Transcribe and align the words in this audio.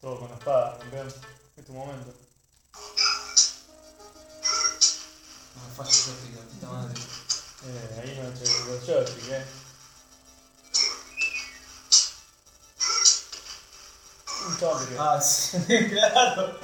Todo 0.00 0.18
con 0.18 0.30
la 0.30 0.36
espada, 0.36 0.78
campeón. 0.78 1.08
Es 1.56 1.64
tu 1.66 1.72
momento. 1.74 2.14
No 5.54 5.68
me 5.68 5.74
falla 5.76 5.90
el 5.90 6.34
la 6.34 6.40
puta 6.42 6.66
madre. 6.68 7.00
Eh, 7.66 8.00
ahí 8.02 8.18
no 8.22 8.30
te 8.30 8.44
el 8.44 8.80
joystick, 8.86 9.28
eh. 9.30 9.44
Un 14.48 14.58
chabón 14.58 14.86
que 14.88 14.96
Ah, 14.98 15.20
sí, 15.20 15.58
claro. 15.90 16.58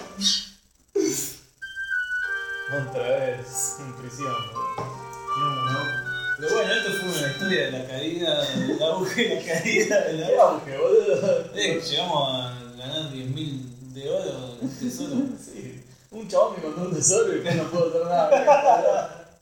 otra 2.89 3.03
vez 3.03 3.77
en 3.81 3.93
prisión, 3.97 4.35
boludo. 4.55 5.73
No. 5.73 6.07
Pero 6.39 6.55
bueno, 6.55 6.73
esto 6.73 6.91
fue 6.91 7.19
una 7.19 7.33
historia 7.33 7.65
de 7.67 7.71
la 7.73 7.87
caída, 7.87 8.45
del 8.45 8.83
auge 8.83 9.35
la 9.35 9.53
caída 9.53 10.01
de 10.01 10.13
la 10.15 10.27
¿Qué 10.27 10.41
auge, 10.41 10.79
boludo? 10.79 11.55
Eh, 11.55 11.81
llegamos 11.83 12.35
a 12.35 12.56
ganar 12.97 13.13
10.000 13.13 13.93
de 13.93 14.11
oro 14.11 14.59
en 14.61 14.69
tesoro. 14.81 15.17
Sí. 15.39 15.85
Un 16.11 16.29
chabón 16.29 16.57
me 16.57 16.63
contó 16.63 16.83
un 16.83 16.95
tesoro 16.95 17.37
y 17.37 17.43
que 17.43 17.55
no 17.55 17.65
puedo 17.65 17.89
hacer 17.89 18.05
nada. 18.05 19.41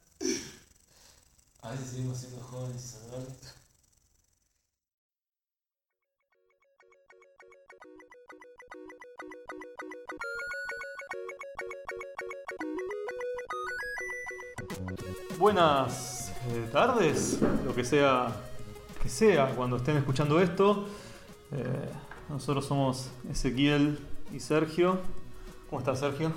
A 1.63 1.71
veces 1.71 1.89
seguimos 1.91 2.19
siendo 2.19 2.41
jóvenes 2.41 2.85
y 2.85 2.89
saludables. 2.89 3.55
Buenas 15.39 16.33
eh, 16.49 16.69
tardes, 16.73 17.39
lo 17.65 17.75
que 17.75 17.85
sea 17.85 18.33
que 19.03 19.09
sea 19.11 19.55
cuando 19.55 19.77
estén 19.77 19.99
escuchando 19.99 20.41
esto. 20.41 20.87
Eh, 21.53 21.91
nosotros 22.29 22.65
somos 22.67 23.11
Ezequiel 23.31 23.99
y 24.33 24.41
Sergio. 24.41 24.99
¿Cómo 25.69 25.81
estás, 25.81 26.01
Sergio? 26.01 26.33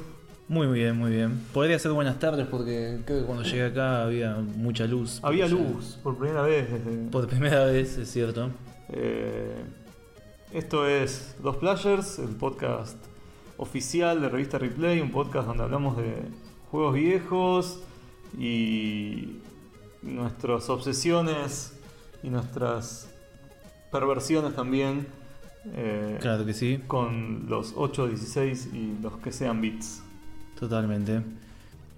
Muy 0.48 0.68
bien, 0.68 0.98
muy 0.98 1.12
bien. 1.12 1.42
Podría 1.54 1.78
ser 1.80 1.92
buenas 1.92 2.20
tardes 2.20 2.48
porque 2.48 3.00
creo 3.06 3.20
que 3.22 3.26
cuando 3.26 3.44
llegué 3.44 3.66
acá 3.66 4.04
había 4.04 4.36
mucha 4.36 4.86
luz. 4.86 5.20
Había 5.24 5.46
ya- 5.48 5.54
luz 5.56 6.00
por 6.02 6.18
primera 6.18 6.42
vez 6.44 6.72
desde. 6.72 7.10
Por 7.10 7.28
primera 7.28 7.66
vez, 7.66 7.98
es 7.98 8.10
cierto. 8.10 8.52
Eh, 8.90 9.62
esto 10.54 10.88
es 10.88 11.36
Dos 11.44 11.58
Players, 11.58 12.20
el 12.20 12.30
podcast 12.36 12.98
oficial 13.58 14.22
de 14.22 14.30
Revista 14.30 14.58
Replay, 14.58 15.02
un 15.02 15.12
podcast 15.12 15.48
donde 15.48 15.64
hablamos 15.64 15.98
de 15.98 16.16
juegos 16.72 16.94
viejos 16.94 17.80
y 18.38 19.40
nuestras 20.02 20.70
obsesiones 20.70 21.74
y 22.24 22.30
nuestras 22.30 23.10
perversiones 23.92 24.56
también 24.56 25.08
eh, 25.74 26.18
Claro 26.22 26.46
que 26.46 26.54
sí, 26.54 26.82
con 26.88 27.46
los 27.50 27.74
8, 27.76 28.08
16 28.08 28.70
y 28.74 28.98
los 29.02 29.18
que 29.18 29.32
sean 29.32 29.62
bits. 29.62 30.02
totalmente. 30.60 31.22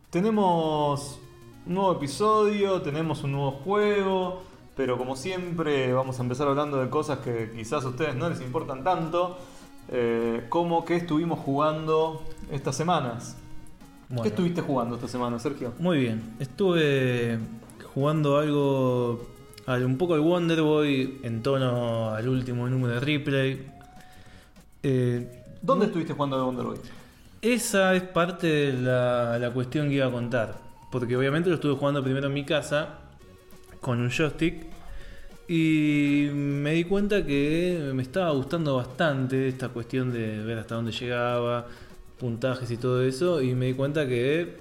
Tenemos 0.10 1.20
un 1.68 1.74
nuevo 1.76 1.92
episodio, 1.94 2.82
tenemos 2.82 3.24
un 3.24 3.34
nuevo 3.34 3.52
juego, 3.52 4.42
pero 4.76 4.98
como 4.98 5.16
siempre 5.16 5.94
vamos 5.94 6.20
a 6.20 6.24
empezar 6.24 6.48
hablando 6.48 6.78
de 6.82 6.90
cosas 6.90 7.20
que 7.20 7.52
quizás 7.56 7.86
a 7.86 7.90
ustedes 7.90 8.16
no 8.16 8.30
les 8.30 8.42
importan 8.42 8.84
tanto, 8.84 9.38
eh, 9.90 10.46
como 10.50 10.84
que 10.86 10.96
estuvimos 10.96 11.40
jugando 11.40 12.24
estas 12.52 12.76
semanas. 12.76 13.36
Bueno, 14.08 14.24
¿Qué 14.24 14.30
estuviste 14.30 14.62
jugando 14.62 14.96
esta 14.96 15.08
semana, 15.08 15.38
Sergio? 15.38 15.74
Muy 15.78 16.00
bien. 16.00 16.36
Estuve 16.40 17.38
jugando 17.94 18.38
algo, 18.40 19.20
al- 19.22 19.39
un 19.78 19.98
poco 19.98 20.16
al 20.16 20.22
Wonder 20.22 20.62
Boy 20.62 21.20
en 21.24 21.44
tono 21.44 22.10
al 22.10 22.28
último 22.28 22.68
número 22.68 22.96
de 22.96 23.00
replay. 23.00 23.68
Eh, 24.82 25.44
¿Dónde 25.62 25.86
estuviste 25.86 26.14
jugando 26.14 26.38
de 26.38 26.44
Wonder 26.44 26.66
Boy? 26.66 26.78
Esa 27.42 27.94
es 27.96 28.02
parte 28.02 28.48
de 28.48 28.74
la, 28.74 29.38
la 29.38 29.52
cuestión 29.52 29.90
que 29.90 29.96
iba 29.96 30.08
a 30.08 30.12
contar. 30.12 30.58
Porque 30.92 31.16
obviamente 31.16 31.50
lo 31.50 31.56
estuve 31.56 31.76
jugando 31.76 32.04
primero 32.04 32.28
en 32.28 32.34
mi 32.34 32.46
casa 32.46 32.98
con 33.80 34.00
un 34.00 34.10
joystick. 34.10 34.66
Y 35.48 36.30
me 36.34 36.74
di 36.74 36.84
cuenta 36.84 37.26
que 37.26 37.92
me 37.94 38.04
estaba 38.04 38.32
gustando 38.32 38.76
bastante 38.76 39.48
esta 39.48 39.70
cuestión 39.70 40.12
de 40.12 40.44
ver 40.44 40.60
hasta 40.60 40.76
dónde 40.76 40.92
llegaba, 40.92 41.68
puntajes 42.20 42.70
y 42.72 42.78
todo 42.78 43.04
eso. 43.04 43.42
Y 43.42 43.54
me 43.54 43.68
di 43.68 43.74
cuenta 43.74 44.08
que, 44.08 44.58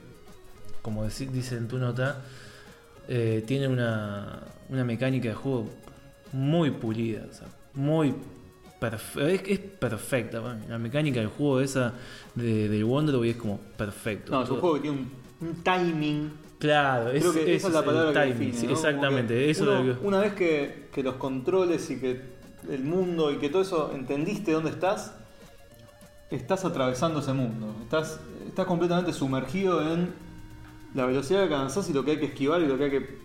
como 0.83 1.05
dice 1.05 1.57
en 1.57 1.69
tu 1.69 1.79
nota, 1.79 2.23
eh, 3.09 3.43
tiene 3.47 3.67
una, 3.69 4.41
una 4.69 4.85
mecánica 4.85 5.29
de 5.31 5.35
juego 5.35 5.69
muy 6.33 6.71
pulida. 6.71 7.23
o 7.31 7.35
sea, 7.35 7.49
muy 7.75 8.15
es, 9.17 9.43
es 9.47 9.59
perfecta. 9.59 10.41
La 10.69 10.79
mecánica 10.79 11.19
del 11.21 11.29
juego 11.31 11.61
esa 11.61 11.95
de, 12.35 12.69
del 12.69 12.85
Wonder 12.85 13.17
Boy 13.17 13.31
es 13.31 13.37
como 13.37 13.59
perfecto. 13.77 14.31
No, 14.33 14.43
es 14.45 14.51
un 14.51 14.61
juego 14.61 14.77
que 14.77 14.83
tiene 14.83 14.99
un, 15.41 15.49
un 15.49 15.55
timing. 15.65 16.33
Claro, 16.59 17.11
es, 17.11 17.23
Creo 17.23 17.33
que 17.45 17.55
esa 17.55 17.69
es 17.69 17.75
la 17.75 17.85
palabra 17.85 18.13
que 18.13 18.33
timing, 18.33 18.51
define, 18.53 18.73
exactamente. 18.73 19.35
que 19.35 19.51
Eso 19.51 19.63
uno- 19.65 19.79
es 19.81 19.87
lo 19.87 20.01
que- 20.01 20.07
Una 20.07 20.21
vez 20.21 20.33
que, 20.35 20.89
que 20.93 21.03
los 21.03 21.15
controles 21.15 21.89
y 21.91 21.99
que 22.01 22.21
el 22.69 22.85
mundo 22.85 23.33
y 23.33 23.37
que 23.39 23.49
todo 23.49 23.63
eso 23.63 23.93
entendiste 23.95 24.53
dónde 24.53 24.71
estás, 24.71 25.13
estás 26.31 26.65
atravesando 26.65 27.21
ese 27.21 27.33
mundo. 27.33 27.75
Estás, 27.83 28.21
estás 28.47 28.67
completamente 28.67 29.13
sumergido 29.13 29.81
en 29.93 30.13
la 30.95 31.07
velocidad 31.07 31.49
que 31.49 31.55
avanzás 31.55 31.89
y 31.91 31.93
lo 31.93 32.05
que 32.05 32.13
hay 32.13 32.19
que 32.19 32.27
esquivar 32.27 32.61
y 32.63 32.67
lo 32.67 32.79
que 32.79 32.85
hay 32.85 32.91
que 32.91 33.19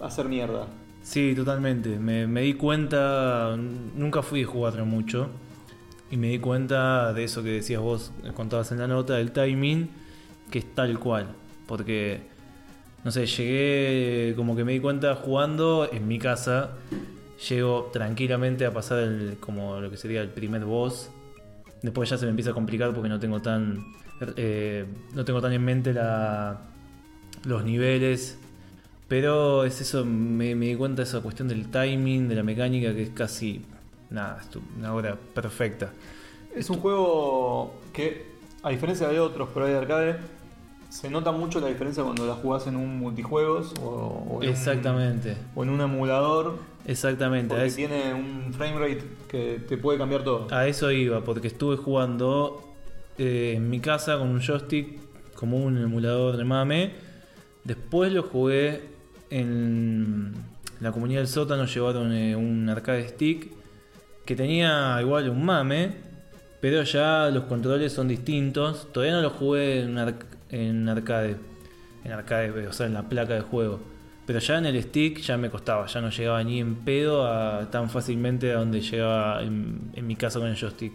hacer 0.00 0.26
mierda. 0.26 0.66
Sí, 1.02 1.34
totalmente. 1.34 1.98
Me, 1.98 2.26
me 2.26 2.42
di 2.42 2.54
cuenta, 2.54 3.56
nunca 3.56 4.22
fui 4.22 4.42
a 4.42 4.46
jugarlo 4.46 4.84
mucho. 4.86 5.28
Y 6.10 6.16
me 6.16 6.28
di 6.28 6.38
cuenta 6.40 7.12
de 7.12 7.24
eso 7.24 7.42
que 7.42 7.50
decías 7.50 7.80
vos, 7.80 8.12
contabas 8.34 8.72
en 8.72 8.78
la 8.78 8.88
nota, 8.88 9.14
del 9.14 9.30
timing, 9.30 9.88
que 10.50 10.58
es 10.58 10.74
tal 10.74 10.98
cual. 10.98 11.28
Porque, 11.66 12.22
no 13.04 13.12
sé, 13.12 13.26
llegué, 13.26 14.34
como 14.34 14.56
que 14.56 14.64
me 14.64 14.72
di 14.72 14.80
cuenta 14.80 15.14
jugando 15.14 15.88
en 15.90 16.08
mi 16.08 16.18
casa. 16.18 16.72
Llego 17.48 17.90
tranquilamente 17.92 18.66
a 18.66 18.72
pasar 18.72 18.98
el, 18.98 19.36
como 19.38 19.80
lo 19.80 19.88
que 19.88 19.96
sería 19.96 20.20
el 20.20 20.30
primer 20.30 20.64
boss. 20.64 21.10
Después 21.82 22.10
ya 22.10 22.18
se 22.18 22.26
me 22.26 22.30
empieza 22.30 22.50
a 22.50 22.54
complicar 22.54 22.92
porque 22.92 23.08
no 23.08 23.18
tengo 23.18 23.40
tan, 23.40 23.84
eh, 24.36 24.84
no 25.14 25.24
tengo 25.24 25.40
tan 25.40 25.52
en 25.52 25.64
mente 25.64 25.94
la, 25.94 26.69
los 27.44 27.64
niveles 27.64 28.36
pero 29.08 29.64
es 29.64 29.80
eso, 29.80 30.04
me, 30.04 30.54
me 30.54 30.66
di 30.66 30.76
cuenta 30.76 31.02
de 31.02 31.08
esa 31.08 31.20
cuestión 31.20 31.48
del 31.48 31.66
timing, 31.68 32.28
de 32.28 32.36
la 32.36 32.44
mecánica, 32.44 32.94
que 32.94 33.02
es 33.02 33.10
casi 33.10 33.60
nada, 34.08 34.40
es 34.40 34.48
una 34.78 34.94
obra 34.94 35.16
perfecta. 35.34 35.90
Es 36.54 36.70
un 36.70 36.76
juego 36.78 37.74
que, 37.92 38.26
a 38.62 38.70
diferencia 38.70 39.08
de 39.08 39.18
otros 39.18 39.48
por 39.48 39.64
ahí 39.64 39.72
de 39.72 39.78
arcade, 39.78 40.16
se 40.90 41.10
nota 41.10 41.32
mucho 41.32 41.58
la 41.58 41.66
diferencia 41.66 42.04
cuando 42.04 42.24
la 42.24 42.34
jugás 42.34 42.68
en 42.68 42.76
un 42.76 43.00
multijuegos 43.00 43.74
o, 43.82 43.86
o 44.30 44.42
en 44.44 44.48
un- 44.50 44.54
Exactamente, 44.54 45.36
o 45.56 45.64
en 45.64 45.70
un 45.70 45.80
emulador 45.80 46.58
exactamente. 46.86 47.52
Porque 47.52 47.72
tiene 47.72 48.14
un 48.14 48.54
frame 48.54 48.78
rate 48.78 49.02
que 49.28 49.60
te 49.68 49.76
puede 49.76 49.98
cambiar 49.98 50.22
todo. 50.22 50.46
a 50.54 50.68
eso 50.68 50.88
iba, 50.92 51.20
porque 51.24 51.48
estuve 51.48 51.76
jugando 51.76 52.62
eh, 53.18 53.54
en 53.56 53.68
mi 53.68 53.80
casa 53.80 54.18
con 54.18 54.28
un 54.28 54.40
joystick 54.40 55.00
como 55.34 55.56
un 55.56 55.78
emulador 55.78 56.36
de 56.36 56.44
mame. 56.44 57.09
Después 57.64 58.12
lo 58.12 58.22
jugué 58.22 58.82
en 59.30 60.32
la 60.80 60.92
comunidad 60.92 61.20
del 61.20 61.28
sótano, 61.28 61.66
llevaron 61.66 62.12
eh, 62.12 62.34
un 62.36 62.68
arcade 62.68 63.08
stick 63.08 63.50
que 64.24 64.36
tenía 64.36 64.96
igual 65.00 65.28
un 65.28 65.44
mame, 65.44 65.92
pero 66.60 66.82
ya 66.82 67.30
los 67.32 67.44
controles 67.44 67.92
son 67.92 68.08
distintos. 68.08 68.88
Todavía 68.92 69.14
no 69.16 69.22
lo 69.22 69.30
jugué 69.30 69.80
en, 69.82 69.96
arc- 69.96 70.24
en 70.50 70.88
arcade, 70.88 71.36
en 72.04 72.12
arcade, 72.12 72.66
o 72.66 72.72
sea, 72.72 72.86
en 72.86 72.94
la 72.94 73.08
placa 73.08 73.34
de 73.34 73.40
juego. 73.40 73.80
Pero 74.26 74.38
ya 74.38 74.58
en 74.58 74.66
el 74.66 74.80
stick 74.82 75.18
ya 75.20 75.36
me 75.36 75.50
costaba, 75.50 75.86
ya 75.86 76.00
no 76.00 76.10
llegaba 76.10 76.42
ni 76.44 76.60
en 76.60 76.76
pedo 76.76 77.26
a, 77.26 77.68
tan 77.70 77.90
fácilmente 77.90 78.52
a 78.52 78.56
donde 78.58 78.80
llegaba 78.80 79.42
en, 79.42 79.90
mi 80.06 80.14
casa 80.16 80.38
con 80.38 80.48
el 80.48 80.56
joystick. 80.56 80.92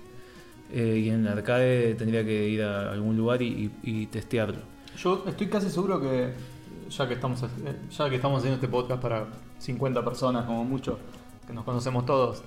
Eh, 0.72 1.04
y 1.06 1.10
en 1.10 1.22
el 1.28 1.34
arcade 1.34 1.94
tendría 1.96 2.24
que 2.24 2.48
ir 2.50 2.64
a 2.64 2.92
algún 2.92 3.16
lugar 3.18 3.42
y, 3.42 3.72
y- 3.84 4.02
y 4.02 4.06
testearlo. 4.08 4.58
Yo 4.98 5.26
estoy 5.28 5.48
casi 5.48 5.70
seguro 5.70 6.00
que, 6.00 6.30
ya 6.90 7.08
que 7.08 7.14
estamos, 7.16 7.42
eh, 7.44 7.48
ya 7.92 8.10
que 8.10 8.16
estamos 8.16 8.38
haciendo 8.40 8.56
este 8.56 8.68
podcast 8.68 9.02
para 9.02 9.26
50 9.60 10.04
personas 10.04 10.46
como 10.46 10.64
mucho, 10.64 10.98
que 11.48 11.54
nos 11.54 11.64
conocemos 11.64 12.06
todos, 12.06 12.44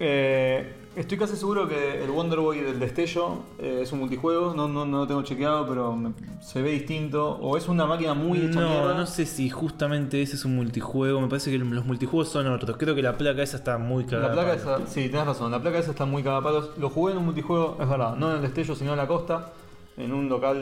eh, 0.00 0.74
estoy 0.96 1.16
casi 1.18 1.36
seguro 1.36 1.68
que 1.68 2.02
el 2.02 2.10
Wonder 2.10 2.40
Boy 2.40 2.58
del 2.60 2.80
destello 2.80 3.38
eh, 3.60 3.80
es 3.82 3.92
un 3.92 4.00
multijuego, 4.00 4.52
no, 4.54 4.66
no, 4.66 4.84
no 4.84 4.98
lo 4.98 5.06
tengo 5.06 5.22
chequeado, 5.22 5.68
pero 5.68 5.94
me- 5.94 6.12
se 6.42 6.60
ve 6.62 6.72
distinto, 6.72 7.36
o 7.40 7.56
es 7.56 7.68
una 7.68 7.86
máquina 7.86 8.12
muy 8.12 8.38
hecha 8.38 8.60
no, 8.60 8.68
mierda. 8.68 8.94
no 8.94 9.06
sé 9.06 9.24
si 9.24 9.48
justamente 9.50 10.20
ese 10.20 10.34
es 10.34 10.44
un 10.44 10.56
multijuego. 10.56 11.20
Me 11.20 11.28
parece 11.28 11.50
que 11.52 11.58
los 11.58 11.84
multijuegos 11.86 12.28
son 12.28 12.48
otros. 12.48 12.76
Creo 12.76 12.94
que 12.94 13.02
la 13.02 13.16
placa 13.16 13.42
esa 13.42 13.56
está 13.56 13.78
muy 13.78 14.02
La 14.04 14.10
cagada. 14.10 14.32
placa 14.32 14.56
palo. 14.64 14.84
esa, 14.84 14.86
sí, 14.92 15.08
tenés 15.08 15.26
razón, 15.26 15.50
la 15.52 15.62
placa 15.62 15.78
esa 15.78 15.92
está 15.92 16.04
muy 16.04 16.22
cagapalos. 16.24 16.70
Lo 16.76 16.90
jugué 16.90 17.12
en 17.12 17.18
un 17.18 17.26
multijuego, 17.26 17.78
es 17.80 17.88
verdad, 17.88 18.16
no 18.16 18.30
en 18.30 18.36
el 18.36 18.42
destello, 18.42 18.74
sino 18.74 18.90
en 18.92 18.98
la 18.98 19.06
costa, 19.06 19.52
en 19.96 20.12
un 20.12 20.28
local 20.28 20.58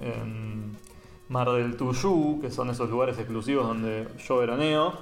en 0.00 0.55
Mar 1.28 1.50
del 1.50 1.76
Tuyú, 1.76 2.40
que 2.40 2.50
son 2.50 2.70
esos 2.70 2.88
lugares 2.88 3.18
exclusivos 3.18 3.66
donde 3.66 4.06
yo 4.26 4.38
veraneo, 4.38 4.94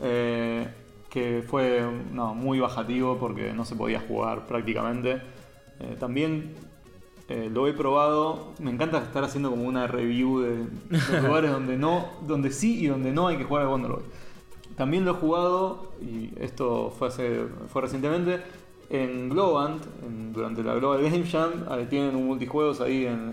eh, 0.00 0.68
que 1.08 1.42
fue 1.46 1.82
no, 2.12 2.34
muy 2.34 2.58
bajativo 2.60 3.18
porque 3.18 3.52
no 3.52 3.64
se 3.64 3.74
podía 3.74 4.00
jugar 4.00 4.46
prácticamente. 4.46 5.20
Eh, 5.80 5.96
también 5.98 6.54
eh, 7.28 7.48
lo 7.52 7.66
he 7.66 7.72
probado. 7.72 8.52
Me 8.58 8.70
encanta 8.70 8.98
estar 8.98 9.24
haciendo 9.24 9.50
como 9.50 9.64
una 9.64 9.86
review 9.86 10.40
de 10.40 10.66
los 10.90 11.22
lugares 11.22 11.50
donde 11.50 11.76
no, 11.76 12.08
donde 12.26 12.50
sí 12.50 12.80
y 12.84 12.86
donde 12.88 13.12
no 13.12 13.28
hay 13.28 13.36
que 13.36 13.44
jugar 13.44 13.62
al 13.64 13.68
Wonderboy. 13.68 14.02
También 14.76 15.04
lo 15.04 15.12
he 15.12 15.14
jugado, 15.14 15.92
y 16.00 16.32
esto 16.40 16.90
fue, 16.98 17.08
hace, 17.08 17.44
fue 17.68 17.82
recientemente, 17.82 18.40
en 18.88 19.28
Globant, 19.28 19.82
en- 20.02 20.32
durante 20.32 20.62
la 20.62 20.74
Global 20.74 21.02
Game 21.02 21.24
Jam. 21.26 21.50
tienen 21.90 22.16
un 22.16 22.26
multijuegos 22.26 22.80
ahí 22.80 23.04
en, 23.04 23.32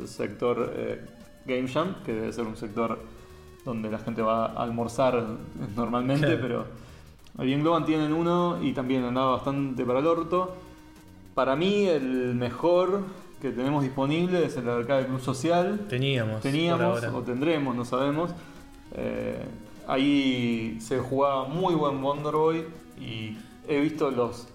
el 0.00 0.08
sector 0.08 0.72
Game 1.46 1.68
Jam, 1.68 1.96
que 2.04 2.12
debe 2.12 2.32
ser 2.32 2.46
un 2.46 2.56
sector 2.56 2.98
donde 3.64 3.90
la 3.90 3.98
gente 3.98 4.22
va 4.22 4.46
a 4.46 4.62
almorzar 4.62 5.22
normalmente, 5.76 6.26
Claro. 6.26 6.40
pero 6.42 6.64
ahí 7.38 7.52
en 7.52 7.60
Globant 7.62 7.86
tienen 7.86 8.12
uno 8.12 8.58
y 8.62 8.72
también 8.72 9.04
andaba 9.04 9.32
bastante 9.32 9.84
para 9.84 9.98
el 10.00 10.06
orto. 10.06 10.54
Para 11.34 11.56
mí, 11.56 11.86
el 11.86 12.34
mejor 12.34 13.02
que 13.40 13.50
tenemos 13.50 13.82
disponible 13.82 14.44
es 14.44 14.56
el 14.56 14.68
Arcade 14.68 15.06
Club 15.06 15.20
Social. 15.20 15.86
Teníamos. 15.88 16.40
Teníamos 16.42 17.02
o 17.04 17.22
tendremos, 17.22 17.74
no 17.74 17.84
sabemos. 17.84 18.30
Eh, 18.94 19.42
ahí 19.86 20.76
se 20.80 20.98
jugaba 20.98 21.44
muy 21.48 21.74
buen 21.74 22.02
Wonder 22.02 22.32
Boy 22.34 22.64
y 23.00 23.36
he 23.68 23.80
visto 23.80 24.10
los 24.10 24.48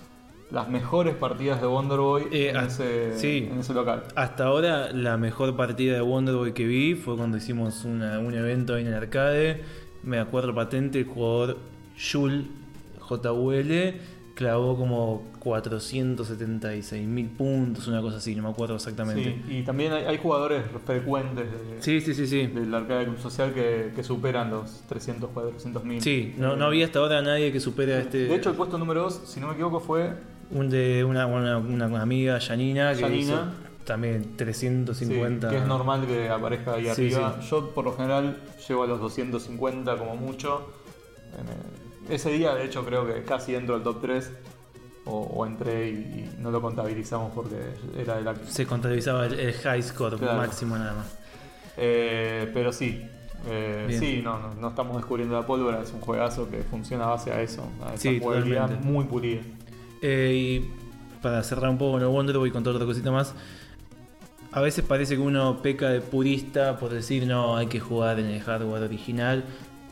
las 0.55 0.69
mejores 0.69 1.13
partidas 1.15 1.59
de 1.59 1.67
Wonder 1.67 1.99
Boy 1.99 2.23
Eh, 2.31 2.49
en, 2.49 2.57
ah, 2.57 2.65
ese, 2.65 3.17
sí. 3.19 3.49
en 3.51 3.59
ese 3.59 3.73
local. 3.73 4.03
Hasta 4.15 4.45
ahora 4.45 4.89
la 4.93 5.17
mejor 5.17 5.55
partida 5.57 5.93
de 5.95 6.01
Wonderboy 6.01 6.53
que 6.53 6.65
vi 6.65 6.95
fue 6.95 7.17
cuando 7.17 7.35
hicimos 7.37 7.83
una- 7.83 8.19
un 8.19 8.33
evento 8.33 8.73
ahí 8.75 8.81
en 8.83 8.87
el 8.87 8.93
arcade. 8.95 9.61
Me 10.01 10.17
acuerdo 10.17 10.55
patente, 10.55 10.99
el 10.99 11.05
jugador 11.05 11.57
Jul 12.11 12.47
JUL 13.07 13.93
clavó 14.33 14.75
como 14.77 15.23
476 15.39 17.05
mil 17.07 17.27
puntos, 17.27 17.87
una 17.87 18.01
cosa 18.01 18.17
así, 18.17 18.33
no 18.35 18.43
me 18.43 18.49
acuerdo 18.49 18.75
exactamente. 18.75 19.23
Sí, 19.47 19.57
y 19.59 19.63
también 19.63 19.91
hay, 19.93 20.03
hay 20.05 20.17
jugadores 20.17 20.63
frecuentes 20.85 21.45
de- 21.51 21.81
Sí, 21.81 22.01
sí, 22.01 22.13
sí, 22.13 22.27
sí. 22.27 22.47
del 22.47 22.73
Arcade 22.73 23.05
Club 23.05 23.17
Social 23.19 23.53
que, 23.53 23.91
que 23.95 24.03
superan 24.03 24.49
los 24.51 24.81
300, 24.87 25.29
400 25.31 25.83
mil. 25.83 26.01
Sí, 26.01 26.33
no, 26.37 26.55
no 26.55 26.65
había 26.65 26.85
hasta 26.85 26.99
ahora 26.99 27.21
nadie 27.21 27.51
que 27.51 27.59
supere 27.59 27.93
a 27.95 27.99
este. 27.99 28.19
De 28.25 28.35
hecho, 28.35 28.49
el 28.49 28.55
puesto 28.55 28.77
número 28.77 29.03
2, 29.03 29.21
si 29.25 29.39
no 29.39 29.47
me 29.47 29.53
equivoco, 29.53 29.79
fue 29.79 30.11
un 30.51 30.69
de 30.69 31.03
una, 31.03 31.25
una, 31.25 31.57
una 31.57 32.01
amiga, 32.01 32.39
Janina, 32.39 32.93
que 32.93 33.01
Janina. 33.01 33.21
hizo 33.21 33.43
también 33.85 34.23
Sí, 34.23 34.29
350. 34.37 35.49
que 35.49 35.57
es 35.57 35.65
normal 35.67 36.05
que 36.07 36.29
aparezca 36.29 36.73
ahí 36.73 36.83
Sí, 36.85 36.89
arriba. 37.13 37.37
sí. 37.41 37.47
Yo 37.49 37.69
por 37.71 37.85
lo 37.85 37.95
general 37.95 38.37
llego 38.67 38.83
a 38.83 38.87
los 38.87 38.99
250 38.99 39.97
como 39.97 40.15
mucho. 40.15 40.71
Eh, 41.33 42.13
ese 42.15 42.31
día 42.31 42.53
de 42.55 42.65
hecho 42.65 42.85
creo 42.85 43.05
que 43.05 43.23
casi 43.23 43.55
entro 43.55 43.75
al 43.75 43.83
top 43.83 44.01
3 44.01 44.31
o, 45.05 45.19
o 45.19 45.45
entré 45.45 45.89
y, 45.89 45.93
y 45.93 46.35
no 46.39 46.49
lo 46.51 46.61
contabilizamos 46.61 47.31
porque 47.33 47.55
era 47.97 48.15
de 48.17 48.23
la... 48.23 48.35
Se 48.47 48.65
contabilizaba 48.65 49.25
el, 49.27 49.39
el 49.39 49.53
high 49.53 49.81
score 49.83 50.17
Claro. 50.17 50.37
máximo 50.37 50.77
nada 50.77 50.93
más. 50.93 51.17
Eh, 51.77 52.49
pero 52.53 52.71
sí, 52.71 53.05
eh, 53.47 53.95
sí, 53.99 54.21
no, 54.23 54.39
no, 54.39 54.53
no 54.55 54.69
estamos 54.69 54.95
descubriendo 54.97 55.39
la 55.39 55.45
pólvora, 55.45 55.81
es 55.81 55.91
un 55.91 55.99
juegazo 56.01 56.49
que 56.49 56.63
funciona 56.63 57.03
a 57.05 57.09
base 57.09 57.31
a 57.31 57.41
eso, 57.41 57.63
a 57.85 57.89
esa 57.93 57.97
Sí, 57.97 58.19
jugabilidad 58.19 58.61
totalmente. 58.67 58.91
muy 58.91 59.05
pulida. 59.05 59.41
Eh, 60.01 60.33
y 60.35 61.21
para 61.21 61.41
cerrar 61.43 61.69
un 61.69 61.77
poco 61.77 61.93
con 61.93 62.01
el 62.01 62.07
Wonder 62.07 62.37
Boy 62.37 62.49
y 62.49 62.51
contar 62.51 62.73
otra 62.73 62.85
cosita 62.85 63.11
más. 63.11 63.33
A 64.51 64.61
veces 64.61 64.85
parece 64.85 65.15
que 65.15 65.21
uno 65.21 65.61
peca 65.61 65.89
de 65.89 65.99
purista 65.99 66.77
por 66.77 66.91
decir 66.91 67.27
no, 67.27 67.57
hay 67.57 67.67
que 67.67 67.79
jugar 67.79 68.19
en 68.19 68.27
el 68.27 68.41
hardware 68.41 68.83
original. 68.83 69.43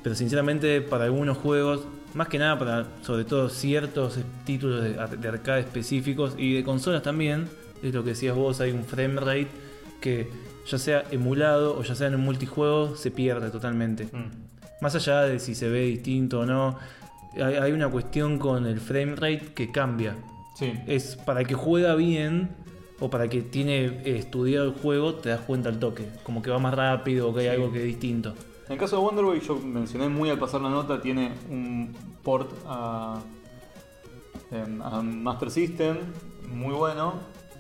Pero 0.04 0.16
sinceramente 0.16 0.82
para 0.82 1.06
algunos 1.06 1.38
juegos, 1.38 1.82
más 2.14 2.28
que 2.28 2.38
nada 2.38 2.60
para 2.60 2.88
sobre 3.02 3.26
todo 3.26 3.50
ciertos 3.50 4.20
títulos 4.46 4.84
de 4.84 5.28
arcade 5.28 5.62
específicos 5.62 6.36
y 6.38 6.54
de 6.54 6.64
consolas 6.64 7.02
también, 7.02 7.48
es 7.82 7.94
lo 7.94 8.04
que 8.04 8.12
decías 8.12 8.36
vos, 8.36 8.62
hay 8.62 8.72
un 8.72 8.86
frame 8.86 9.20
rate 9.20 9.48
que 10.00 10.30
ya 10.66 10.78
sea 10.78 11.04
emulado 11.12 11.78
o 11.78 11.84
ya 11.84 11.96
sea 11.96 12.08
en 12.08 12.16
un 12.16 12.22
multijuego 12.22 12.96
se 12.96 13.12
pierde 13.12 13.50
totalmente. 13.50 14.06
Mm. 14.06 14.82
Más 14.82 14.96
allá 14.96 15.22
de 15.22 15.40
si 15.40 15.56
se 15.56 15.70
ve 15.70 15.82
distinto 15.82 16.42
o 16.42 16.46
no, 16.46 16.78
hay, 17.42 17.56
hay 17.56 17.72
una 17.72 17.90
cuestión 17.90 18.38
con 18.40 18.66
el 18.66 18.80
frame 18.80 19.16
rate 19.16 19.54
que 19.56 19.72
cambia. 19.72 20.16
Sí, 20.56 20.72
Es 20.88 21.16
para 21.16 21.44
que 21.44 21.56
juega 21.56 21.96
bien 21.96 22.50
o 23.00 23.10
para 23.10 23.28
que 23.28 23.42
tiene 23.42 23.86
eh, 23.86 24.18
estudiado 24.18 24.66
el 24.66 24.74
juego, 24.74 25.16
te 25.16 25.30
das 25.30 25.42
cuenta 25.42 25.70
al 25.70 25.80
toque. 25.80 26.08
Como 26.24 26.42
que 26.42 26.52
va 26.52 26.60
más 26.60 26.74
rápido 26.74 27.30
o 27.30 27.34
que 27.34 27.42
hay 27.42 27.48
Sí. 27.48 27.52
algo 27.62 27.72
que 27.72 27.80
es 27.80 27.86
distinto. 27.86 28.34
En 28.68 28.74
el 28.74 28.78
caso 28.78 28.98
de 28.98 29.02
Wonder 29.04 29.26
Boy, 29.26 29.42
yo 29.42 29.58
mencioné 29.58 30.08
muy 30.10 30.30
al 30.30 30.40
pasar 30.40 30.62
la 30.62 30.70
nota, 30.70 31.02
tiene 31.02 31.32
un 31.50 31.94
port 32.24 32.50
a, 32.66 33.20
em, 34.52 34.82
a 34.82 35.02
Master 35.02 35.52
System 35.52 35.98
muy 36.50 36.74
bueno, 36.74 37.16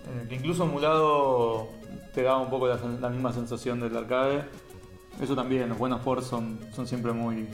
eh, 0.08 0.28
que 0.30 0.36
incluso 0.36 0.64
emulado 0.64 1.68
te 2.14 2.22
da 2.22 2.38
un 2.38 2.50
poco 2.50 2.68
la, 2.68 3.10
misma 3.10 3.34
sensación 3.34 3.80
del 3.82 3.98
arcade. 3.98 4.46
Eso 5.22 5.36
también, 5.36 5.68
los 5.70 5.78
buenos 5.78 6.00
ports 6.02 6.26
son, 6.28 6.60
son 6.74 6.88
siempre 6.88 7.12
muy, 7.12 7.48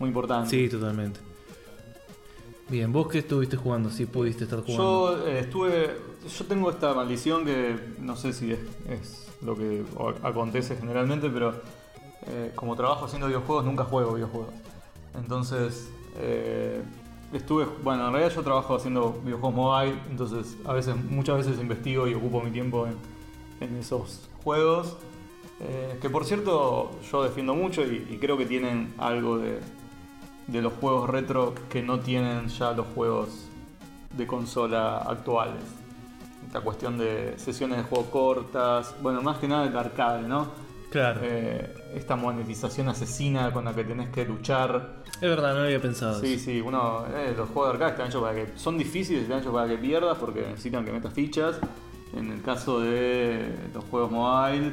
muy 0.00 0.08
importantes. 0.08 0.50
Sí, 0.50 0.68
totalmente. 0.68 1.20
Bien, 2.70 2.92
vos 2.92 3.08
qué 3.08 3.18
estuviste 3.18 3.56
jugando, 3.56 3.90
si 3.90 4.06
pudiste 4.06 4.44
estar 4.44 4.60
jugando. 4.60 5.18
Yo 5.18 5.26
eh, 5.26 5.40
estuve. 5.40 5.96
Yo 6.38 6.44
tengo 6.44 6.70
esta 6.70 6.94
maldición 6.94 7.44
que 7.44 7.74
no 7.98 8.14
sé 8.14 8.32
si 8.32 8.52
es, 8.52 8.60
es 8.88 9.26
lo 9.42 9.56
que 9.56 9.82
acontece 10.22 10.76
generalmente, 10.76 11.28
pero 11.28 11.52
eh, 12.28 12.52
como 12.54 12.76
trabajo 12.76 13.06
haciendo 13.06 13.26
videojuegos, 13.26 13.64
nunca 13.64 13.82
juego 13.82 14.14
videojuegos. 14.14 14.54
Entonces, 15.16 15.90
eh, 16.18 16.80
estuve. 17.32 17.66
Bueno, 17.82 18.06
en 18.06 18.12
realidad 18.12 18.32
yo 18.36 18.42
trabajo 18.42 18.76
haciendo 18.76 19.20
videojuegos 19.24 19.54
mobile, 19.56 19.98
entonces 20.08 20.56
a 20.64 20.72
veces, 20.72 20.94
muchas 20.94 21.38
veces 21.38 21.60
investigo 21.60 22.06
y 22.06 22.14
ocupo 22.14 22.40
mi 22.40 22.52
tiempo 22.52 22.86
en, 22.86 22.94
en 23.68 23.76
esos 23.78 24.28
juegos. 24.44 24.96
que 26.00 26.08
por 26.08 26.24
cierto, 26.24 26.92
yo 27.10 27.24
defiendo 27.24 27.56
mucho 27.56 27.82
y, 27.82 28.06
y 28.10 28.18
creo 28.18 28.38
que 28.38 28.46
tienen 28.46 28.94
algo 28.96 29.38
de, 29.38 29.58
de 30.46 30.62
los 30.62 30.72
juegos 30.74 31.08
retro 31.08 31.54
que 31.68 31.82
no 31.82 32.00
tienen 32.00 32.48
ya 32.48 32.72
los 32.72 32.86
juegos 32.94 33.46
de 34.16 34.26
consola 34.26 34.98
actuales. 34.98 35.62
Esta 36.46 36.60
cuestión 36.60 36.98
de 36.98 37.34
sesiones 37.38 37.78
de 37.78 37.84
juego 37.84 38.10
cortas, 38.10 38.94
bueno, 39.02 39.22
más 39.22 39.38
que 39.38 39.46
nada 39.46 39.66
el 39.66 39.76
arcade, 39.76 40.26
¿no? 40.26 40.48
Claro, 40.90 41.20
Eh, 41.22 41.92
esta 41.94 42.16
monetización 42.16 42.88
asesina 42.88 43.52
con 43.52 43.64
la 43.64 43.72
que 43.72 43.84
tenés 43.84 44.08
que 44.08 44.24
luchar. 44.24 45.02
es 45.14 45.20
verdad, 45.20 45.54
no 45.54 45.60
había 45.60 45.80
pensado 45.80 46.18
Sí, 46.20 46.34
eso. 46.34 46.44
sí, 46.46 46.60
uno, 46.60 47.04
eh, 47.14 47.32
los 47.36 47.48
juegos 47.50 47.68
de 47.68 47.72
arcade 47.74 47.90
están 47.92 48.08
hechos 48.08 48.22
para 48.22 48.34
que. 48.34 48.58
Son 48.58 48.76
difíciles, 48.76 49.22
están 49.22 49.38
hechos 49.40 49.52
para 49.52 49.68
que 49.68 49.78
pierdas 49.78 50.18
porque 50.18 50.40
necesitan 50.42 50.84
que 50.84 50.90
metas 50.90 51.12
fichas. 51.12 51.60
En 52.16 52.32
el 52.32 52.42
caso 52.42 52.80
de 52.80 53.54
los 53.72 53.84
juegos 53.84 54.10
mobile, 54.10 54.68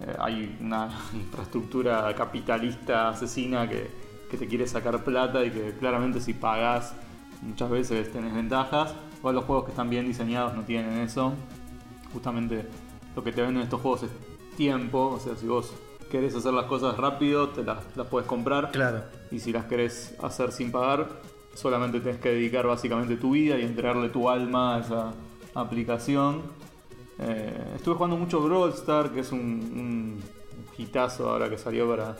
eh, 0.00 0.16
hay 0.18 0.56
una 0.62 0.88
infraestructura 1.12 2.14
capitalista 2.14 3.10
asesina 3.10 3.68
que, 3.68 3.90
que 4.30 4.36
te 4.36 4.46
quiere 4.46 4.66
sacar 4.66 5.02
plata 5.04 5.44
y 5.44 5.50
que 5.50 5.72
claramente 5.78 6.20
si 6.20 6.34
pagas 6.34 6.94
muchas 7.42 7.70
veces 7.70 8.12
tenés 8.12 8.34
ventajas. 8.34 8.94
Igual 9.18 9.36
los 9.36 9.44
juegos 9.44 9.64
que 9.64 9.70
están 9.70 9.90
bien 9.90 10.06
diseñados 10.06 10.54
no 10.54 10.62
tienen 10.62 10.98
eso. 10.98 11.32
Justamente 12.12 12.66
lo 13.16 13.22
que 13.22 13.32
te 13.32 13.42
venden 13.42 13.62
estos 13.62 13.80
juegos 13.80 14.04
es 14.04 14.10
tiempo, 14.56 15.12
o 15.14 15.20
sea, 15.20 15.36
si 15.36 15.46
vos 15.46 15.72
querés 16.10 16.34
hacer 16.34 16.52
las 16.52 16.64
cosas 16.64 16.96
rápido, 16.96 17.50
te 17.50 17.62
las, 17.62 17.78
las 17.96 18.06
puedes 18.06 18.26
comprar. 18.26 18.70
Claro, 18.70 19.04
Y 19.30 19.38
si 19.40 19.52
las 19.52 19.66
querés 19.66 20.14
hacer 20.22 20.52
sin 20.52 20.72
pagar, 20.72 21.08
solamente 21.54 22.00
tenés 22.00 22.20
que 22.20 22.30
dedicar 22.30 22.66
básicamente 22.66 23.16
tu 23.16 23.32
vida 23.32 23.58
y 23.58 23.62
entregarle 23.62 24.08
tu 24.08 24.28
alma 24.28 24.76
a 24.76 24.80
esa 24.80 25.12
aplicación. 25.54 26.42
Eh, 27.18 27.72
estuve 27.76 27.96
jugando 27.96 28.16
mucho 28.16 28.40
Brawl 28.40 28.70
Star, 28.70 29.10
que 29.10 29.20
es 29.20 29.32
un, 29.32 29.40
un 29.40 30.22
hitazo 30.76 31.28
ahora 31.28 31.50
que 31.50 31.58
salió 31.58 31.88
para 31.88 32.16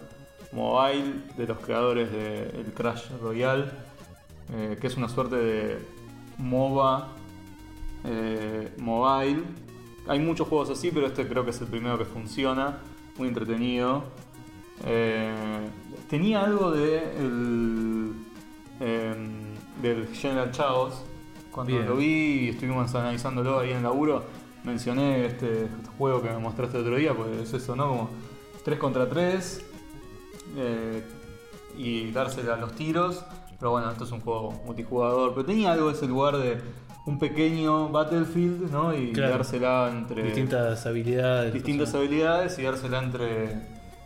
mobile, 0.53 1.23
de 1.37 1.47
los 1.47 1.59
creadores 1.59 2.11
del 2.11 2.73
Crash 2.75 3.11
Royale, 3.21 3.67
eh, 4.55 4.79
que 4.81 4.87
es 4.87 4.97
una 4.97 5.09
suerte 5.09 5.37
de 5.37 5.79
MOBA 6.39 7.09
eh, 8.05 8.73
mobile. 8.79 9.43
Hay 10.07 10.21
muchos 10.21 10.49
juegos 10.49 10.71
así, 10.71 10.91
pero 10.91 11.07
este 11.07 11.27
creo 11.29 11.45
que 11.45 11.51
es 11.51 11.61
el 11.61 11.67
primero 11.67 11.99
que 11.99 12.05
funciona, 12.05 12.79
muy 13.19 13.29
entretenido. 13.29 14.05
Eh, 14.87 15.69
tenía 16.09 16.45
algo 16.45 16.71
de 16.71 16.99
el, 17.19 18.15
em, 18.81 19.55
del 19.83 20.09
General 20.15 20.51
Chaos. 20.51 21.03
Cuando 21.51 21.73
Bien. 21.73 21.87
lo 21.87 21.97
vi 21.97 22.07
y 22.07 22.49
estuvimos 22.51 22.95
analizándolo 22.95 23.59
ahí 23.59 23.71
en 23.71 23.79
el 23.79 23.83
laburo, 23.83 24.25
mencioné 24.65 25.27
este, 25.27 25.65
este 25.65 25.89
juego 25.99 26.23
que 26.23 26.31
me 26.31 26.39
mostraste 26.39 26.77
el 26.77 26.85
otro 26.85 26.97
día, 26.97 27.15
pues 27.15 27.31
es 27.41 27.53
eso, 27.53 27.75
¿no? 27.75 27.89
Como 27.89 28.11
3 28.65 28.79
contra 28.79 29.09
3 29.09 29.68
y 31.77 32.11
dársela 32.11 32.55
a 32.55 32.57
los 32.57 32.73
tiros. 32.73 33.25
Pero 33.59 33.73
bueno, 33.73 33.91
esto 33.91 34.05
es 34.05 34.13
un 34.13 34.21
juego 34.21 34.53
multijugador. 34.67 35.35
Pero 35.35 35.47
tenía 35.47 35.73
algo 35.73 35.89
de 35.89 35.95
ese 35.95 36.07
lugar 36.07 36.37
de 36.37 36.61
un 37.07 37.19
pequeño 37.19 37.89
Battlefield, 37.89 38.71
¿no? 38.71 38.95
Y 38.95 39.13
Claro. 39.13 39.33
dársela 39.33 39.91
entre 39.91 40.23
distintas 40.23 40.85
habilidades. 40.87 41.53
distintas 41.55 41.95
habilidades 41.95 42.59
y 42.59 42.63
dársela 42.63 43.03
entre, 43.03 43.53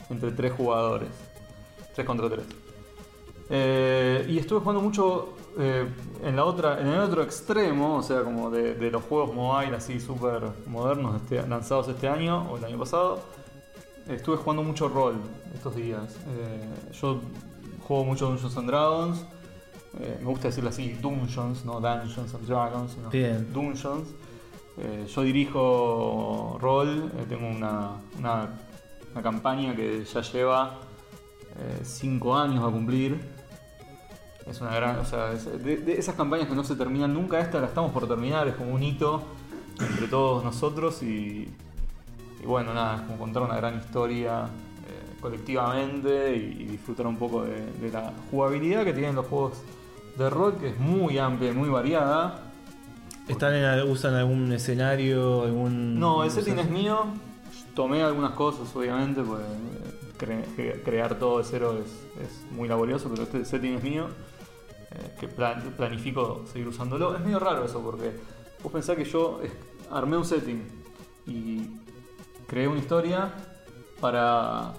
entre 0.09 0.31
tres 0.33 0.53
jugadores. 0.53 1.09
3 1.95 2.07
contra 2.07 2.29
3. 2.31 2.41
Eh, 3.51 4.25
y 4.31 4.39
estuve 4.39 4.61
jugando 4.61 4.81
mucho 4.81 5.35
eh, 5.59 5.87
en, 6.25 6.37
la 6.37 6.45
otra, 6.47 6.81
en 6.81 6.87
el 6.87 7.01
otro 7.01 7.23
extremo, 7.23 7.97
o 7.97 8.03
sea, 8.03 8.23
como 8.23 8.49
de, 8.51 8.75
de 8.75 8.91
los 8.91 9.03
juegos 9.05 9.35
mobile 9.35 9.77
así 9.77 10.01
súper 10.01 10.41
modernos 10.67 11.17
este- 11.21 11.47
lanzados 11.47 11.89
este 11.89 12.09
año 12.09 12.51
o 12.51 12.57
el 12.57 12.65
año 12.65 12.79
pasado. 12.79 13.21
Estuve 14.15 14.37
jugando 14.37 14.63
mucho 14.63 14.89
rol 14.89 15.17
estos 15.55 15.75
días. 15.77 16.17
Eh, 16.29 16.93
yo 17.01 17.21
juego 17.87 18.05
mucho 18.05 18.27
Dungeons 18.29 18.57
and 18.57 18.69
Dragons. 18.69 19.25
Eh, 20.01 20.19
me 20.21 20.27
gusta 20.27 20.49
decirlo 20.49 20.71
así, 20.71 20.93
Dungeons, 21.01 21.65
no 21.65 21.81
Dungeons 21.81 22.35
and 22.35 22.47
Dragons, 22.47 22.93
sino 22.93 23.11
Bien. 23.11 23.53
Dungeons. 23.53 24.09
Eh, 24.79 25.07
yo 25.15 25.23
dirijo 25.23 26.57
rol, 26.61 27.13
tengo 27.29 27.47
una, 27.49 27.91
una, 28.19 28.49
una 29.13 29.23
campaña 29.23 29.77
que 29.77 30.05
ya 30.05 30.21
lleva 30.23 30.79
5 31.83 32.37
años 32.37 32.65
a 32.67 32.71
cumplir. 32.71 33.21
Es 34.47 34.61
una 34.61 34.75
gran, 34.75 34.99
o 34.99 35.05
sea, 35.05 35.33
es- 35.33 35.45
de, 35.63 35.77
de 35.77 35.93
esas 35.99 36.15
campañas 36.17 36.49
que 36.49 36.55
no 36.55 36.65
se 36.65 36.75
terminan 36.75 37.13
nunca, 37.15 37.39
esta 37.39 37.61
la 37.61 37.67
estamos 37.69 37.93
por 37.93 38.09
terminar, 38.09 38.49
es 38.49 38.55
como 38.57 38.73
un 38.75 38.83
hito 38.83 39.23
entre 39.79 40.09
todos 40.09 40.43
nosotros 40.43 41.03
y, 41.03 41.49
y 42.43 42.47
bueno, 42.47 42.75
nada, 42.75 42.97
es 42.97 43.01
como 43.03 43.19
contar 43.19 43.43
una 43.43 43.57
gran 43.57 43.77
historia 43.79 44.45
eh, 44.47 45.17
colectivamente 45.21 46.37
y, 46.37 46.63
y 46.63 46.65
disfrutar 46.67 47.07
un 47.07 47.17
poco 47.17 47.45
de, 47.45 47.73
de 47.81 47.91
la 47.91 48.13
jugabilidad 48.31 48.85
que 48.85 48.93
tienen 48.93 49.15
los 49.15 49.27
juegos 49.27 49.53
de 50.19 50.29
rol, 50.29 50.57
que 50.57 50.71
es 50.71 50.79
muy 50.79 51.19
amplia 51.19 51.51
y 51.51 51.55
muy 51.55 51.69
variada. 51.69 52.41
¿Están 53.29 53.55
en, 53.55 53.89
¿Usan 53.89 54.15
algún 54.15 54.53
escenario? 54.53 55.43
algún 55.45 55.99
No, 55.99 56.25
el 56.25 56.31
setting 56.31 56.59
es 56.59 56.69
mío. 56.69 57.05
Tomé 57.75 58.03
algunas 58.03 58.33
cosas, 58.33 58.75
obviamente, 58.77 59.23
cre- 59.23 60.45
cre- 60.57 60.83
crear 60.83 61.15
todo 61.19 61.39
de 61.39 61.45
cero 61.45 61.79
es, 61.83 61.91
es 62.23 62.53
muy 62.53 62.69
laborioso, 62.69 63.09
pero 63.09 63.23
este 63.23 63.45
setting 63.45 63.75
es 63.75 63.83
mío. 63.83 64.09
eh, 64.91 65.15
que 65.19 65.29
plan- 65.29 65.73
planifico 65.77 66.45
seguir 66.53 66.69
usándolo. 66.69 67.15
Es 67.15 67.21
medio 67.23 67.39
raro 67.39 67.65
eso, 67.65 67.81
porque 67.81 68.11
vos 68.63 68.71
pensás 68.73 68.95
que 68.97 69.05
yo 69.05 69.41
eh, 69.43 69.51
armé 69.91 70.17
un 70.19 70.25
setting 70.27 70.63
y 71.27 71.67
creé 72.53 72.69
una 72.69 72.79
historia 72.81 73.31
para 74.01 74.73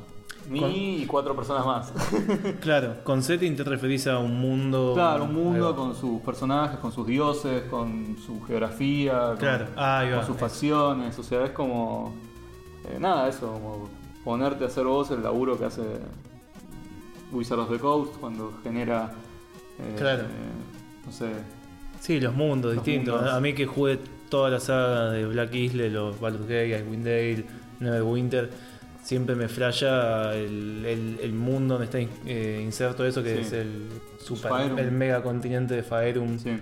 mí 0.48 0.60
Con- 0.60 0.72
y 0.72 1.06
cuatro 1.08 1.36
personas 1.36 1.66
más. 1.66 1.92
Claro, 2.62 2.98
con 3.04 3.24
setting 3.24 3.56
te 3.56 3.64
referís 3.64 4.06
a 4.06 4.20
un 4.20 4.40
mundo. 4.40 4.92
claro, 4.94 5.24
un 5.24 5.34
mundo 5.34 5.76
con 5.76 5.96
sus 5.96 6.22
personajes, 6.22 6.78
con 6.80 6.92
sus 6.92 7.08
dioses, 7.08 7.64
con 7.72 8.16
su 8.24 8.42
geografía, 8.44 9.30
con- 9.30 9.38
Claro, 9.38 9.66
con 10.18 10.26
sus 10.28 10.38
facciones, 10.38 11.18
o 11.18 11.24
sea, 11.24 11.46
es 11.46 11.52
como. 11.52 12.14
eh, 12.86 12.98
nada, 13.00 13.28
eso, 13.28 13.52
como 13.54 13.90
ponerte 14.24 14.66
a 14.66 14.68
hacer 14.68 14.84
vos 14.86 15.10
el 15.12 15.24
laburo 15.24 15.58
que 15.58 15.66
hace 15.66 15.82
Wizard 17.32 17.60
of 17.60 17.72
the 17.72 17.80
Coast 17.80 18.14
cuando 18.20 18.54
genera. 18.64 19.12
eh, 19.80 19.96
Claro. 19.98 20.24
eh, 20.24 21.06
no 21.06 21.12
sé. 21.12 21.32
Sí, 22.00 22.20
los 22.20 22.36
mundos 22.36 22.76
Los 22.76 22.84
distintos. 22.86 23.16
mundos. 23.16 23.34
A 23.34 23.40
mí 23.40 23.54
que 23.54 23.66
jugué 23.66 23.98
toda 24.30 24.50
la 24.50 24.60
saga 24.60 25.10
de 25.12 25.26
Black 25.26 25.54
Isle, 25.56 25.90
los 25.90 26.20
Baldur's 26.20 26.46
Gate, 26.48 26.78
Icewind 26.80 27.06
Dale, 27.84 27.98
Neverwinter, 28.00 28.50
siempre 29.04 29.36
me 29.36 29.48
flasha 29.48 30.34
el, 30.36 30.86
el- 30.86 31.20
el 31.22 31.34
mundo 31.34 31.76
donde 31.76 31.86
está 31.86 32.00
in- 32.00 32.10
eh, 32.26 32.62
inserto 32.64 33.06
eso, 33.06 33.22
que 33.24 33.36
Sí. 33.36 33.42
es 33.42 33.52
el 33.54 33.90
super, 34.20 34.50
Faerun. 34.52 34.80
el 34.80 34.92
mega 34.92 35.22
continente 35.22 35.74
de 35.76 35.84
Faerun. 35.84 36.40
Sí. 36.40 36.58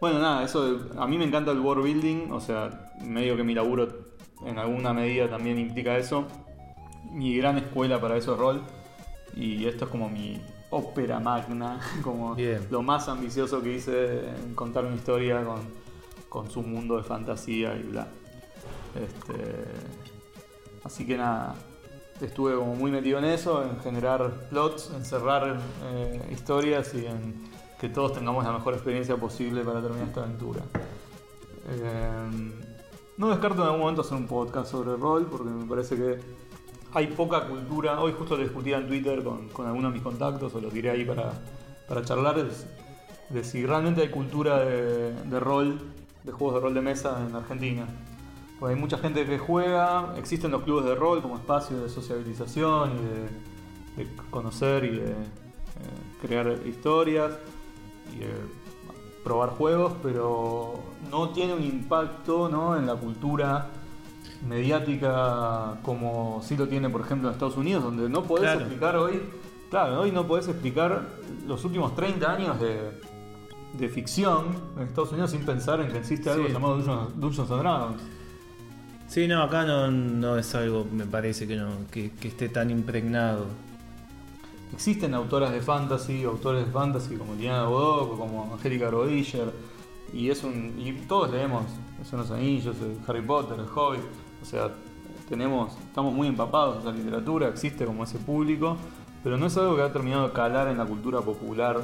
Bueno, 0.00 0.20
nada, 0.20 0.44
eso. 0.44 0.78
de- 0.78 1.00
a 1.00 1.06
mí 1.06 1.18
me 1.18 1.24
encanta 1.24 1.50
el 1.50 1.58
world 1.60 1.82
building, 1.84 2.30
o 2.30 2.40
sea, 2.40 2.92
medio 3.04 3.36
que 3.36 3.42
mi 3.42 3.54
laburo 3.54 3.88
en 4.46 4.58
alguna 4.58 4.92
medida 4.92 5.28
también 5.28 5.58
implica 5.58 5.96
eso. 5.98 6.26
Mi 7.12 7.36
gran 7.36 7.58
escuela 7.58 8.00
para 8.00 8.16
eso 8.16 8.34
es 8.34 8.38
rol. 8.38 8.62
Y 9.34 9.66
esto 9.66 9.84
es 9.86 9.90
como 9.90 10.08
mi 10.08 10.40
ópera 10.70 11.18
magna, 11.18 11.80
como 12.04 12.34
Bien. 12.36 12.60
lo 12.70 12.82
más 12.82 13.08
ambicioso 13.08 13.60
que 13.62 13.74
hice 13.74 14.28
en 14.28 14.54
contar 14.54 14.84
una 14.84 14.94
historia 14.94 15.42
con, 15.44 15.60
con 16.28 16.50
su 16.50 16.62
mundo 16.62 16.96
de 16.96 17.02
fantasía 17.02 17.74
y 17.76 17.82
bla. 17.82 18.06
Este, 18.94 19.34
así 20.88 21.06
que 21.06 21.18
nada, 21.18 21.54
estuve 22.18 22.54
como 22.56 22.74
muy 22.74 22.90
metido 22.90 23.18
en 23.18 23.26
eso, 23.26 23.62
en 23.62 23.78
generar 23.80 24.48
plots, 24.48 24.90
en 24.96 25.04
cerrar 25.04 25.60
eh, 25.84 26.30
historias 26.32 26.94
y 26.94 27.04
en 27.04 27.34
que 27.78 27.90
todos 27.90 28.14
tengamos 28.14 28.42
la 28.42 28.52
mejor 28.52 28.72
experiencia 28.72 29.16
posible 29.16 29.62
para 29.62 29.82
terminar 29.82 30.08
esta 30.08 30.22
aventura. 30.22 30.62
Eh, 31.68 32.52
no 33.18 33.28
descarto 33.28 33.60
en 33.60 33.66
algún 33.66 33.80
momento 33.80 34.00
hacer 34.00 34.16
un 34.16 34.26
podcast 34.26 34.70
sobre 34.70 34.96
rol 34.96 35.26
porque 35.30 35.50
me 35.50 35.66
parece 35.66 35.94
que 35.94 36.18
hay 36.94 37.08
poca 37.08 37.46
cultura. 37.46 38.00
Hoy 38.00 38.14
justo 38.16 38.36
lo 38.36 38.42
discutía 38.42 38.78
en 38.78 38.88
Twitter 38.88 39.22
con, 39.22 39.66
algunos 39.66 39.92
de 39.92 39.98
mis 39.98 40.02
contactos 40.02 40.54
o 40.54 40.60
lo 40.60 40.70
tiré 40.70 40.88
ahí 40.90 41.04
para, 41.04 41.32
para 41.86 42.02
charlar. 42.02 42.42
de 43.28 43.44
si 43.44 43.66
realmente 43.66 44.00
hay 44.00 44.08
cultura 44.08 44.64
de 44.64 45.38
rol, 45.38 45.78
de 46.24 46.32
juegos 46.32 46.54
de 46.54 46.60
rol 46.60 46.72
de 46.72 46.80
mesa 46.80 47.22
en 47.28 47.36
Argentina. 47.36 47.86
Pues 48.58 48.74
hay 48.74 48.80
mucha 48.80 48.98
gente 48.98 49.24
que 49.24 49.38
juega, 49.38 50.14
existen 50.16 50.50
los 50.50 50.62
clubes 50.62 50.84
de 50.84 50.94
rol 50.96 51.22
como 51.22 51.36
espacio 51.36 51.78
de 51.80 51.88
sociabilización 51.88 52.92
y 52.92 54.02
de, 54.02 54.04
de 54.04 54.16
conocer 54.30 54.84
y 54.84 54.96
de 54.98 55.10
eh, 55.10 55.14
crear 56.20 56.58
historias 56.66 57.32
y 58.14 58.18
de 58.20 58.32
probar 59.22 59.50
juegos, 59.50 59.92
pero 60.02 60.74
no 61.10 61.28
tiene 61.30 61.54
un 61.54 61.62
impacto 61.62 62.48
¿no? 62.48 62.76
en 62.76 62.86
la 62.86 62.94
cultura 62.96 63.68
mediática 64.46 65.78
como 65.82 66.40
sí 66.42 66.56
lo 66.56 66.66
tiene, 66.68 66.88
por 66.90 67.00
ejemplo, 67.02 67.28
en 67.28 67.34
Estados 67.34 67.56
Unidos, 67.56 67.82
donde 67.84 68.08
no 68.08 68.22
podés 68.24 68.42
Claro. 68.44 68.60
explicar 68.60 68.96
hoy, 68.96 69.22
claro, 69.70 70.00
hoy 70.00 70.10
no 70.12 70.26
podés 70.26 70.48
explicar 70.48 71.02
los 71.46 71.64
últimos 71.64 71.94
30 71.94 72.30
años 72.32 72.60
de, 72.60 73.00
de 73.78 73.88
ficción 73.88 74.46
en 74.76 74.82
Estados 74.84 75.12
Unidos 75.12 75.30
sin 75.30 75.44
pensar 75.44 75.80
en 75.80 75.90
que 75.92 75.98
existe 75.98 76.30
algo 76.30 76.46
Sí. 76.46 76.52
llamado 76.52 76.76
Dungeons, 76.76 77.20
Dungeons 77.20 77.50
and 77.50 77.60
Dragons. 77.60 78.02
Sí, 79.08 79.26
no, 79.26 79.42
acá 79.42 79.64
no, 79.64 79.90
no 79.90 80.36
es 80.36 80.54
algo, 80.54 80.86
me 80.92 81.06
parece 81.06 81.48
que 81.48 81.56
no, 81.56 81.70
que, 81.90 82.10
que 82.12 82.28
esté 82.28 82.50
tan 82.50 82.70
impregnado. 82.70 83.46
Existen 84.72 85.14
autoras 85.14 85.50
de 85.50 85.62
fantasy, 85.62 86.24
autores 86.24 86.66
de 86.66 86.70
fantasy 86.70 87.16
como 87.16 87.34
Diana 87.34 87.64
Bodoc, 87.64 88.18
como 88.18 88.52
Angélica 88.52 88.90
Rodiller, 88.90 89.50
y 90.12 90.28
es 90.28 90.44
un. 90.44 90.74
y 90.78 90.92
todos 91.06 91.30
leemos 91.30 91.64
Son 92.08 92.20
los 92.20 92.30
Anillos, 92.30 92.76
Harry 93.06 93.22
Potter, 93.22 93.58
el 93.58 93.66
Hobbit. 93.66 94.02
O 94.42 94.44
sea, 94.44 94.70
tenemos, 95.28 95.72
estamos 95.86 96.12
muy 96.12 96.28
empapados 96.28 96.76
en 96.76 96.82
esa 96.82 96.92
literatura, 96.92 97.48
existe 97.48 97.86
como 97.86 98.04
ese 98.04 98.18
público, 98.18 98.76
pero 99.24 99.38
no 99.38 99.46
es 99.46 99.56
algo 99.56 99.74
que 99.76 99.82
ha 99.82 99.92
terminado 99.92 100.28
de 100.28 100.34
calar 100.34 100.68
en 100.68 100.76
la 100.76 100.84
cultura 100.84 101.22
popular 101.22 101.80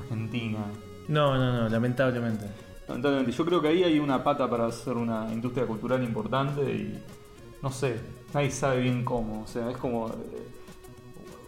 argentina. 0.00 0.64
No, 1.08 1.36
no, 1.36 1.52
no, 1.52 1.68
lamentablemente. 1.68 2.46
Lamentablemente, 2.88 3.32
yo 3.32 3.44
creo 3.44 3.60
que 3.60 3.68
ahí 3.68 3.84
hay 3.84 3.98
una 3.98 4.24
pata 4.24 4.48
para 4.48 4.66
hacer 4.66 4.94
una 4.94 5.30
industria 5.30 5.66
cultural 5.66 6.02
importante 6.02 6.62
y 6.62 6.98
no 7.62 7.70
sé, 7.70 8.00
nadie 8.32 8.50
sabe 8.50 8.80
bien 8.80 9.04
cómo. 9.04 9.42
O 9.42 9.46
sea, 9.46 9.70
es 9.70 9.76
como 9.76 10.08
eh, 10.08 10.12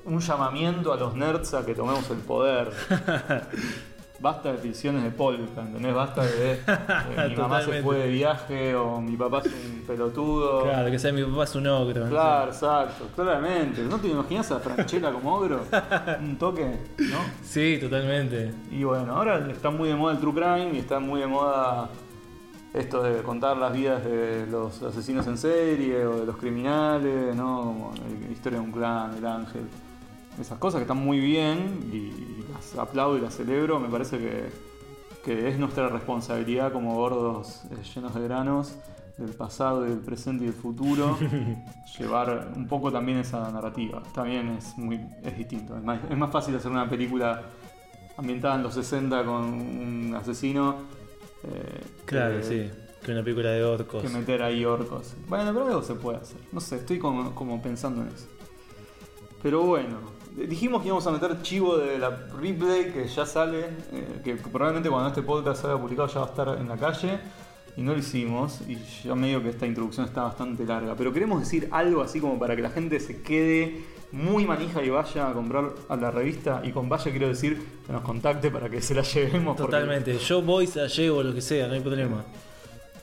un 0.04 0.20
llamamiento 0.20 0.92
a 0.92 0.96
los 0.96 1.14
nerds 1.14 1.54
a 1.54 1.64
que 1.64 1.74
tomemos 1.74 2.08
el 2.10 2.18
poder. 2.18 2.72
Basta 4.20 4.52
de 4.52 4.58
ficciones 4.58 5.02
de 5.02 5.10
polka, 5.10 5.62
¿entendés? 5.62 5.94
Basta 5.94 6.22
de 6.22 6.58
mi 7.30 7.36
mamá 7.36 7.62
se 7.62 7.82
fue 7.82 7.96
de 8.00 8.08
viaje 8.08 8.74
o 8.74 9.00
mi 9.00 9.16
papá 9.16 9.38
es 9.38 9.46
un 9.46 9.82
pelotudo. 9.86 10.64
Claro, 10.64 10.90
que 10.90 10.98
sea 10.98 11.10
mi 11.10 11.24
papá 11.24 11.44
es 11.44 11.54
un 11.54 11.66
ogro. 11.66 12.06
Claro, 12.06 12.50
exacto, 12.50 13.06
claramente. 13.14 13.82
¿No 13.82 13.98
te 13.98 14.08
imaginas 14.08 14.52
a 14.52 14.60
Franchella 14.60 15.10
como 15.10 15.34
ogro? 15.34 15.64
Un 16.20 16.36
toque, 16.36 16.80
¿no? 16.98 17.18
Sí, 17.42 17.78
totalmente. 17.80 18.52
Y 18.70 18.84
bueno, 18.84 19.16
ahora 19.16 19.48
está 19.50 19.70
muy 19.70 19.88
de 19.88 19.94
moda 19.94 20.12
el 20.12 20.20
true 20.20 20.34
crime 20.34 20.72
y 20.74 20.78
está 20.80 21.00
muy 21.00 21.20
de 21.20 21.26
moda 21.26 21.88
esto 22.74 23.02
de 23.02 23.22
contar 23.22 23.56
las 23.56 23.72
vidas 23.72 24.04
de 24.04 24.46
los 24.46 24.82
asesinos 24.82 25.26
en 25.26 25.38
serie 25.38 26.06
o 26.06 26.20
de 26.20 26.26
los 26.26 26.36
criminales, 26.36 27.34
¿no? 27.34 27.62
Como 27.62 27.94
la 28.26 28.32
historia 28.32 28.58
de 28.58 28.64
un 28.66 28.72
clan, 28.72 29.16
el 29.16 29.26
ángel. 29.26 29.62
Esas 30.38 30.58
cosas 30.58 30.78
que 30.78 30.82
están 30.82 30.98
muy 30.98 31.18
bien 31.18 31.90
y 31.92 32.39
las 32.60 32.78
aplaudo 32.78 33.16
y 33.16 33.20
las 33.20 33.34
celebro. 33.34 33.80
Me 33.80 33.88
parece 33.88 34.18
que, 34.18 34.50
que 35.24 35.48
es 35.48 35.58
nuestra 35.58 35.88
responsabilidad 35.88 36.72
como 36.72 36.94
gordos 36.94 37.62
eh, 37.70 37.76
llenos 37.94 38.14
de 38.14 38.22
granos 38.22 38.76
del 39.16 39.34
pasado, 39.34 39.82
del 39.82 39.98
presente 39.98 40.44
y 40.44 40.46
del 40.46 40.56
futuro 40.56 41.18
llevar 41.98 42.52
un 42.56 42.66
poco 42.66 42.90
también 42.90 43.18
esa 43.18 43.50
narrativa. 43.50 44.02
También 44.14 44.48
es 44.50 44.76
muy 44.78 45.00
es 45.22 45.36
distinto. 45.36 45.76
Es 45.76 45.82
más, 45.82 46.00
es 46.08 46.16
más 46.16 46.30
fácil 46.30 46.56
hacer 46.56 46.70
una 46.70 46.88
película 46.88 47.42
ambientada 48.16 48.56
en 48.56 48.62
los 48.62 48.74
60 48.74 49.24
con 49.24 49.44
un 49.44 50.14
asesino 50.14 50.76
eh, 51.44 51.80
Claro, 52.04 52.36
que, 52.38 52.42
sí. 52.42 52.70
Que 53.02 53.12
una 53.12 53.22
película 53.22 53.50
de 53.50 53.64
orcos. 53.64 54.02
que 54.02 54.08
meter 54.10 54.42
ahí 54.42 54.64
orcos. 54.64 55.14
Bueno, 55.26 55.52
pero 55.52 55.66
algo 55.66 55.82
se 55.82 55.94
puede 55.94 56.18
hacer. 56.18 56.38
No 56.52 56.60
sé, 56.60 56.76
estoy 56.76 56.98
como, 56.98 57.34
como 57.34 57.60
pensando 57.62 58.02
en 58.02 58.08
eso. 58.08 58.26
Pero 59.42 59.62
bueno, 59.62 60.00
dijimos 60.36 60.80
que 60.82 60.88
íbamos 60.88 61.06
a 61.06 61.10
meter 61.10 61.42
chivo 61.42 61.76
de 61.78 61.98
la 61.98 62.10
replay 62.40 62.92
que 62.92 63.06
ya 63.08 63.26
sale, 63.26 63.66
eh, 63.92 64.20
que 64.24 64.34
probablemente 64.36 64.88
cuando 64.90 65.08
este 65.08 65.22
podcast 65.22 65.62
salga 65.62 65.78
publicado 65.80 66.08
ya 66.08 66.20
va 66.20 66.26
a 66.26 66.28
estar 66.30 66.48
en 66.58 66.68
la 66.68 66.76
calle. 66.76 67.18
Y 67.76 67.82
no 67.82 67.92
lo 67.92 67.98
hicimos, 68.00 68.60
y 68.68 68.76
ya 69.04 69.14
medio 69.14 69.40
que 69.42 69.48
esta 69.50 69.64
introducción 69.64 70.04
está 70.04 70.24
bastante 70.24 70.66
larga. 70.66 70.96
Pero 70.96 71.12
queremos 71.12 71.40
decir 71.40 71.68
algo 71.70 72.02
así 72.02 72.20
como 72.20 72.36
para 72.38 72.56
que 72.56 72.62
la 72.62 72.70
gente 72.70 72.98
se 72.98 73.22
quede 73.22 73.84
muy 74.10 74.44
manija 74.44 74.82
y 74.82 74.90
vaya 74.90 75.30
a 75.30 75.32
comprar 75.32 75.70
a 75.88 75.96
la 75.96 76.10
revista. 76.10 76.60
Y 76.64 76.72
con 76.72 76.88
vaya 76.88 77.10
quiero 77.12 77.28
decir 77.28 77.62
que 77.86 77.92
nos 77.92 78.02
contacte 78.02 78.50
para 78.50 78.68
que 78.68 78.82
se 78.82 78.92
la 78.94 79.02
llevemos. 79.02 79.56
porque- 79.56 79.70
Totalmente. 79.72 80.18
Yo 80.18 80.42
voy, 80.42 80.66
se 80.66 80.80
la 80.82 80.88
llevo, 80.88 81.22
lo 81.22 81.32
que 81.32 81.40
sea, 81.40 81.68
no 81.68 81.74
hay 81.74 81.80
problema. 81.80 82.24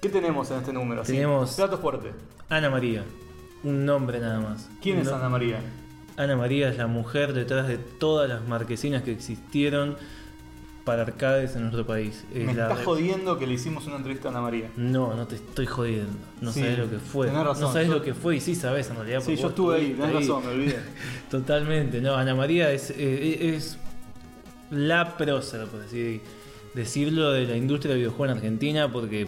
¿Qué 0.01 0.09
tenemos 0.09 0.51
en 0.51 0.57
este 0.57 0.73
número? 0.73 1.01
Tenemos- 1.03 1.55
Plato 1.55 1.77
fuerte. 1.77 2.11
Ana 2.49 2.69
María. 2.69 3.03
Un 3.63 3.85
nombre 3.85 4.19
nada 4.19 4.41
más. 4.41 4.69
¿Quién 4.81 4.99
es 4.99 5.07
No- 5.07 5.15
Ana 5.15 5.29
María? 5.29 5.59
Ana 6.17 6.35
María 6.35 6.69
es 6.69 6.77
la 6.77 6.87
mujer 6.87 7.33
detrás 7.33 7.67
de 7.67 7.77
todas 7.77 8.27
las 8.27 8.45
marquesinas 8.47 9.03
que 9.03 9.11
existieron 9.11 9.95
para 10.83 11.01
arcades 11.03 11.55
en 11.55 11.61
nuestro 11.63 11.85
país. 11.85 12.23
Es 12.33 12.45
Me 12.45 12.53
la 12.53 12.75
jodiendo 12.77 13.37
que 13.37 13.45
le 13.45 13.53
hicimos 13.55 13.85
una 13.87 13.97
entrevista 13.97 14.29
a 14.29 14.31
Ana 14.31 14.41
María. 14.41 14.69
No, 14.77 15.13
no 15.15 15.27
te 15.27 15.35
estoy 15.35 15.65
jodiendo. 15.65 16.13
No 16.41 16.51
Sí, 16.51 16.61
sabes 16.61 16.79
lo 16.79 16.89
que 16.89 16.97
fue. 16.97 17.27
razón, 17.29 17.61
no 17.61 17.71
sabes 17.73 17.87
yo- 17.89 17.93
lo 17.95 18.01
que 18.01 18.13
fue 18.13 18.37
y 18.37 18.39
sí 18.39 18.55
sabes 18.55 18.89
en 18.89 18.95
realidad. 18.95 19.21
Sí, 19.23 19.35
yo 19.35 19.49
estuve 19.49 19.75
ahí, 19.75 19.93
tenés 19.93 20.13
razón, 20.13 20.45
me 20.45 20.51
olvidé. 20.53 20.79
Totalmente. 21.29 22.01
No, 22.01 22.15
Ana 22.15 22.33
María 22.35 22.71
es, 22.71 22.89
eh, 22.91 23.53
es 23.55 23.77
la 24.71 25.17
prócer, 25.17 25.65
por 25.67 25.81
así 25.81 26.21
decirlo, 26.73 27.31
de 27.31 27.45
la 27.45 27.57
industria 27.57 27.89
del 27.91 27.99
videojuego 27.99 28.25
en 28.31 28.37
Argentina 28.37 28.91
porque 28.91 29.27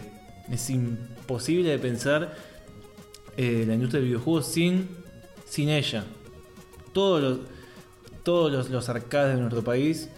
es 0.50 0.70
imposible 0.70 1.70
de 1.70 1.80
pensar 1.80 2.36
eh, 3.38 3.66
la 3.68 3.74
industria 3.74 4.00
del 4.00 4.08
videojuego 4.10 4.42
sin, 4.42 4.88
sin 5.46 5.70
ella. 5.70 6.06
Todos 6.94 7.22
los, 7.22 7.40
todos 8.24 8.70
los, 8.70 8.90
arcades 8.90 9.36
de 9.36 9.42
nuestro 9.42 9.64
país 9.64 10.10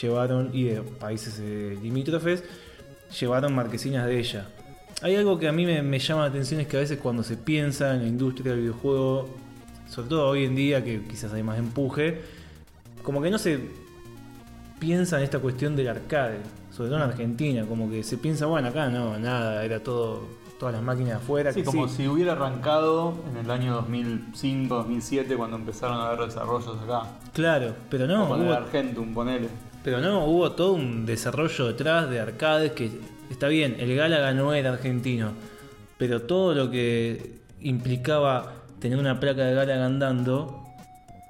llevaron, 0.00 0.50
y 0.52 0.64
de 0.64 0.82
países 0.82 1.38
eh, 1.40 1.78
limítrofes, 1.82 2.42
llevaron 3.18 3.54
marquesinas 3.54 4.06
de 4.06 4.18
ella. 4.18 4.48
Hay 5.02 5.16
algo 5.16 5.38
que 5.38 5.48
a 5.48 5.52
mí 5.52 5.66
me 5.66 5.98
llama 5.98 6.22
la 6.22 6.28
atención 6.28 6.60
es 6.60 6.66
que 6.66 6.76
a 6.76 6.80
veces 6.80 6.98
cuando 6.98 7.22
se 7.22 7.36
piensa 7.36 7.94
en 7.94 8.02
la 8.02 8.08
industria 8.08 8.52
del 8.52 8.62
videojuego, 8.62 9.28
sobre 9.88 10.08
todo 10.08 10.28
hoy 10.28 10.44
en 10.44 10.54
día 10.54 10.82
que 10.82 11.02
quizás 11.02 11.32
hay 11.32 11.42
más 11.42 11.58
empuje, 11.58 12.22
como 13.02 13.20
que 13.20 13.30
no 13.30 13.38
se 13.38 13.60
piensa 14.78 15.18
en 15.18 15.24
esta 15.24 15.38
cuestión 15.38 15.76
del 15.76 15.88
arcade, 15.88 16.38
sobre 16.70 16.90
todo 16.90 16.98
en 16.98 17.10
Argentina, 17.10 17.66
como 17.66 17.90
que 17.90 18.02
se 18.02 18.18
piensa, 18.18 18.46
bueno, 18.46 18.68
acá 18.68 18.88
no, 18.88 19.18
nada, 19.18 19.64
era 19.64 19.80
todo, 19.80 20.26
todas 20.64 20.76
las 20.76 20.82
máquinas 20.82 21.16
afuera. 21.16 21.52
Sí, 21.52 21.60
que 21.60 21.66
como 21.66 21.88
sí. 21.88 21.96
si 21.96 22.08
hubiera 22.08 22.32
arrancado 22.32 23.12
en 23.30 23.36
el 23.36 23.50
año 23.50 23.74
2005, 23.74 24.74
2007, 24.74 25.36
cuando 25.36 25.58
empezaron 25.58 25.98
a 25.98 26.06
haber 26.06 26.26
desarrollos 26.26 26.80
acá. 26.82 27.02
Claro, 27.34 27.74
pero 27.90 28.06
no, 28.06 28.34
el 28.34 28.46
hubo, 28.46 28.52
Argentum, 28.54 29.12
ponele. 29.12 29.48
pero 29.82 30.00
no, 30.00 30.24
hubo 30.24 30.52
todo 30.52 30.72
un 30.72 31.04
desarrollo 31.04 31.66
detrás 31.66 32.08
de 32.08 32.18
arcades 32.18 32.72
que 32.72 32.90
está 33.28 33.48
bien, 33.48 33.76
el 33.78 33.94
Galaga 33.94 34.32
no 34.32 34.54
era 34.54 34.72
argentino, 34.72 35.32
pero 35.98 36.22
todo 36.22 36.54
lo 36.54 36.70
que 36.70 37.40
implicaba 37.60 38.54
tener 38.78 38.98
una 38.98 39.20
placa 39.20 39.44
de 39.44 39.54
Galaga 39.54 39.84
andando, 39.84 40.64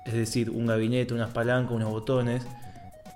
es 0.06 0.14
decir, 0.14 0.48
un 0.48 0.66
gabinete, 0.66 1.12
unas 1.12 1.30
palancas, 1.30 1.72
unos 1.72 1.90
botones, 1.90 2.46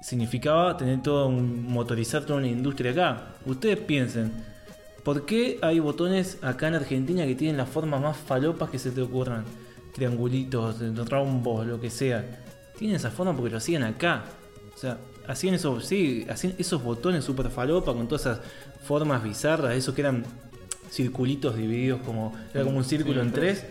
significaba 0.03 0.77
tener 0.77 1.01
todo 1.01 1.29
un, 1.29 1.71
motorizar 1.71 2.25
toda 2.25 2.41
una 2.41 2.49
industria 2.49 2.91
acá. 2.91 3.23
Ustedes 3.47 3.79
piensen, 3.79 4.33
¿por 5.09 5.25
qué 5.25 5.59
hay 5.63 5.79
botones 5.79 6.37
acá 6.43 6.69
en 6.69 6.75
Argentina 6.75 7.25
que 7.25 7.35
tienen 7.35 7.57
las 7.57 7.71
formas 7.71 7.99
más 7.99 8.15
falopas 8.15 8.69
que 8.69 8.79
se 8.79 8.91
te 8.91 9.01
ocurran? 9.01 9.43
Triangulitos, 9.95 10.81
rombos, 11.09 11.67
lo 11.67 11.81
que 11.81 11.89
sea. 11.89 12.43
Tienen 12.77 12.97
esa 12.97 13.11
forma 13.11 13.35
porque 13.35 13.49
lo 13.49 13.57
hacían 13.57 13.85
acá. 13.85 14.25
O 14.75 14.77
sea, 14.77 14.99
hacían 15.27 15.55
esos, 15.55 15.87
sí, 15.87 16.27
hacían 16.29 16.57
esos 16.59 16.83
botones 16.83 17.25
super 17.25 17.49
falopa 17.49 17.95
con 17.95 18.07
todas 18.07 18.27
esas 18.27 18.41
formas 18.85 19.23
bizarras, 19.23 19.75
esos 19.75 19.95
que 19.95 20.03
eran 20.03 20.27
circulitos 20.91 21.57
divididos 21.57 22.03
como, 22.05 22.37
era 22.53 22.65
como 22.65 22.77
un 22.77 22.85
círculo 22.85 23.23
en 23.23 23.33
tres, 23.33 23.65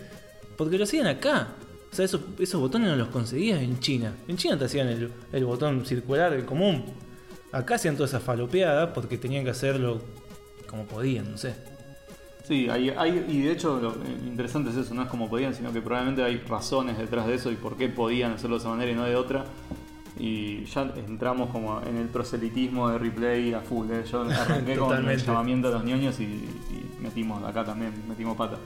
porque 0.57 0.79
lo 0.79 0.85
hacían 0.85 1.05
acá. 1.05 1.49
O 1.91 1.95
sea, 1.95 2.05
esos, 2.05 2.21
esos 2.39 2.59
botones 2.59 2.89
no 2.89 2.95
los 2.95 3.09
conseguías 3.09 3.61
en 3.61 3.79
China. 3.79 4.11
En 4.27 4.37
China 4.37 4.57
te 4.57 4.65
hacían 4.65 4.87
el, 4.87 5.11
el 5.31 5.45
botón 5.45 5.85
circular, 5.85 6.33
el 6.33 6.45
común. 6.45 6.83
Acá 7.51 7.75
hacían 7.75 7.93
toda 7.93 8.07
esa 8.07 8.21
falopeada 8.21 8.91
porque 8.91 9.19
tenían 9.19 9.43
que 9.43 9.51
hacerlo 9.51 10.01
como 10.69 10.85
podían, 10.85 11.31
no 11.31 11.37
sé. 11.37 11.55
Sí, 12.43 12.69
hay, 12.69 12.89
hay- 12.91 13.25
y 13.27 13.41
de 13.41 13.51
hecho 13.51 13.79
lo 13.79 13.95
interesante 14.25 14.69
es 14.69 14.77
eso, 14.77 14.93
no 14.93 15.01
es 15.03 15.09
como 15.09 15.29
podían, 15.29 15.53
sino 15.53 15.73
que 15.73 15.81
probablemente 15.81 16.23
hay 16.23 16.37
razones 16.37 16.97
detrás 16.97 17.27
de 17.27 17.35
eso 17.35 17.51
y 17.51 17.55
por 17.55 17.75
qué 17.75 17.89
podían 17.89 18.31
hacerlo 18.33 18.55
de 18.55 18.61
esa 18.61 18.69
manera 18.69 18.91
y 18.91 18.95
no 18.95 19.03
de 19.03 19.15
otra. 19.15 19.45
Y 20.19 20.63
ya 20.65 20.91
entramos 20.95 21.49
como 21.51 21.79
en 21.81 21.97
el 21.97 22.07
proselitismo 22.07 22.89
de 22.89 22.97
replay 22.97 23.53
a 23.53 23.59
full. 23.59 23.91
¿eh? 23.91 24.03
Yo 24.09 24.21
arranqué 24.31 24.75
con 24.77 25.07
el 25.09 25.17
llamamiento 25.27 25.67
a 25.67 25.71
los 25.71 25.83
ñoños 25.83 26.19
y, 26.19 26.23
y 26.23 26.97
metimos 27.01 27.43
acá 27.43 27.63
también, 27.65 27.93
metimos 28.07 28.35
pata. 28.37 28.57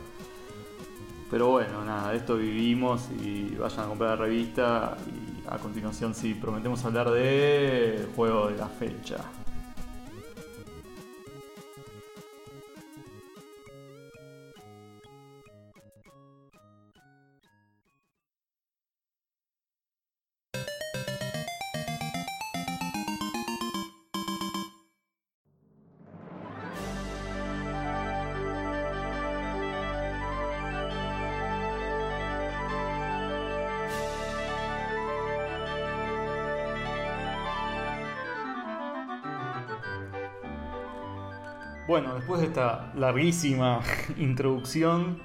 Pero 1.30 1.48
bueno, 1.50 1.84
nada, 1.84 2.12
de 2.12 2.18
esto 2.18 2.36
vivimos 2.38 3.08
y 3.24 3.56
vayan 3.56 3.80
a 3.82 3.88
comprar 3.88 4.10
la 4.20 4.26
revista 4.26 4.98
y 5.08 5.48
a 5.50 5.58
continuación 5.58 6.14
sí, 6.14 6.34
prometemos 6.36 6.84
hablar 6.86 7.10
de 7.12 8.06
juego 8.16 8.48
de 8.50 8.58
la 8.58 8.68
fecha. 8.68 9.18
Bueno, 41.92 42.16
después 42.16 42.40
de 42.40 42.48
esta 42.48 42.94
larguísima 42.96 43.82
introducción, 44.18 45.22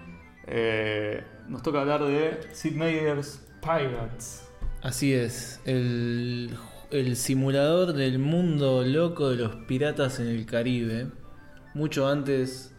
eh, 0.49 1.23
nos 1.47 1.63
toca 1.63 1.83
hablar 1.83 2.03
de 2.03 2.41
Sid 2.51 2.75
Meier's 2.75 3.41
Pirates. 3.61 4.49
Así 4.83 5.15
es, 5.15 5.61
el, 5.65 6.57
el 6.91 7.15
simulador 7.15 7.93
del 7.93 8.19
mundo 8.19 8.83
loco 8.85 9.31
de 9.31 9.37
los 9.37 9.55
piratas 9.69 10.19
en 10.19 10.27
el 10.27 10.45
Caribe. 10.45 11.07
Mucho 11.73 12.09
antes, 12.09 12.75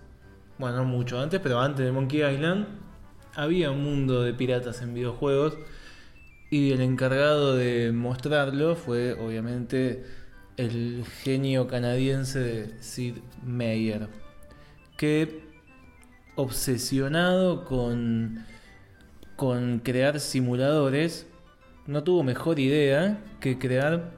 bueno, 0.57 0.79
no 0.79 0.83
mucho 0.83 1.21
antes, 1.21 1.39
pero 1.39 1.61
antes 1.61 1.85
de 1.85 1.93
Monkey 1.93 2.29
Island, 2.29 2.67
había 3.35 3.71
un 3.71 3.85
mundo 3.85 4.21
de 4.21 4.33
piratas 4.33 4.81
en 4.81 4.95
videojuegos. 4.95 5.57
Y 6.51 6.73
el 6.73 6.81
encargado 6.81 7.55
de 7.55 7.93
mostrarlo 7.93 8.75
fue, 8.75 9.13
obviamente, 9.13 10.03
el 10.57 11.05
genio 11.23 11.67
canadiense 11.67 12.39
de 12.39 12.83
Sid 12.83 13.15
Meier. 13.43 14.09
Que, 14.97 15.41
obsesionado 16.35 17.63
con, 17.63 18.45
con 19.35 19.79
crear 19.79 20.19
simuladores, 20.19 21.27
no 21.85 22.03
tuvo 22.03 22.23
mejor 22.23 22.59
idea 22.59 23.19
que 23.39 23.57
crear 23.57 24.11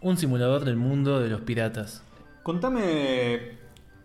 un 0.00 0.16
simulador 0.16 0.64
del 0.64 0.76
mundo 0.76 1.20
de 1.20 1.28
los 1.28 1.40
piratas. 1.42 2.02
Contame 2.42 3.58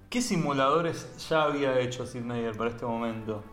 qué 0.10 0.22
simuladores 0.22 1.08
ya 1.30 1.44
había 1.44 1.80
hecho 1.80 2.06
Sid 2.06 2.22
Meier 2.22 2.56
para 2.56 2.70
este 2.70 2.86
momento. 2.86 3.44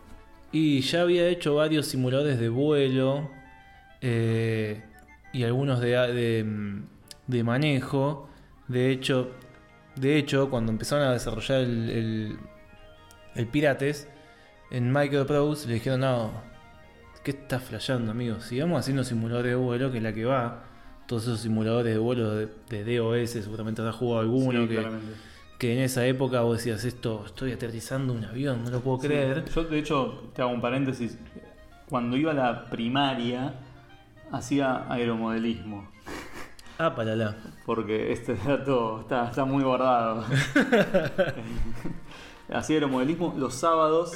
Y 0.51 0.81
ya 0.81 1.01
había 1.01 1.27
hecho 1.29 1.55
varios 1.55 1.87
simuladores 1.87 2.39
de 2.39 2.49
vuelo 2.49 3.29
eh, 4.01 4.83
y 5.33 5.43
algunos 5.43 5.79
de, 5.79 5.89
de, 5.89 6.45
de 7.27 7.43
manejo. 7.43 8.27
De 8.67 8.91
hecho, 8.91 9.31
de 9.95 10.17
hecho, 10.17 10.49
cuando 10.49 10.71
empezaron 10.71 11.07
a 11.07 11.11
desarrollar 11.11 11.61
el, 11.61 11.89
el, 11.89 12.37
el 13.35 13.47
Pirates 13.47 14.07
en 14.71 14.91
Microprose, 14.91 15.67
le 15.67 15.75
dijeron: 15.75 16.01
No, 16.01 16.31
¿qué 17.23 17.31
estás 17.31 17.63
flasheando, 17.63 18.11
amigo? 18.11 18.39
Sigamos 18.39 18.79
haciendo 18.79 19.03
simuladores 19.03 19.51
de 19.51 19.55
vuelo, 19.55 19.91
que 19.91 19.97
es 19.97 20.03
la 20.03 20.13
que 20.13 20.25
va. 20.25 20.63
Todos 21.05 21.23
esos 21.23 21.41
simuladores 21.41 21.93
de 21.93 21.99
vuelo 21.99 22.35
de, 22.35 22.47
de 22.69 22.97
DOS, 22.97 23.31
seguramente 23.31 23.81
habrás 23.81 23.97
jugado 23.97 24.21
alguno. 24.21 24.61
Sí, 24.61 24.67
que, 24.69 24.87
que 25.59 25.73
en 25.73 25.79
esa 25.79 26.05
época 26.07 26.41
vos 26.41 26.57
decías: 26.57 26.83
Esto, 26.85 27.23
estoy 27.25 27.51
aterrizando 27.51 28.13
un 28.13 28.25
avión, 28.25 28.63
no 28.63 28.71
lo 28.71 28.79
puedo 28.79 28.99
creer. 28.99 29.45
Yo, 29.45 29.63
de 29.65 29.79
hecho, 29.79 30.31
te 30.33 30.41
hago 30.41 30.51
un 30.51 30.61
paréntesis. 30.61 31.17
Cuando 31.89 32.17
iba 32.17 32.31
a 32.31 32.33
la 32.33 32.69
primaria, 32.69 33.53
hacía 34.31 34.91
aeromodelismo. 34.91 35.91
Ah, 36.77 36.95
para 36.95 37.15
la. 37.15 37.35
Porque 37.65 38.11
este 38.11 38.35
dato 38.47 39.01
está, 39.01 39.29
está 39.29 39.45
muy 39.45 39.63
guardado. 39.63 40.25
Hacía 42.51 42.77
aeromodelismo 42.77 43.33
los 43.37 43.55
sábados, 43.55 44.13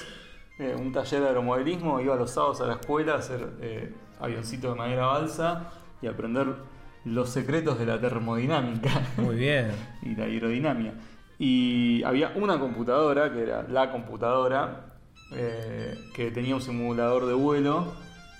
eh, 0.59 0.75
un 0.77 0.91
taller 0.91 1.21
de 1.21 1.27
aeromodelismo, 1.27 2.01
iba 2.01 2.15
los 2.15 2.31
sábados 2.31 2.61
a 2.61 2.67
la 2.67 2.73
escuela 2.73 3.13
a 3.13 3.17
hacer 3.17 3.47
eh, 3.61 3.93
avioncitos 4.19 4.73
de 4.73 4.77
madera 4.77 5.05
balsa 5.05 5.71
y 6.01 6.07
aprender 6.07 6.47
los 7.05 7.29
secretos 7.29 7.79
de 7.79 7.85
la 7.85 7.99
termodinámica 7.99 8.89
Muy 9.17 9.37
bien. 9.37 9.71
y 10.01 10.15
la 10.15 10.25
aerodinámica. 10.25 10.93
Y 11.39 12.03
había 12.03 12.33
una 12.35 12.59
computadora, 12.59 13.31
que 13.31 13.43
era 13.43 13.63
la 13.63 13.91
computadora, 13.91 14.97
eh, 15.31 15.95
que 16.15 16.31
tenía 16.31 16.55
un 16.55 16.61
simulador 16.61 17.25
de 17.25 17.33
vuelo 17.33 17.93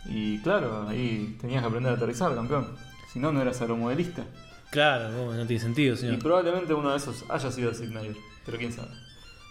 Y 0.06 0.41
claro, 0.41 0.88
ahí 0.88 1.38
tenías 1.39 1.62
que 1.62 1.67
aprender 1.67 1.91
a 1.91 1.95
aterrizar, 1.95 2.34
campeón. 2.34 2.67
Si 3.11 3.19
no, 3.19 3.31
no 3.31 3.41
eras 3.41 3.61
aeromodelista. 3.61 4.25
Claro, 4.69 5.09
no, 5.09 5.33
no 5.33 5.45
tiene 5.45 5.61
sentido, 5.61 5.95
Y 6.01 6.17
probablemente 6.17 6.73
uno 6.73 6.91
de 6.91 6.97
esos 6.97 7.23
haya 7.29 7.51
sido 7.51 7.73
Sid 7.73 7.89
Meier, 7.89 8.15
pero 8.45 8.57
quién 8.57 8.73
sabe. 8.73 8.89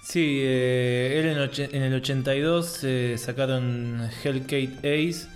Sí, 0.03 0.39
eh, 0.41 1.19
él 1.19 1.27
en, 1.75 1.83
el 1.83 1.95
82 1.95 2.85
eh, 2.85 3.17
sacaron 3.19 4.09
Hellgate 4.23 4.79
Ace, 4.79 5.27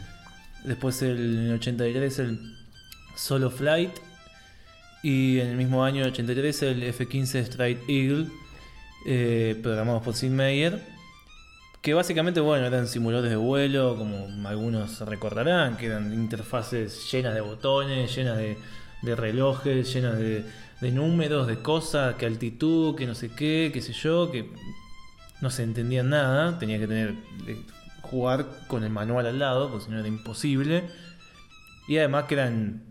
después 0.64 1.02
el, 1.02 1.38
en 1.38 1.46
el 1.46 1.54
83 1.54 2.18
el 2.20 2.56
Solo 3.16 3.50
Flight 3.50 3.90
y 5.02 5.40
en 5.40 5.48
el 5.48 5.56
mismo 5.56 5.82
año 5.82 6.04
83 6.04 6.62
el 6.62 6.82
F-15 6.84 7.40
Strike 7.40 7.80
Eagle, 7.88 8.26
eh, 9.06 9.58
programados 9.60 10.02
por 10.02 10.14
Sid 10.14 10.30
Meier, 10.30 10.80
que 11.82 11.94
básicamente 11.94 12.40
bueno 12.40 12.66
eran 12.66 12.86
simuladores 12.86 13.30
de 13.30 13.36
vuelo, 13.36 13.96
como 13.96 14.28
algunos 14.48 15.00
recordarán, 15.00 15.76
que 15.76 15.86
eran 15.86 16.12
interfaces 16.12 17.10
llenas 17.10 17.34
de 17.34 17.40
botones, 17.40 18.14
llenas 18.14 18.36
de, 18.36 18.56
relojes, 19.16 19.92
llenas 19.92 20.18
de, 20.18 20.44
de 20.80 20.92
números, 20.92 21.46
de 21.46 21.62
cosas, 21.62 22.16
que 22.16 22.26
altitud, 22.26 22.94
que 22.96 23.06
no 23.06 23.14
sé 23.14 23.30
qué, 23.30 23.70
qué 23.72 23.80
sé 23.80 23.94
yo, 23.94 24.30
que 24.30 24.50
no 25.40 25.50
se 25.50 25.62
entendía 25.62 26.02
nada, 26.02 26.58
tenía 26.58 26.78
que 26.78 26.86
tener 26.86 27.14
eh, 27.46 27.64
jugar 28.02 28.46
con 28.66 28.84
el 28.84 28.90
manual 28.90 29.26
al 29.26 29.38
lado, 29.38 29.70
porque 29.70 29.86
si 29.86 29.90
no 29.90 29.98
era 29.98 30.08
imposible. 30.08 30.84
Y 31.88 31.96
además 31.96 32.24
que 32.24 32.34
eran 32.34 32.82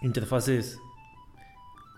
interfaces, 0.00 0.78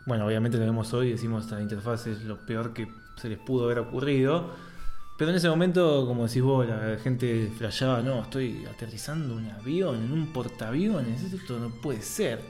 bueno, 0.06 0.26
obviamente 0.26 0.58
lo 0.58 0.64
vemos 0.64 0.92
hoy, 0.94 1.12
decimos 1.12 1.44
esta 1.44 1.60
interfaz 1.60 2.08
es 2.08 2.22
lo 2.22 2.44
peor 2.44 2.74
que 2.74 2.88
se 3.16 3.28
les 3.28 3.38
pudo 3.38 3.66
haber 3.66 3.78
ocurrido. 3.78 4.52
Pero 5.18 5.30
en 5.30 5.36
ese 5.36 5.48
momento, 5.48 6.06
como 6.06 6.26
decís 6.28 6.42
vos, 6.42 6.66
la 6.66 6.96
gente 7.02 7.50
flasheaba, 7.58 8.00
no, 8.02 8.22
estoy 8.22 8.64
aterrizando 8.66 9.34
un 9.34 9.50
avión 9.50 9.96
en 9.96 10.12
un 10.12 10.32
portaaviones, 10.32 11.20
esto 11.32 11.58
no 11.58 11.70
puede 11.70 12.02
ser. 12.02 12.40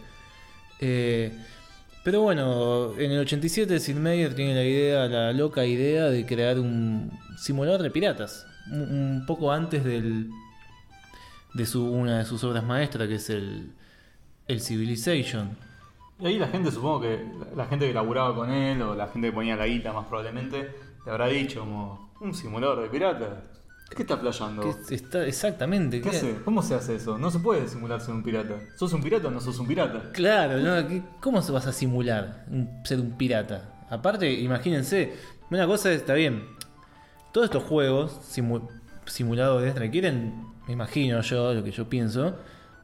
Eh, 0.80 1.32
pero 2.04 2.20
bueno, 2.22 2.92
en 2.98 3.10
el 3.12 3.20
87 3.20 3.80
Sid 3.80 3.96
Meier 3.96 4.34
tiene 4.34 4.54
la 4.54 4.64
idea, 4.64 5.06
la 5.08 5.32
loca 5.32 5.64
idea 5.64 6.04
de 6.10 6.26
crear 6.26 6.58
un 6.60 7.10
simulador 7.38 7.82
de 7.82 7.90
piratas. 7.90 8.46
Un, 8.70 9.24
poco 9.26 9.50
antes 9.50 9.82
del, 9.82 10.30
de 11.54 11.66
su, 11.66 11.84
una 11.90 12.18
de 12.18 12.24
sus 12.26 12.44
obras 12.44 12.64
maestras, 12.64 13.08
que 13.08 13.14
es 13.14 13.30
el, 13.30 13.72
el 14.46 14.60
Civilization. 14.60 15.56
Y 16.20 16.26
ahí 16.26 16.38
la 16.38 16.48
gente, 16.48 16.70
supongo 16.70 17.00
que 17.00 17.24
la- 17.50 17.56
la 17.56 17.66
gente 17.66 17.86
que 17.88 17.94
laburaba 17.94 18.34
con 18.34 18.50
él 18.50 18.80
o 18.82 18.94
la 18.94 19.08
gente 19.08 19.28
que 19.28 19.32
ponía 19.32 19.56
la 19.56 19.66
guita 19.66 19.92
más 19.92 20.06
probablemente, 20.06 20.70
le 21.04 21.10
habrá 21.10 21.28
dicho 21.28 21.60
como, 21.60 22.07
un 22.20 22.34
simulador 22.34 22.82
de 22.82 22.88
pirata. 22.88 23.42
¿Qué 23.94 24.02
está 24.02 24.20
playando? 24.20 24.62
Que 24.62 24.70
es- 24.70 24.92
está, 24.92 25.24
exactamente. 25.26 26.00
¿Qué 26.02 26.10
¿qué- 26.10 26.16
hace? 26.16 26.34
¿Cómo 26.44 26.62
se 26.62 26.74
hace 26.74 26.96
eso? 26.96 27.16
No 27.16 27.30
se 27.30 27.38
puede 27.38 27.66
simular 27.68 28.00
ser 28.02 28.14
un 28.14 28.22
pirata. 28.22 28.58
¿Sos 28.76 28.92
un 28.92 29.02
pirata 29.02 29.28
o 29.28 29.30
no 29.30 29.40
sos 29.40 29.58
un 29.58 29.66
pirata? 29.66 30.10
Claro, 30.12 30.58
¿no? 30.58 30.86
¿Qué- 30.86 31.02
¿cómo 31.20 31.40
se 31.40 31.52
vas 31.52 31.66
a 31.66 31.72
simular 31.72 32.44
ser 32.84 33.00
un 33.00 33.12
pirata? 33.16 33.86
Aparte, 33.88 34.30
imagínense, 34.30 35.14
una 35.50 35.66
cosa 35.66 35.90
está 35.92 36.12
bien, 36.12 36.44
todos 37.32 37.46
estos 37.46 37.62
juegos 37.62 38.12
simu- 38.36 38.68
simuladores 39.06 39.74
requieren, 39.74 40.44
me 40.66 40.74
imagino 40.74 41.22
yo, 41.22 41.54
lo 41.54 41.64
que 41.64 41.70
yo 41.70 41.88
pienso, 41.88 42.36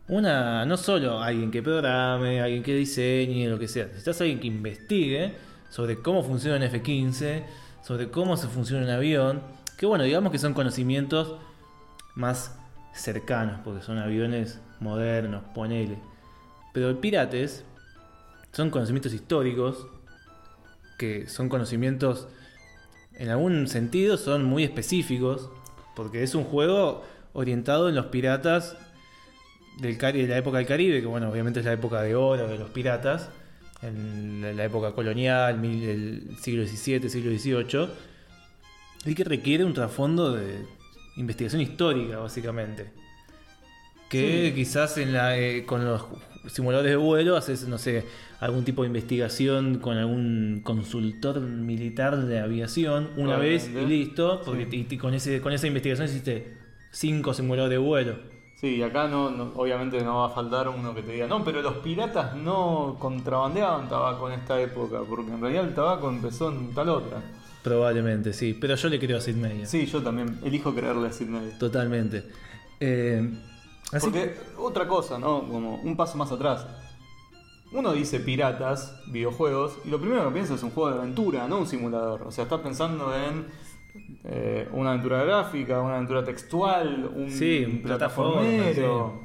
una, 0.09 0.64
no 0.64 0.79
solo 0.79 1.20
alguien 1.23 1.51
que 1.51 1.62
programe, 1.62 2.40
alguien 2.40 2.62
que 2.62 2.75
diseñe, 2.75 3.47
lo 3.49 3.59
que 3.59 3.68
sea, 3.68 3.85
necesitas 3.87 4.20
alguien 4.23 4.40
que 4.40 4.47
investigue 4.47 5.35
sobre 5.68 6.01
cómo 6.01 6.23
funciona 6.23 6.57
un 6.57 6.62
F-15, 6.62 7.44
sobre 7.85 8.11
cómo 8.11 8.37
se 8.37 8.49
funciona 8.49 8.85
un 8.85 8.90
avión, 8.90 9.42
que 9.77 9.85
bueno, 9.85 10.05
digamos 10.05 10.33
que 10.33 10.38
son 10.38 10.55
conocimientos 10.55 11.37
más 12.14 12.57
cercanos, 12.94 13.61
porque 13.62 13.83
son 13.83 13.99
aviones 13.99 14.59
modernos, 14.81 15.44
ponele. 15.55 15.99
Pero 16.73 16.88
el 16.88 16.97
pirates 16.97 17.64
son 18.53 18.70
conocimientos 18.70 19.12
históricos, 19.12 19.87
que 20.99 21.29
son 21.29 21.49
conocimientos, 21.51 22.29
en 23.12 23.29
algún 23.29 23.66
sentido, 23.68 24.16
son 24.16 24.44
muy 24.44 24.64
específicos, 24.64 25.51
porque 25.94 26.23
es 26.23 26.35
un 26.35 26.44
juego 26.44 27.05
orientado 27.35 27.88
en 27.90 27.97
los 27.97 28.07
piratas 28.07 28.77
del 29.79 29.99
de 29.99 30.27
la 30.27 30.38
época 30.38 30.59
del 30.59 30.66
Caribe, 30.66 31.01
que 31.01 31.07
bueno, 31.07 31.29
obviamente 31.29 31.61
es 31.61 31.66
la 31.66 31.73
época 31.73 32.01
de 32.01 32.14
oro 32.14 32.49
de 32.49 32.57
los 32.57 32.70
piratas, 32.70 33.29
en 33.87 34.57
la, 34.57 34.64
época 34.64 34.92
colonial, 34.92 35.59
mil- 35.59 35.83
el 35.88 36.37
siglo 36.40 36.66
XVII, 36.66 37.09
siglo 37.09 37.31
XVIII, 37.37 37.88
y 39.07 39.14
que 39.14 39.25
requiere 39.25 39.64
un 39.64 39.75
trasfondo 39.75 40.33
de 40.33 40.64
investigación 41.16 41.61
histórica, 41.61 42.18
básicamente. 42.18 42.87
Que 44.09 44.49
Sí. 44.49 44.55
quizás 44.55 44.99
en 44.99 45.12
la, 45.12 45.38
eh, 45.38 45.64
con 45.66 45.85
los 45.85 46.03
simuladores 46.49 46.90
de 46.92 46.97
vuelo 46.97 47.37
haces, 47.37 47.66
no 47.68 47.79
sé, 47.79 48.05
algún 48.40 48.64
tipo 48.64 48.83
de 48.83 48.88
investigación 48.88 49.79
con 49.79 49.97
algún 49.97 50.61
consultor 50.62 51.40
militar 51.40 52.27
de 52.27 52.40
aviación 52.40 53.11
una 53.16 53.37
vez 53.38 53.68
y 53.75 53.87
listo, 53.87 54.42
porque 54.44 54.66
Sí. 54.88 54.99
con, 54.99 55.14
ese, 55.14 55.40
con 55.40 55.53
esa 55.53 55.66
investigación 55.66 56.09
hiciste 56.09 56.59
cinco 56.90 57.33
simuladores 57.35 57.70
de 57.70 57.79
vuelo. 57.79 58.34
Sí, 58.64 58.77
y 58.77 58.83
acá 58.83 59.09
no, 59.09 59.31
no- 59.31 59.53
obviamente 59.57 60.00
no 60.03 60.20
va 60.20 60.27
a 60.29 60.31
faltar 60.31 60.70
uno 60.70 60.94
que 60.94 61.03
te 61.03 61.12
diga, 61.12 61.27
no, 61.27 61.44
pero 61.44 61.61
los 61.61 61.74
piratas 61.74 62.35
no 62.35 62.96
contrabandeaban 62.98 63.90
tabaco 63.90 64.31
en 64.31 64.40
esta 64.40 64.59
época, 64.59 65.00
porque 65.07 65.33
en 65.33 65.40
realidad 65.42 65.64
el 65.64 65.74
tabaco 65.74 66.09
empezó 66.09 66.48
en 66.50 66.72
tal 66.72 66.88
otra. 66.88 67.20
Probablemente, 67.62 68.33
sí, 68.33 68.55
pero 68.59 68.74
yo 68.74 68.88
le 68.88 68.98
creo 68.98 69.18
a 69.18 69.20
Sid 69.20 69.35
Meier. 69.37 69.66
Sí, 69.66 69.85
yo 69.85 70.03
también 70.03 70.38
elijo 70.42 70.74
creerle 70.74 71.09
a 71.09 71.12
Sid 71.12 71.27
Meier. 71.27 71.59
Totalmente. 71.59 72.24
Eh, 72.81 73.31
así 73.92 74.07
Porque 74.07 74.35
otra 74.57 74.88
cosa, 74.88 75.18
¿no? 75.18 75.46
Como 75.46 75.74
un 75.83 75.94
paso 75.94 76.16
más 76.16 76.33
atrás. 76.33 76.66
Uno 77.70 77.92
dice 77.92 78.18
piratas, 78.18 78.98
videojuegos, 79.09 79.74
y 79.85 79.90
lo 79.90 80.00
primero 80.00 80.24
que 80.29 80.31
piensa 80.33 80.55
es 80.55 80.62
un 80.62 80.70
juego 80.70 80.88
de 80.90 81.00
aventura, 81.03 81.46
no 81.48 81.59
un 81.59 81.66
simulador. 81.66 82.22
O 82.22 82.31
sea, 82.31 82.44
estás 82.44 82.61
pensando 82.62 83.14
en 83.14 83.44
eh, 84.24 84.68
una 84.72 84.90
aventura 84.90 85.24
gráfica, 85.24 85.80
una 85.80 85.94
aventura 85.94 86.24
textual, 86.24 87.11
un 87.14 87.30
Sí, 87.30 87.64
un 87.64 87.83
plataformero. 87.83 89.22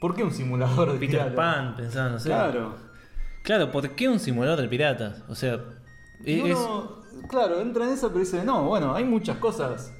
¿Por 0.00 0.14
qué 0.14 0.22
un 0.22 0.32
simulador 0.32 0.92
de 0.92 0.98
Peter 0.98 1.32
piratas? 1.34 1.34
Pan, 1.34 2.20
sé. 2.20 2.28
Claro. 2.28 2.74
Claro, 3.42 3.70
¿por 3.70 3.90
qué 3.90 4.08
un 4.08 4.20
simulador 4.20 4.60
de 4.60 4.68
piratas? 4.68 5.22
O 5.28 5.34
sea, 5.34 5.60
es, 6.24 6.42
uno, 6.42 7.02
claro, 7.28 7.60
entra 7.60 7.84
en 7.84 7.92
eso, 7.92 8.08
pero 8.08 8.20
dice, 8.20 8.44
no, 8.44 8.64
bueno, 8.64 8.94
hay 8.94 9.04
muchas 9.04 9.38
cosas 9.38 9.92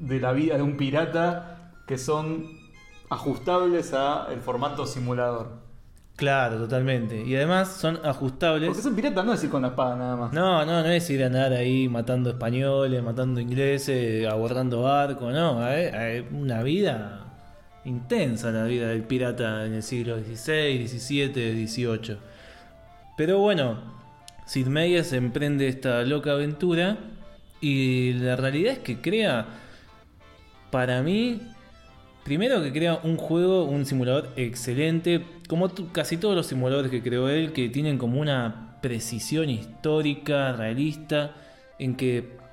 de 0.00 0.20
la 0.20 0.32
vida 0.32 0.56
de 0.56 0.62
un 0.62 0.76
pirata 0.76 1.72
que 1.86 1.98
son 1.98 2.48
ajustables 3.10 3.92
a 3.92 4.28
el 4.32 4.40
formato 4.40 4.86
simulador. 4.86 5.63
Claro, 6.16 6.58
totalmente. 6.58 7.24
Y 7.24 7.34
además 7.34 7.72
son 7.72 7.98
ajustables. 8.04 8.68
Porque 8.68 8.82
ser 8.82 8.94
pirata 8.94 9.22
no 9.24 9.32
es 9.32 9.42
ir 9.42 9.50
con 9.50 9.62
la 9.62 9.68
espada 9.68 9.96
nada 9.96 10.16
más. 10.16 10.32
No, 10.32 10.64
no, 10.64 10.82
no 10.82 10.88
es 10.88 11.10
ir 11.10 11.24
a 11.24 11.26
andar 11.26 11.52
ahí 11.52 11.88
matando 11.88 12.30
españoles, 12.30 13.02
matando 13.02 13.40
ingleses, 13.40 14.26
abordando 14.28 14.82
barcos, 14.82 15.32
no. 15.32 15.66
Es 15.68 16.24
una 16.30 16.62
vida 16.62 17.20
intensa 17.84 18.50
la 18.50 18.64
vida 18.64 18.88
del 18.88 19.02
pirata 19.02 19.66
en 19.66 19.74
el 19.74 19.82
siglo 19.82 20.18
XVI, 20.18 20.86
XVII, 20.86 21.66
XVIII. 21.66 22.16
Pero 23.16 23.38
bueno, 23.38 23.78
Sid 24.46 24.66
Meier 24.66 25.04
se 25.04 25.16
emprende 25.16 25.68
esta 25.68 26.02
loca 26.02 26.32
aventura 26.32 26.96
y 27.60 28.12
la 28.14 28.36
realidad 28.36 28.74
es 28.74 28.78
que 28.80 29.00
crea, 29.00 29.46
para 30.70 31.02
mí, 31.02 31.40
primero 32.24 32.62
que 32.62 32.72
crea 32.72 33.00
un 33.02 33.16
juego, 33.16 33.64
un 33.64 33.84
simulador 33.84 34.30
excelente, 34.36 35.24
como 35.48 35.70
casi 35.92 36.16
todos 36.16 36.34
los 36.34 36.46
simuladores 36.46 36.90
que 36.90 37.02
creó 37.02 37.28
él, 37.28 37.52
que 37.52 37.68
tienen 37.68 37.98
como 37.98 38.20
una 38.20 38.78
precisión 38.80 39.50
histórica, 39.50 40.52
realista, 40.52 41.34
en 41.78 41.96
que... 41.96 42.44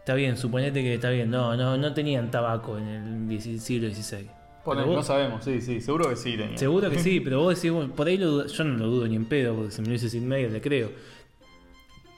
Está 0.00 0.14
bien, 0.14 0.36
suponete 0.36 0.82
que 0.82 0.94
está 0.94 1.10
bien, 1.10 1.30
no, 1.30 1.56
no, 1.56 1.76
no 1.76 1.94
tenían 1.94 2.30
tabaco 2.30 2.76
en 2.76 2.88
el 2.88 3.28
10 3.28 3.62
siglo 3.62 3.88
XVI. 3.88 4.28
No 4.64 5.02
sabemos, 5.02 5.44
sí, 5.44 5.60
sí, 5.60 5.80
seguro 5.80 6.08
que 6.08 6.16
sí. 6.16 6.36
tenía. 6.36 6.56
Seguro 6.56 6.90
que 6.90 6.98
sí, 7.00 7.20
pero 7.20 7.40
vos 7.40 7.54
decís, 7.54 7.70
bueno, 7.70 7.94
por 7.94 8.06
ahí 8.06 8.16
lo 8.16 8.46
yo 8.46 8.64
no 8.64 8.76
lo 8.76 8.86
dudo 8.86 9.08
ni 9.08 9.16
en 9.16 9.26
pedo, 9.26 9.54
porque 9.54 9.70
si 9.72 9.80
me 9.80 9.88
lo 9.88 9.92
dice 9.92 10.08
Sid 10.08 10.22
Meier 10.22 10.50
le 10.50 10.60
creo. 10.60 10.90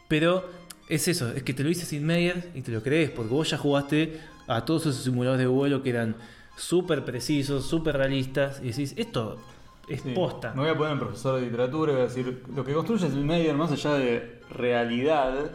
Pero 0.08 0.48
es 0.88 1.08
eso, 1.08 1.30
es 1.32 1.42
que 1.42 1.54
te 1.54 1.62
lo 1.62 1.70
dice 1.70 1.86
Sid 1.86 2.00
Meier 2.00 2.50
y 2.54 2.62
te 2.62 2.70
lo 2.70 2.82
crees, 2.82 3.10
porque 3.10 3.32
vos 3.32 3.50
ya 3.50 3.58
jugaste 3.58 4.20
a 4.46 4.64
todos 4.64 4.82
esos 4.86 5.04
simuladores 5.04 5.40
de 5.40 5.46
vuelo 5.46 5.82
que 5.82 5.90
eran 5.90 6.16
súper 6.56 7.04
precisos, 7.04 7.66
súper 7.66 7.96
realistas, 7.96 8.60
y 8.62 8.68
decís, 8.68 8.94
esto 8.96 9.38
es 9.88 10.02
Sí. 10.02 10.12
posta. 10.14 10.52
Me 10.54 10.62
voy 10.62 10.70
a 10.70 10.76
poner 10.76 10.92
en 10.94 10.98
profesor 11.00 11.36
de 11.38 11.42
literatura 11.46 11.92
y 11.92 11.94
voy 11.96 12.04
a 12.04 12.08
decir, 12.08 12.42
lo 12.54 12.64
que 12.64 12.72
construye 12.74 13.06
el 13.06 13.24
Meyer, 13.24 13.54
más 13.56 13.70
allá 13.72 13.94
de 13.94 14.40
realidad, 14.50 15.50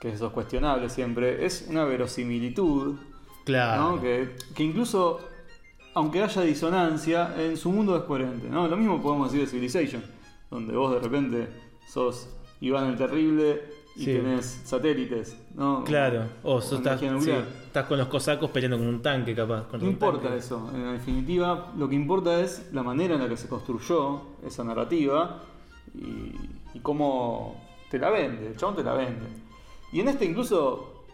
que 0.00 0.10
eso 0.10 0.26
es 0.26 0.32
cuestionable 0.32 0.88
siempre, 0.88 1.44
es 1.46 1.66
una 1.70 1.84
verosimilitud, 1.84 2.96
Claro. 3.44 3.82
¿no? 3.96 4.00
Que, 4.00 4.36
que 4.54 4.62
incluso, 4.64 5.20
aunque 5.94 6.22
haya 6.22 6.42
disonancia, 6.42 7.34
en 7.38 7.56
su 7.56 7.70
mundo 7.70 7.96
es 7.96 8.02
coherente, 8.04 8.48
¿no? 8.48 8.66
Lo 8.68 8.76
mismo 8.76 9.00
podemos 9.02 9.30
decir 9.32 9.44
de 9.46 9.50
Civilization, 9.50 10.02
donde 10.50 10.74
vos 10.76 10.92
de 10.94 11.00
repente 11.00 11.48
sos 11.88 12.28
Iván 12.60 12.88
el 12.90 12.96
Terrible 12.96 13.62
y 13.96 14.04
Sí. 14.04 14.12
tenés 14.14 14.62
satélites, 14.64 15.36
¿no? 15.54 15.84
Claro, 15.84 16.26
o 16.42 16.60
sos- 16.60 16.82
estás, 17.74 17.86
con 17.88 17.98
los 17.98 18.06
cosacos 18.06 18.50
peleando 18.52 18.78
con 18.78 18.86
un 18.86 19.02
tanque, 19.02 19.34
capaz. 19.34 19.66
No 19.72 19.86
importa 19.88 20.22
tanque. 20.28 20.38
eso, 20.38 20.70
en 20.72 20.92
definitiva 20.92 21.72
lo 21.76 21.88
que 21.88 21.96
importa 21.96 22.38
es 22.40 22.68
la 22.72 22.84
manera 22.84 23.14
en 23.16 23.22
la 23.22 23.28
que 23.28 23.36
se 23.36 23.48
construyó 23.48 24.22
esa 24.46 24.62
narrativa 24.62 25.40
y, 25.94 26.32
y 26.76 26.80
cómo 26.80 27.60
te 27.90 27.98
la 27.98 28.10
vende, 28.10 28.46
el 28.46 28.56
chabón 28.56 28.76
te 28.76 28.84
la 28.84 28.94
vende. 28.94 29.26
Y 29.92 30.00
en 30.00 30.08
este 30.08 30.24
incluso 30.24 31.04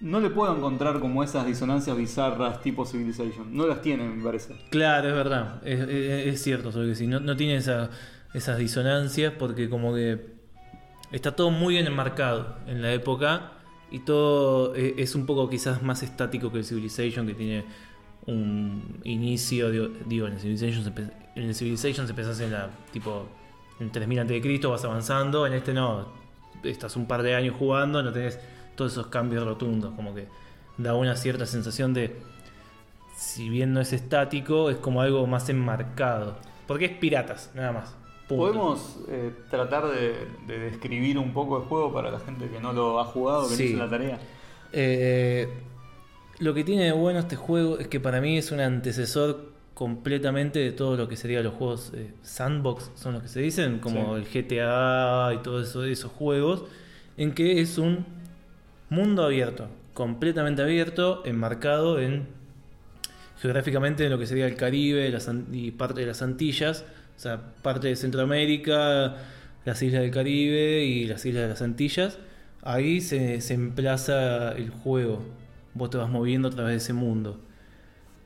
no 0.00 0.18
le 0.18 0.30
puedo 0.30 0.56
encontrar 0.56 0.98
como 0.98 1.22
esas 1.22 1.46
disonancias 1.46 1.96
bizarras 1.96 2.60
tipo 2.62 2.84
Civilization, 2.84 3.54
no 3.56 3.66
las 3.68 3.80
tiene 3.82 4.04
me 4.08 4.24
parece. 4.24 4.56
Claro, 4.70 5.08
es 5.08 5.14
verdad, 5.14 5.60
es, 5.64 5.78
es- 5.80 6.26
es 6.34 6.42
cierto, 6.42 6.72
solo 6.72 6.86
que 6.88 6.94
sí, 6.96 7.06
no, 7.06 7.20
no 7.20 7.36
tiene 7.36 7.56
esa- 7.56 7.90
esas 8.34 8.58
disonancias 8.58 9.32
porque 9.38 9.68
como 9.70 9.94
que 9.94 10.34
está 11.12 11.36
todo 11.36 11.50
muy 11.50 11.74
bien 11.74 11.86
enmarcado 11.86 12.56
en 12.66 12.82
la 12.82 12.92
época 12.92 13.52
y 13.90 14.00
todo 14.00 14.74
e- 14.74 14.94
es 14.98 15.14
un 15.14 15.26
poco 15.26 15.48
quizás 15.48 15.82
más 15.82 16.02
estático 16.02 16.50
que 16.52 16.58
el 16.58 16.64
Civilization 16.64 17.26
que 17.26 17.34
tiene 17.34 17.64
un 18.26 19.00
inicio, 19.04 19.68
en 19.68 20.32
el 20.32 20.38
Civilization 20.38 20.94
en 21.36 21.44
el 21.44 21.54
Civilization 21.54 22.06
en 22.08 22.52
la 22.52 22.70
tipo 22.92 23.26
en 23.80 23.90
3000 23.90 24.20
a.C., 24.20 24.66
vas 24.68 24.84
avanzando, 24.84 25.46
en 25.46 25.54
este 25.54 25.72
no, 25.72 26.08
estás 26.62 26.96
un 26.96 27.06
par 27.06 27.22
de 27.22 27.34
años 27.34 27.56
jugando, 27.58 28.02
no 28.02 28.12
tenés 28.12 28.38
todos 28.76 28.92
esos 28.92 29.06
cambios 29.06 29.44
rotundos, 29.44 29.94
como 29.94 30.14
que 30.14 30.28
da 30.76 30.94
una 30.94 31.16
cierta 31.16 31.46
sensación 31.46 31.94
de 31.94 32.16
si 33.16 33.48
bien 33.48 33.72
no 33.72 33.80
es 33.80 33.92
estático, 33.92 34.70
es 34.70 34.76
como 34.76 35.02
algo 35.02 35.26
más 35.26 35.48
enmarcado. 35.50 36.38
Porque 36.66 36.86
es 36.86 36.92
piratas, 36.92 37.50
nada 37.54 37.72
más. 37.72 37.94
Punto. 38.30 38.44
¿Podemos 38.44 38.96
eh, 39.08 39.32
tratar 39.50 39.88
de, 39.88 40.14
de 40.46 40.58
describir 40.58 41.18
un 41.18 41.32
poco 41.32 41.58
el 41.58 41.64
juego 41.64 41.92
para 41.92 42.10
la 42.10 42.18
gente 42.20 42.48
que 42.48 42.60
no 42.60 42.72
lo 42.72 42.98
ha 43.00 43.04
jugado, 43.04 43.48
que 43.48 43.54
Sí. 43.56 43.62
no 43.64 43.68
hizo 43.70 43.78
la 43.78 43.90
tarea? 43.90 44.18
Eh, 44.72 45.48
lo 46.38 46.54
que 46.54 46.64
tiene 46.64 46.84
de 46.84 46.92
bueno 46.92 47.18
este 47.18 47.36
juego 47.36 47.78
es 47.78 47.88
que 47.88 48.00
para 48.00 48.20
mí 48.20 48.38
es 48.38 48.50
un 48.52 48.60
antecesor 48.60 49.50
completamente 49.74 50.58
de 50.58 50.72
todo 50.72 50.96
lo 50.96 51.08
que 51.08 51.16
serían 51.16 51.42
los 51.44 51.54
juegos 51.54 51.92
eh, 51.94 52.12
sandbox, 52.22 52.90
son 52.94 53.14
los 53.14 53.22
que 53.22 53.28
se 53.28 53.40
dicen, 53.40 53.78
como 53.78 54.16
Sí. 54.16 54.22
el 54.22 54.44
GTA 54.44 55.34
y 55.34 55.38
todos 55.42 55.68
eso, 55.68 55.84
esos 55.84 56.12
juegos, 56.12 56.64
en 57.16 57.32
que 57.32 57.60
es 57.60 57.78
un 57.78 58.04
mundo 58.90 59.24
abierto, 59.24 59.68
completamente 59.94 60.62
abierto, 60.62 61.22
enmarcado 61.24 61.98
en 62.00 62.26
geográficamente 63.40 64.04
en 64.04 64.10
lo 64.10 64.18
que 64.18 64.26
sería 64.26 64.46
el 64.46 64.54
Caribe 64.56 65.08
las 65.10 65.30
y 65.52 65.70
parte 65.70 66.00
de 66.02 66.06
las 66.06 66.20
Antillas, 66.22 66.84
o 67.20 67.22
sea, 67.22 67.38
parte 67.60 67.88
de 67.88 67.96
Centroamérica, 67.96 69.14
las 69.66 69.82
islas 69.82 70.00
del 70.00 70.10
Caribe 70.10 70.82
y 70.86 71.04
las 71.04 71.26
islas 71.26 71.42
de 71.42 71.48
las 71.50 71.60
Antillas. 71.60 72.18
Ahí 72.62 73.02
se, 73.02 73.42
se 73.42 73.52
emplaza 73.52 74.52
el 74.52 74.70
juego. 74.70 75.20
Vos 75.74 75.90
te 75.90 75.98
vas 75.98 76.08
moviendo 76.08 76.48
a 76.48 76.50
través 76.50 76.72
de 76.72 76.76
ese 76.78 76.92
mundo. 76.94 77.38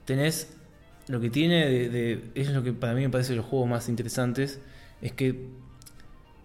Tenés 0.05 0.57
lo 1.09 1.21
que 1.21 1.29
tiene 1.29 1.67
de, 1.69 1.89
de- 1.89 2.31
es 2.37 2.51
lo 2.51 2.63
que 2.63 2.73
para 2.73 2.95
mí 2.95 3.03
me 3.03 3.11
parece 3.11 3.35
los 3.35 3.45
juegos 3.45 3.69
más 3.69 3.89
interesantes 3.89 4.61
es 5.03 5.13
que 5.13 5.49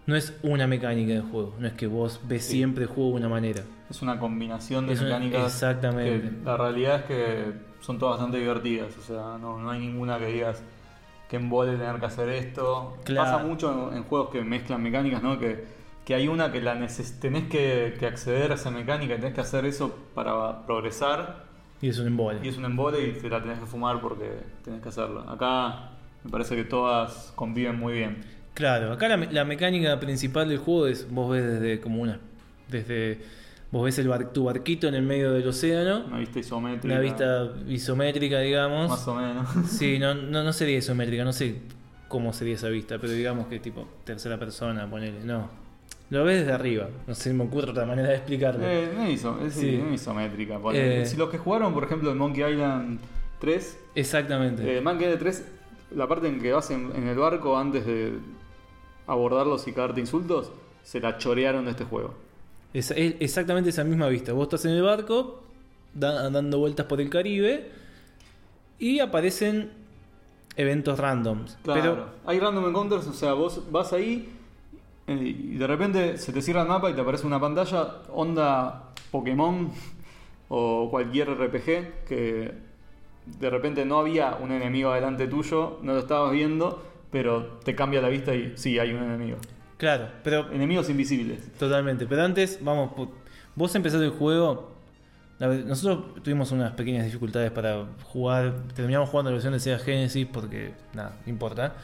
no 0.06 0.16
es 0.16 0.34
una 0.42 0.66
mecánica 0.66 1.12
de 1.12 1.20
juego, 1.20 1.54
no 1.60 1.68
es 1.68 1.74
que 1.74 1.86
vos 1.86 2.20
ves 2.26 2.44
Sí. 2.46 2.54
siempre 2.54 2.82
el 2.82 2.88
juego 2.90 3.10
de 3.10 3.16
una 3.18 3.28
manera. 3.28 3.62
Es 3.88 4.02
una 4.02 4.18
combinación 4.18 4.88
de 4.88 4.94
Es 4.94 5.00
una- 5.02 5.20
mecánicas. 5.20 5.54
exactamente. 5.54 6.28
que 6.30 6.44
la 6.44 6.56
realidad 6.56 6.96
es 7.00 7.04
que 7.04 7.44
son 7.80 7.96
todas 8.00 8.16
bastante 8.18 8.38
divertidas. 8.38 8.96
O 8.98 9.02
sea, 9.02 9.38
no, 9.40 9.56
no 9.56 9.70
hay 9.70 9.78
ninguna 9.78 10.18
que 10.18 10.26
digas 10.26 10.62
que 11.30 11.36
embole 11.36 11.76
tener 11.76 12.00
que 12.00 12.06
hacer 12.06 12.28
esto. 12.28 12.98
Claro. 13.04 13.30
Pasa 13.30 13.44
mucho 13.44 13.90
en, 13.92 13.98
en 13.98 14.02
juegos 14.02 14.30
que 14.30 14.42
mezclan 14.42 14.82
mecánicas, 14.82 15.22
¿no? 15.22 15.38
Que, 15.38 15.64
que 16.04 16.14
hay 16.16 16.26
una 16.26 16.50
que 16.50 16.60
la 16.60 16.74
neces 16.74 17.20
tenés 17.20 17.48
que, 17.48 17.94
que 18.00 18.06
acceder 18.06 18.50
a 18.50 18.56
esa 18.56 18.72
mecánica, 18.72 19.14
tenés 19.14 19.34
que 19.34 19.40
hacer 19.40 19.64
eso 19.64 19.96
para 20.12 20.66
progresar. 20.66 21.44
Y 21.80 21.88
es 21.88 22.00
un 22.00 22.08
embole. 22.08 22.40
Y 22.42 22.48
es 22.48 22.58
un 22.58 22.64
embole 22.64 23.06
y 23.06 23.12
te 23.12 23.28
la 23.28 23.40
tenés 23.40 23.60
que 23.60 23.66
fumar 23.66 24.00
porque 24.00 24.28
tenés 24.64 24.82
que 24.82 24.88
hacerlo. 24.88 25.20
Acá 25.30 25.90
me 26.24 26.30
parece 26.32 26.56
que 26.56 26.64
todas 26.64 27.32
conviven 27.36 27.78
muy 27.78 27.92
bien. 27.92 28.24
Claro, 28.54 28.92
acá 28.92 29.06
la, 29.06 29.16
la 29.16 29.44
mecánica 29.44 30.00
principal 30.00 30.48
del 30.48 30.58
juego 30.58 30.88
es, 30.88 31.08
vos 31.08 31.30
ves 31.30 31.44
desde 31.46 31.80
como 31.80 32.02
una, 32.02 32.18
desde, 32.68 33.20
vos 33.72 33.84
ves 33.84 33.98
el 33.98 34.08
bar- 34.08 34.32
tu 34.32 34.44
barquito 34.44 34.88
en 34.88 34.94
el 34.94 35.02
medio 35.02 35.32
del 35.32 35.46
océano, 35.48 36.04
Una 36.06 36.18
vista 36.18 36.38
isométrica. 36.38 36.86
una 36.94 37.00
vista 37.00 37.52
isométrica, 37.68 38.40
digamos. 38.40 38.90
Más 38.90 39.08
o 39.08 39.14
menos. 39.14 39.48
Sí, 39.68 39.98
no, 39.98 40.14
no, 40.14 40.42
no 40.42 40.52
sería 40.52 40.78
isométrica, 40.78 41.24
no 41.24 41.32
sé 41.32 41.56
cómo 42.08 42.32
sería 42.32 42.54
esa 42.54 42.68
vista, 42.68 42.98
pero 42.98 43.12
digamos 43.12 43.46
que 43.46 43.60
tipo 43.60 43.86
tercera 44.04 44.38
persona, 44.38 44.88
ponele, 44.90 45.20
no. 45.24 45.48
Lo 46.10 46.24
ves 46.24 46.40
desde 46.40 46.52
arriba, 46.52 46.88
no 47.06 47.14
sé, 47.14 47.32
me 47.32 47.44
ocurre 47.44 47.70
otra 47.70 47.86
manera 47.86 48.08
de 48.08 48.16
explicarlo. 48.16 48.64
Eh, 48.66 48.90
no 48.96 49.06
es, 49.06 49.54
Sí. 49.54 49.78
no 49.80 49.94
isométrica. 49.94 50.58
Eh. 50.72 51.04
Si 51.06 51.16
los 51.16 51.30
que 51.30 51.38
jugaron, 51.38 51.72
por 51.72 51.84
ejemplo, 51.84 52.10
el 52.10 52.16
Monkey 52.16 52.42
Island 52.52 52.98
3, 53.38 53.78
Exactamente. 53.94 54.76
eh, 54.76 54.80
Monkey 54.80 55.06
Island 55.06 55.20
3, 55.20 55.44
la 55.94 56.08
parte 56.08 56.26
en 56.26 56.40
que 56.40 56.52
vas 56.52 56.68
en, 56.72 56.90
en 56.96 57.06
el 57.06 57.16
barco 57.16 57.56
antes 57.56 57.86
de 57.86 58.14
abordarlos 59.06 59.66
y 59.68 59.72
cagarte 59.72 60.00
insultos, 60.00 60.50
se 60.82 60.98
la 61.00 61.16
chorearon 61.18 61.64
de 61.64 61.72
este 61.72 61.84
juego. 61.84 62.14
Es, 62.72 62.90
es 62.92 63.16
exactamente 63.20 63.70
esa 63.70 63.84
misma 63.84 64.08
vista. 64.08 64.32
Vos 64.32 64.44
estás 64.44 64.64
en 64.64 64.72
el 64.72 64.82
barco, 64.82 65.42
da- 65.94 66.30
dando 66.30 66.58
vueltas 66.58 66.86
por 66.86 67.00
el 67.00 67.10
Caribe, 67.10 67.70
y 68.78 69.00
aparecen 69.00 69.70
eventos 70.56 70.98
randoms. 70.98 71.58
Claro. 71.62 71.80
Pero 71.82 72.06
Hay 72.26 72.38
random 72.40 72.66
encounters, 72.68 73.06
o 73.06 73.12
sea, 73.12 73.32
vos 73.34 73.62
vas 73.70 73.92
ahí 73.92 74.28
eh, 75.06 75.14
y 75.14 75.56
de 75.56 75.66
repente 75.66 76.16
se 76.18 76.32
te 76.32 76.42
cierra 76.42 76.62
el 76.62 76.68
mapa 76.68 76.90
y 76.90 76.94
te 76.94 77.00
aparece 77.00 77.26
una 77.26 77.40
pantalla 77.40 78.02
onda 78.12 78.92
Pokémon 79.10 79.70
o 80.48 80.88
cualquier 80.90 81.30
RPG 81.30 82.04
que 82.06 82.52
de 83.26 83.50
repente 83.50 83.84
no 83.84 83.98
había 83.98 84.36
un 84.40 84.50
enemigo 84.50 84.92
delante 84.92 85.26
tuyo, 85.28 85.78
no 85.82 85.92
lo 85.92 85.98
estabas 86.00 86.32
viendo, 86.32 86.82
pero 87.10 87.58
te 87.64 87.74
cambia 87.74 88.00
la 88.00 88.08
vista 88.08 88.34
y 88.34 88.54
sí, 88.56 88.78
hay 88.78 88.92
un 88.92 89.02
enemigo. 89.02 89.36
Claro, 89.80 90.08
pero 90.22 90.52
Enemigos 90.52 90.90
invisibles. 90.90 91.40
totalmente. 91.58 92.06
Pero 92.06 92.22
antes, 92.22 92.58
vamos, 92.60 92.90
vos 93.56 93.74
empezaste 93.74 94.04
el 94.04 94.10
juego. 94.10 94.74
Nosotros 95.38 96.22
tuvimos 96.22 96.52
unas 96.52 96.72
pequeñas 96.72 97.06
dificultades 97.06 97.50
para 97.50 97.86
jugar. 98.04 98.56
Terminamos 98.74 99.08
jugando 99.08 99.30
la 99.30 99.36
versión 99.36 99.54
de 99.54 99.58
Sega 99.58 99.78
Genesis 99.78 100.28
porque, 100.30 100.72
nada, 100.92 101.16
no 101.24 101.30
importa. 101.32 101.76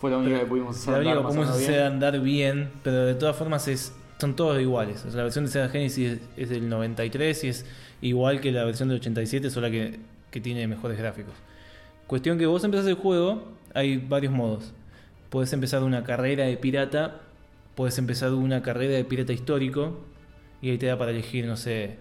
Fue 0.00 0.10
la 0.10 0.18
única 0.18 0.32
Pero 0.34 0.44
que 0.44 0.50
pudimos 0.50 0.76
hacer. 0.76 0.94
La 0.94 0.98
única 0.98 1.12
andar 1.12 1.22
que 1.22 1.28
pudimos 1.28 1.56
hacer 1.56 1.70
bien. 1.70 1.86
andar 1.86 2.20
bien, 2.20 2.70
pero 2.82 3.06
de 3.06 3.14
todas 3.14 3.36
formas 3.36 3.68
es, 3.68 3.94
son 4.18 4.34
todos 4.34 4.60
iguales. 4.60 5.04
O 5.04 5.10
sea, 5.10 5.18
la 5.18 5.22
versión 5.22 5.44
de 5.44 5.52
Sega 5.52 5.68
Genesis 5.68 6.10
es, 6.14 6.20
es 6.36 6.48
del 6.50 6.68
93 6.68 7.44
y 7.44 7.48
es 7.50 7.66
igual 8.02 8.40
que 8.40 8.50
la 8.50 8.64
versión 8.64 8.88
del 8.88 8.98
87, 8.98 9.48
solo 9.48 9.70
que, 9.70 10.00
que 10.32 10.40
tiene 10.40 10.66
mejores 10.66 10.98
gráficos. 10.98 11.34
Cuestión 12.08 12.36
que 12.36 12.46
vos 12.46 12.64
empezás 12.64 12.88
el 12.88 12.94
juego, 12.94 13.44
hay 13.74 13.98
varios 13.98 14.32
modos. 14.32 14.72
Podés 15.30 15.52
empezar 15.52 15.84
una 15.84 16.02
carrera 16.02 16.46
de 16.46 16.56
pirata, 16.56 17.20
podés 17.74 17.98
empezar 17.98 18.32
una 18.32 18.62
carrera 18.62 18.94
de 18.94 19.04
pirata 19.04 19.32
histórico, 19.32 20.04
y 20.62 20.70
ahí 20.70 20.78
te 20.78 20.86
da 20.86 20.96
para 20.98 21.10
elegir, 21.10 21.46
no 21.46 21.56
sé, 21.56 21.96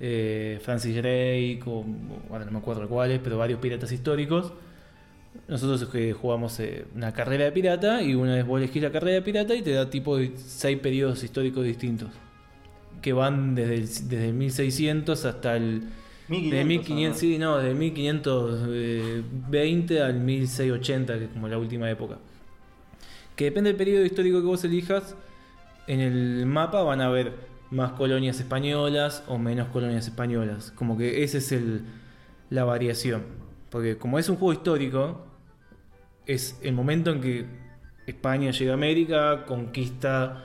eh, 0.00 0.58
Francis 0.62 0.94
Drake, 0.96 1.60
o, 1.66 1.80
o- 1.80 1.86
ahora 2.30 2.44
no 2.44 2.50
me 2.52 2.58
acuerdo 2.58 2.88
cuáles, 2.88 3.20
pero 3.22 3.38
varios 3.38 3.60
piratas 3.60 3.92
históricos. 3.92 4.52
Nosotros 5.48 5.88
eh, 5.94 6.12
jugamos 6.12 6.58
eh, 6.60 6.84
una 6.94 7.12
carrera 7.12 7.44
de 7.44 7.52
pirata 7.52 8.02
y 8.02 8.14
una 8.14 8.34
vez 8.36 8.46
vos 8.46 8.58
elegís 8.60 8.82
la 8.82 8.90
carrera 8.92 9.14
de 9.16 9.22
pirata 9.22 9.54
y 9.54 9.62
te 9.62 9.72
da 9.72 9.90
tipo 9.90 10.16
de 10.16 10.32
seis 10.36 10.78
periodos 10.78 11.22
históricos 11.24 11.64
distintos. 11.64 12.10
Que 13.02 13.12
van 13.12 13.54
desde 13.54 13.74
el, 13.74 13.80
desde 13.82 14.28
el 14.28 14.34
1600 14.34 15.24
hasta 15.24 15.56
el... 15.56 15.82
1500, 16.28 16.58
De 16.58 16.64
1500, 16.64 17.14
¿no? 17.14 17.20
sí, 17.20 17.38
no, 17.38 17.58
de 17.58 17.74
1520 17.74 20.00
al 20.02 20.14
1680, 20.20 21.18
que 21.18 21.24
es 21.24 21.30
como 21.30 21.48
la 21.48 21.58
última 21.58 21.90
época. 21.90 22.18
Que 23.36 23.44
depende 23.46 23.70
del 23.70 23.76
periodo 23.76 24.04
histórico 24.04 24.40
que 24.40 24.46
vos 24.46 24.64
elijas, 24.64 25.16
en 25.86 26.00
el 26.00 26.46
mapa 26.46 26.82
van 26.82 27.00
a 27.00 27.06
haber 27.06 27.32
más 27.70 27.92
colonias 27.92 28.38
españolas 28.38 29.24
o 29.26 29.38
menos 29.38 29.68
colonias 29.68 30.06
españolas. 30.06 30.70
Como 30.72 30.96
que 30.96 31.24
esa 31.24 31.38
es 31.38 31.52
el, 31.52 31.84
la 32.50 32.64
variación. 32.64 33.24
Porque 33.70 33.98
como 33.98 34.18
es 34.18 34.28
un 34.28 34.36
juego 34.36 34.52
histórico, 34.52 35.26
es 36.26 36.58
el 36.62 36.74
momento 36.74 37.10
en 37.10 37.20
que 37.20 37.46
España 38.06 38.50
llega 38.52 38.72
a 38.72 38.74
América, 38.74 39.44
conquista, 39.46 40.44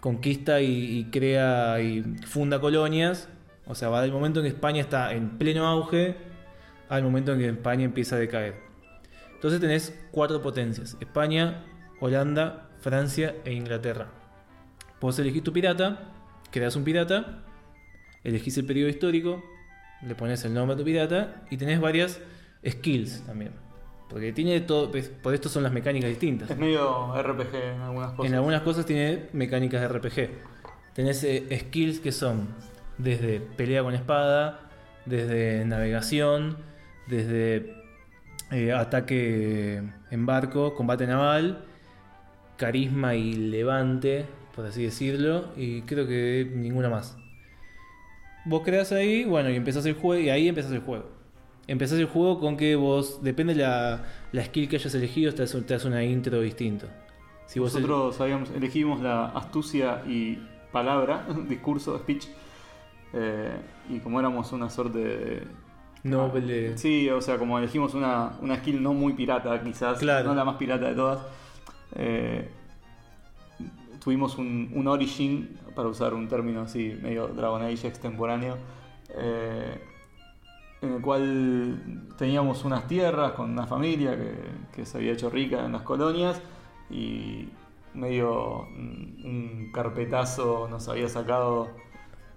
conquista 0.00 0.60
y, 0.60 0.98
y 0.98 1.04
crea 1.10 1.80
y 1.80 2.02
funda 2.26 2.60
colonias. 2.60 3.28
O 3.66 3.74
sea, 3.74 3.88
va 3.88 4.02
del 4.02 4.12
momento 4.12 4.40
en 4.40 4.44
que 4.44 4.48
España 4.48 4.80
está 4.80 5.12
en 5.12 5.38
pleno 5.38 5.66
auge 5.66 6.16
al 6.88 7.02
momento 7.02 7.32
en 7.32 7.38
que 7.38 7.48
España 7.48 7.84
empieza 7.84 8.16
a 8.16 8.18
decaer. 8.18 8.56
Entonces 9.34 9.60
tenés 9.60 9.98
cuatro 10.10 10.42
potencias: 10.42 10.96
España, 11.00 11.64
Holanda, 12.00 12.70
Francia 12.80 13.36
e 13.44 13.52
Inglaterra. 13.52 14.08
Vos 15.00 15.18
elegís 15.18 15.42
tu 15.42 15.52
pirata, 15.52 16.12
creas 16.50 16.76
un 16.76 16.84
pirata, 16.84 17.44
elegís 18.24 18.58
el 18.58 18.66
periodo 18.66 18.88
histórico, 18.88 19.42
le 20.02 20.14
pones 20.14 20.44
el 20.44 20.54
nombre 20.54 20.74
a 20.74 20.78
tu 20.78 20.84
pirata 20.84 21.42
y 21.50 21.56
tenés 21.56 21.80
varias 21.80 22.20
skills 22.66 23.22
también. 23.26 23.52
Porque 24.08 24.32
tiene 24.32 24.60
todo, 24.60 24.90
ves, 24.90 25.08
por 25.08 25.34
esto 25.34 25.48
son 25.48 25.62
las 25.62 25.72
mecánicas 25.72 26.10
distintas. 26.10 26.50
Es 26.50 26.58
medio 26.58 27.14
RPG 27.14 27.54
en 27.54 27.80
algunas 27.80 28.10
cosas. 28.12 28.30
En 28.30 28.34
algunas 28.34 28.62
cosas 28.62 28.84
tiene 28.84 29.28
mecánicas 29.32 29.80
de 29.80 29.88
RPG. 29.88 30.30
tenés 30.94 31.22
eh, 31.22 31.46
skills 31.66 32.00
que 32.00 32.10
son 32.10 32.48
desde 32.98 33.40
pelea 33.40 33.82
con 33.82 33.94
espada, 33.94 34.68
desde 35.06 35.64
navegación, 35.64 36.58
desde 37.06 37.74
eh, 38.50 38.72
ataque 38.72 39.82
en 40.10 40.26
barco, 40.26 40.74
combate 40.74 41.06
naval, 41.06 41.64
carisma 42.60 43.14
y 43.14 43.32
levante, 43.32 44.26
por 44.54 44.66
así 44.66 44.82
decirlo, 44.84 45.46
y 45.56 45.82
creo 45.82 46.06
que 46.06 46.48
ninguna 46.54 46.88
más. 46.90 47.16
Vos 48.44 48.62
creas 48.64 48.92
ahí, 48.92 49.24
bueno, 49.24 49.50
y 49.50 49.56
empezás 49.56 49.84
el 49.86 49.94
juego, 49.94 50.22
y 50.22 50.28
ahí 50.30 50.48
empezás 50.48 50.72
el 50.72 50.80
juego. 50.80 51.06
Empezás 51.66 51.98
el 51.98 52.06
juego 52.06 52.40
con 52.40 52.56
que 52.56 52.74
vos, 52.76 53.22
depende 53.22 53.54
de 53.54 53.62
la, 53.62 54.02
la 54.32 54.44
skill 54.44 54.68
que 54.68 54.76
hayas 54.76 54.94
elegido, 54.94 55.32
te 55.34 55.44
das 55.44 55.84
una 55.84 56.02
intro 56.04 56.40
distinto. 56.40 56.86
Si 57.46 57.58
vos 57.58 57.74
el- 57.74 57.82
Nosotros 57.82 58.20
habíamos, 58.20 58.50
elegimos 58.50 59.00
la 59.00 59.26
astucia 59.26 60.02
y 60.06 60.38
palabra, 60.72 61.26
discurso, 61.48 61.98
speech. 61.98 62.26
eh, 63.12 63.52
y 63.88 63.98
como 63.98 64.20
éramos 64.20 64.52
una 64.52 64.68
suerte 64.70 64.98
de. 64.98 65.42
Noble. 66.02 66.78
Sí, 66.78 67.10
o 67.10 67.20
sea, 67.20 67.36
como 67.36 67.58
elegimos 67.58 67.92
una, 67.94 68.32
una 68.40 68.56
skill 68.56 68.82
no 68.82 68.94
muy 68.94 69.12
pirata, 69.12 69.62
quizás, 69.62 69.98
Claro. 69.98 70.28
no 70.28 70.34
la 70.34 70.44
más 70.44 70.56
pirata 70.56 70.88
de 70.88 70.94
todas. 70.94 71.18
Eh, 71.94 72.48
tuvimos 74.02 74.38
un, 74.38 74.70
un 74.74 74.88
origin, 74.88 75.58
para 75.74 75.88
usar 75.88 76.14
un 76.14 76.28
término 76.28 76.62
así, 76.62 76.96
medio 77.00 77.28
Dragon 77.28 77.62
Age 77.62 77.86
extemporáneo, 77.86 78.56
eh, 79.16 79.80
en 80.82 80.92
el 80.94 81.02
cual 81.02 82.06
teníamos 82.16 82.64
unas 82.64 82.86
tierras 82.86 83.32
con 83.32 83.50
una 83.50 83.66
familia 83.66 84.16
que, 84.72 84.86
se 84.86 84.96
había 84.96 85.12
hecho 85.12 85.28
rica 85.28 85.66
en 85.66 85.72
las 85.72 85.82
colonias 85.82 86.40
y 86.88 87.48
medio 87.92 88.66
mm, 88.74 89.26
un 89.26 89.70
carpetazo 89.72 90.68
nos 90.70 90.88
había 90.88 91.08
sacado 91.08 91.68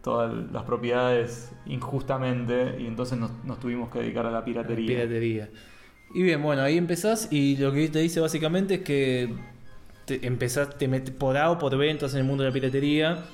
todas 0.02 0.34
las 0.52 0.64
propiedades 0.64 1.56
injustamente 1.66 2.76
y 2.80 2.88
entonces 2.88 3.18
nos, 3.18 3.32
nos 3.46 3.60
tuvimos 3.60 3.90
que 3.90 4.00
dedicar 4.00 4.26
a 4.26 4.32
la. 4.32 4.44
Piratería. 4.44 5.50
Y 6.14 6.22
bien, 6.22 6.42
bueno, 6.44 6.62
ahí 6.62 6.78
empezás 6.78 7.28
y 7.32 7.58
lo 7.58 7.72
que 7.72 7.90
te 7.90 8.00
dice 8.00 8.20
básicamente 8.20 8.76
es 8.76 8.82
que 8.82 9.34
te 10.06 10.26
empezás, 10.28 10.78
te 10.78 10.88
metes 10.88 11.14
por 11.14 11.38
A 11.38 11.50
o 11.50 11.58
por 11.58 11.76
B, 11.76 11.90
entras 11.90 12.14
en 12.14 12.20
el 12.20 12.26
mundo 12.26 12.44
de 12.44 12.50
la 12.50 12.54
piratería 12.54 13.26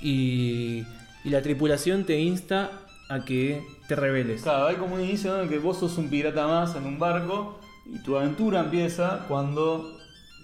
y, 0.00 0.84
y 1.24 1.30
la 1.30 1.42
tripulación 1.42 2.04
te 2.04 2.18
insta 2.18 2.70
a 3.10 3.24
que 3.24 3.62
te 3.88 3.96
rebeles. 3.96 4.42
Claro, 4.42 4.68
hay 4.68 4.76
como 4.76 4.94
un 4.94 5.02
inicio 5.02 5.36
¿no? 5.36 5.42
en 5.42 5.48
que 5.48 5.58
vos 5.58 5.78
sos 5.78 5.98
un 5.98 6.08
pirata 6.08 6.46
más 6.46 6.76
en 6.76 6.86
un 6.86 6.98
barco 6.98 7.60
y 7.86 7.98
tu 7.98 8.16
aventura 8.16 8.60
empieza 8.60 9.24
cuando 9.28 9.98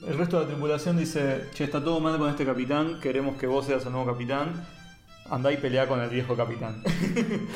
el 0.07 0.18
resto 0.18 0.38
de 0.38 0.44
la 0.44 0.50
tripulación 0.50 0.98
dice, 0.98 1.44
che, 1.55 1.64
está 1.64 1.83
todo 1.83 2.00
mal 2.00 2.18
con 2.18 2.29
este 2.29 2.44
capitán, 2.44 3.00
queremos 3.00 3.37
que 3.37 3.46
vos 3.46 3.64
seas 3.64 3.87
el 3.87 3.92
nuevo 3.92 4.12
capitán, 4.12 4.66
andá 5.31 5.50
y 5.50 5.57
pelea 5.57 5.87
con 5.88 6.00
el 6.00 6.11
viejo 6.11 6.37
capitán. 6.37 6.83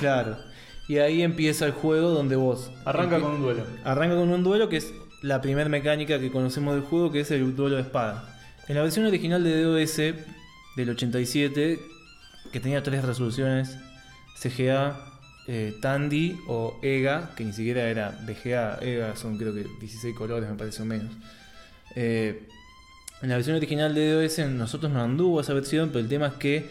Claro. 0.00 0.36
Y 0.88 0.98
ahí 0.98 1.22
empieza 1.22 1.66
el 1.66 1.72
juego 1.72 2.10
donde 2.10 2.36
vos... 2.36 2.70
Arranca 2.84 3.20
con 3.20 3.32
un 3.34 3.42
duelo. 3.42 3.64
Arranca 3.84 4.16
con 4.16 4.30
un 4.30 4.42
duelo 4.42 4.68
que 4.68 4.78
es 4.78 4.92
la 5.22 5.40
primera 5.42 5.68
mecánica 5.68 6.18
que 6.18 6.30
conocemos 6.30 6.74
del 6.74 6.82
juego, 6.84 7.12
que 7.12 7.20
es 7.20 7.30
el 7.30 7.54
duelo 7.54 7.76
de 7.76 7.82
espada. 7.82 8.38
En 8.68 8.74
la 8.76 8.82
versión 8.82 9.04
original 9.06 9.44
de 9.44 9.62
DOS 9.62 9.96
del 10.76 10.90
87, 10.90 11.78
que 12.52 12.60
tenía 12.60 12.82
tres 12.82 13.04
resoluciones, 13.04 13.76
CGA, 14.40 14.96
eh, 15.46 15.74
Tandy 15.82 16.38
o 16.46 16.78
EGA, 16.82 17.34
que 17.34 17.44
ni 17.44 17.52
siquiera 17.52 17.82
era 17.88 18.18
VGA, 18.26 18.78
EGA 18.80 19.16
son 19.16 19.36
creo 19.36 19.52
que 19.54 19.64
16 19.80 20.14
colores, 20.16 20.48
me 20.48 20.56
parece 20.56 20.82
o 20.82 20.84
menos. 20.86 21.12
Eh, 21.96 22.46
en 23.20 23.28
la 23.28 23.34
versión 23.34 23.56
original 23.56 23.94
de 23.94 24.12
DOS 24.12 24.38
nosotros 24.50 24.92
no 24.92 25.02
anduvo 25.02 25.40
esa 25.40 25.52
versión, 25.52 25.88
pero 25.88 26.00
el 26.00 26.08
tema 26.08 26.28
es 26.28 26.34
que 26.34 26.70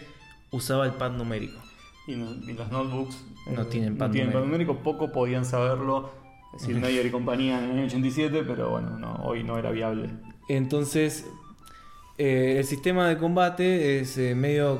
usaba 0.52 0.86
el 0.86 0.94
pad 0.94 1.12
numérico. 1.12 1.60
Y, 2.08 2.16
no- 2.16 2.34
y 2.50 2.54
los 2.54 2.72
notebooks 2.72 3.18
No 3.56 3.66
tienen 3.68 3.98
pad 3.98 4.08
no 4.08 4.12
tienen 4.14 4.34
numérico. 4.34 4.46
numérico, 4.52 4.84
poco 4.84 5.12
podían 5.12 5.46
saberlo. 5.46 6.12
Es 6.56 6.68
decir, 6.68 7.06
y 7.06 7.10
compañía 7.12 7.60
en 7.60 7.66
el 7.66 7.72
año 7.72 7.86
87, 7.86 8.44
pero 8.48 8.70
bueno, 8.70 8.98
no, 8.98 9.16
hoy 9.24 9.44
no 9.44 9.58
era 9.58 9.70
viable. 9.72 10.10
Entonces, 10.48 11.26
eh, 12.18 12.56
el 12.58 12.66
sistema 12.66 13.08
de 13.10 13.18
combate 13.18 14.00
es 14.00 14.18
eh, 14.18 14.34
medio. 14.34 14.80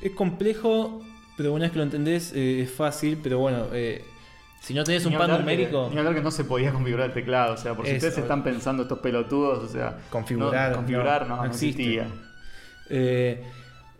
Es 0.00 0.10
complejo, 0.12 1.02
pero 1.36 1.52
una 1.52 1.62
vez 1.64 1.72
que 1.72 1.78
lo 1.78 1.84
entendés 1.84 2.32
eh, 2.34 2.62
es 2.62 2.70
fácil. 2.72 3.18
Pero 3.22 3.38
bueno, 3.38 3.66
eh, 3.72 4.02
si 4.60 4.74
no 4.74 4.82
tenés 4.82 5.04
un 5.04 5.10
Ni 5.12 5.16
hablar 5.16 5.40
numérico, 5.40 5.88
Que, 5.88 5.94
ni 5.94 5.98
hablar 6.00 6.14
que 6.14 6.22
no 6.22 6.30
se 6.30 6.44
podía 6.44 6.72
configurar 6.72 7.06
el 7.08 7.12
teclado, 7.14 7.54
o 7.54 7.56
sea, 7.58 7.74
por 7.74 7.84
si 7.86 7.92
Eso. 7.92 8.06
ustedes 8.06 8.18
están 8.22 8.42
pensando 8.42 8.82
estos 8.84 8.98
pelotudos, 8.98 9.62
o 9.62 9.68
sea, 9.68 9.98
Configurar, 10.10 10.70
no, 10.70 10.76
configurar 10.78 11.28
no, 11.28 11.36
no 11.36 11.42
no 11.42 11.48
existe. 11.48 11.82
existía. 11.82 12.08
eh, 12.90 13.44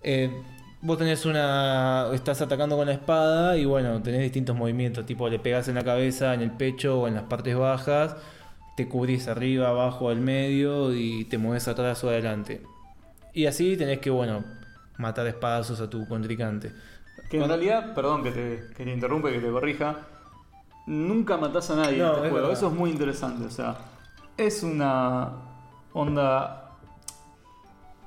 eh, 0.03 0.31
vos 0.85 0.99
tenés 0.99 1.27
una. 1.27 2.09
Estás 2.12 2.40
atacando 2.42 2.77
con 2.77 2.87
la 2.87 2.92
espada 2.92 3.57
y 3.57 3.64
bueno, 3.64 4.01
tenés 4.03 4.20
distintos 4.20 4.55
movimientos. 4.55 5.05
Tipo, 5.07 5.29
le 5.29 5.38
pegás 5.40 5.66
en 5.68 5.75
la 5.75 5.83
cabeza, 5.83 6.33
en 6.35 6.42
el 6.42 6.53
pecho 6.53 7.01
o 7.01 7.09
en 7.09 7.14
las 7.14 7.25
partes 7.25 7.57
bajas. 7.57 8.14
Te 8.77 8.88
cubrís 8.88 9.27
arriba, 9.29 9.68
abajo, 9.68 10.09
al 10.11 10.20
medio 10.20 10.92
y 10.94 11.25
te 11.25 11.38
mueves 11.38 11.66
atrás 11.68 12.03
o 12.05 12.09
adelante. 12.09 12.62
Y 13.33 13.47
así 13.47 13.77
tenés 13.77 13.99
que, 13.99 14.11
bueno, 14.11 14.44
matar 14.99 15.27
espadazos 15.27 15.81
a 15.81 15.88
tu 15.90 16.07
contrincante. 16.07 16.73
Que 17.31 17.38
en 17.40 17.49
realidad, 17.49 17.94
perdón 17.94 18.23
que 18.23 18.31
te, 18.31 18.64
que 18.77 18.85
te 18.85 18.92
interrumpa 18.92 19.31
y 19.31 19.35
que 19.35 19.40
te 19.40 19.51
corrija, 19.51 19.97
nunca 20.87 21.37
matás 21.37 21.70
a 21.70 21.77
nadie 21.77 21.99
No, 21.99 22.05
en 22.05 22.11
este 22.14 22.27
es 22.27 22.31
juego. 22.33 22.35
verdad. 22.37 22.53
Eso 22.53 22.68
es 22.68 22.73
muy 22.75 22.90
interesante. 22.90 23.44
O 23.44 23.51
sea, 23.51 23.77
es 24.37 24.62
una 24.62 25.31
onda. 25.92 26.73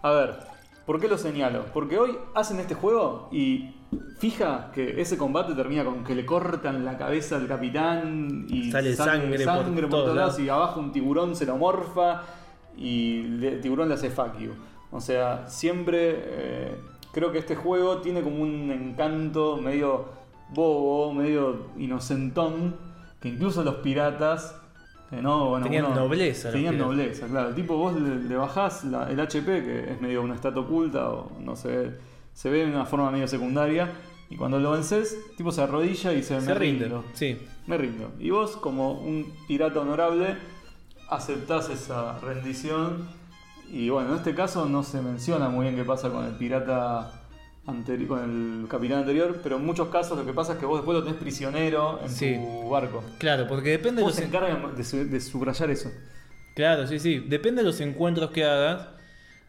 A 0.04 0.12
ver, 0.12 0.40
¿por 0.88 1.02
qué 1.02 1.08
lo 1.10 1.18
señalo? 1.18 1.66
Porque 1.74 2.00
hoy 2.00 2.18
hacen 2.34 2.60
este 2.62 2.74
juego 2.74 3.28
y 3.32 3.76
fija 4.18 4.72
que 4.74 5.00
ese 5.00 5.18
combate 5.18 5.54
termina 5.54 5.84
con 5.84 6.04
que 6.04 6.16
le 6.16 6.26
cortan 6.26 6.84
la 6.86 6.98
cabeza 6.98 7.36
al 7.36 7.48
capitán 7.48 8.48
y 8.50 8.72
Sale 8.72 8.96
sangre 8.96 9.46
por 9.46 9.82
por 9.82 9.90
todos 9.90 10.16
lados 10.16 10.40
y 10.40 10.50
abajo 10.50 10.80
un 10.80 10.92
tiburón 10.94 11.36
se 11.36 11.46
lo 11.46 11.58
morfa 11.58 12.24
y 12.78 13.20
el 13.46 13.60
tiburón 13.62 13.90
le 13.90 13.96
hace 13.96 14.10
fuck 14.10 14.40
you. 14.40 14.52
O 14.92 15.02
sea, 15.02 15.48
siempre 15.50 16.16
eh, 16.16 16.76
creo 17.12 17.34
que 17.34 17.40
este 17.40 17.56
juego 17.56 17.98
tiene 17.98 18.22
como 18.22 18.42
un 18.42 18.72
encanto 18.72 19.58
medio 19.58 20.06
bobo, 20.54 21.14
medio 21.14 21.68
inocentón, 21.78 22.78
que 23.20 23.28
incluso 23.30 23.64
los 23.64 23.76
piratas... 23.76 24.56
eh, 25.12 25.22
no, 25.22 25.50
bueno, 25.50 25.66
Tenían 25.66 25.86
uno- 25.86 25.96
nobleza 25.96 26.52
Tenían 26.52 26.78
nobleza, 26.78 27.28
claro. 27.28 27.54
Tipo, 27.56 27.78
vos 27.78 27.96
le, 28.00 28.16
le 28.24 28.36
bajás 28.36 28.84
la- 28.86 29.10
el 29.10 29.20
HP, 29.20 29.46
que 29.64 29.92
es 29.94 30.02
medio 30.02 30.22
una 30.22 30.36
estatua 30.36 30.64
oculta, 30.64 31.10
o 31.10 31.32
no 31.40 31.56
se 31.56 31.68
ve, 31.70 31.98
se 32.34 32.50
ve 32.50 32.66
de 32.66 32.72
una 32.72 32.86
forma 32.86 33.10
medio 33.12 33.28
secundaria, 33.28 33.92
y 34.30 34.36
cuando 34.36 34.60
lo 34.60 34.72
vences, 34.72 35.18
tipo 35.38 35.52
se 35.52 35.62
arrodilla 35.62 36.12
y 36.14 36.22
se, 36.24 36.42
Se 36.42 36.48
me 36.48 36.54
rinde, 36.54 36.86
rindo. 36.86 37.04
sí. 37.14 37.38
Me 37.68 37.78
rindo. 37.78 38.12
Y 38.20 38.30
vos, 38.30 38.58
como 38.58 38.94
un 38.94 39.34
pirata 39.48 39.80
honorable, 39.82 40.36
aceptás 41.10 41.70
esa 41.70 42.18
rendición. 42.20 43.08
Y 43.70 43.90
bueno, 43.90 44.12
en 44.12 44.16
este 44.18 44.34
caso 44.34 44.66
no 44.66 44.84
se 44.84 45.02
menciona 45.02 45.50
muy 45.50 45.64
bien 45.66 45.76
qué 45.76 45.84
pasa 45.84 46.10
con 46.10 46.24
el 46.26 46.34
pirata 46.34 47.17
con 48.08 48.62
el 48.64 48.68
capitán 48.70 49.00
anterior, 49.00 49.42
pero 49.44 49.58
en 49.58 49.66
muchos 49.66 49.90
casos 49.90 50.18
lo 50.18 50.26
que 50.26 50.32
pasa 50.32 50.54
es 50.54 50.60
que 50.60 50.66
vos 50.66 50.80
después 50.80 50.98
lo 50.98 51.04
tenés 51.04 51.20
prisionero 51.20 52.00
en 52.02 52.10
Sí. 52.10 52.36
tu 52.36 52.70
barco. 52.70 53.04
Claro, 53.20 53.46
porque 53.48 53.72
depende 53.72 53.98
de 53.98 54.02
¿Cómo 54.04 54.08
los 54.10 54.16
se 54.16 54.24
encargan 54.24 54.74
de, 54.76 54.84
su- 54.86 55.10
de 55.10 55.20
subrayar 55.20 55.70
eso? 55.70 55.92
Claro, 56.56 56.88
sí, 56.88 56.98
sí. 56.98 57.20
Depende 57.20 57.62
de 57.62 57.68
los 57.68 57.82
encuentros 57.82 58.32
que 58.32 58.46
hagas. 58.46 58.88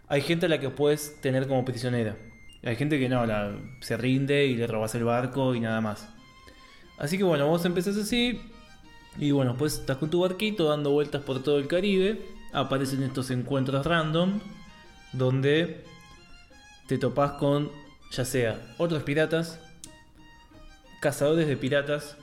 Hay 0.08 0.20
gente 0.22 0.46
a 0.46 0.48
la 0.48 0.58
que 0.58 0.68
puedes 0.68 1.20
tener 1.20 1.46
como 1.46 1.64
prisionera. 1.64 2.16
Hay 2.64 2.74
gente 2.74 2.98
que 2.98 3.08
no, 3.08 3.24
la, 3.24 3.52
se 3.80 3.96
rinde 3.96 4.46
y 4.46 4.56
le 4.56 4.66
robas 4.66 4.94
el 4.96 5.04
barco 5.04 5.54
y 5.54 5.60
nada 5.60 5.80
más. 5.80 6.08
Así 6.98 7.18
que 7.18 7.24
bueno, 7.24 7.46
vos 7.46 7.64
empezás 7.64 7.96
así. 7.96 8.40
Y 9.16 9.30
bueno, 9.30 9.54
pues 9.56 9.74
estás 9.78 9.96
con 9.98 10.10
tu 10.10 10.20
barquito 10.22 10.68
dando 10.68 10.90
vueltas 10.90 11.22
por 11.22 11.40
todo 11.42 11.58
el 11.58 11.68
Caribe. 11.68 12.20
Aparecen 12.52 13.04
estos 13.04 13.30
encuentros 13.30 13.86
random. 13.86 14.40
Donde 15.12 15.84
te 16.88 16.98
topás 16.98 17.32
con 17.32 17.70
ya 18.10 18.24
sea 18.24 18.60
otros 18.78 19.02
piratas, 19.02 19.60
cazadores 21.00 21.46
de 21.46 21.56
piratas 21.56 22.16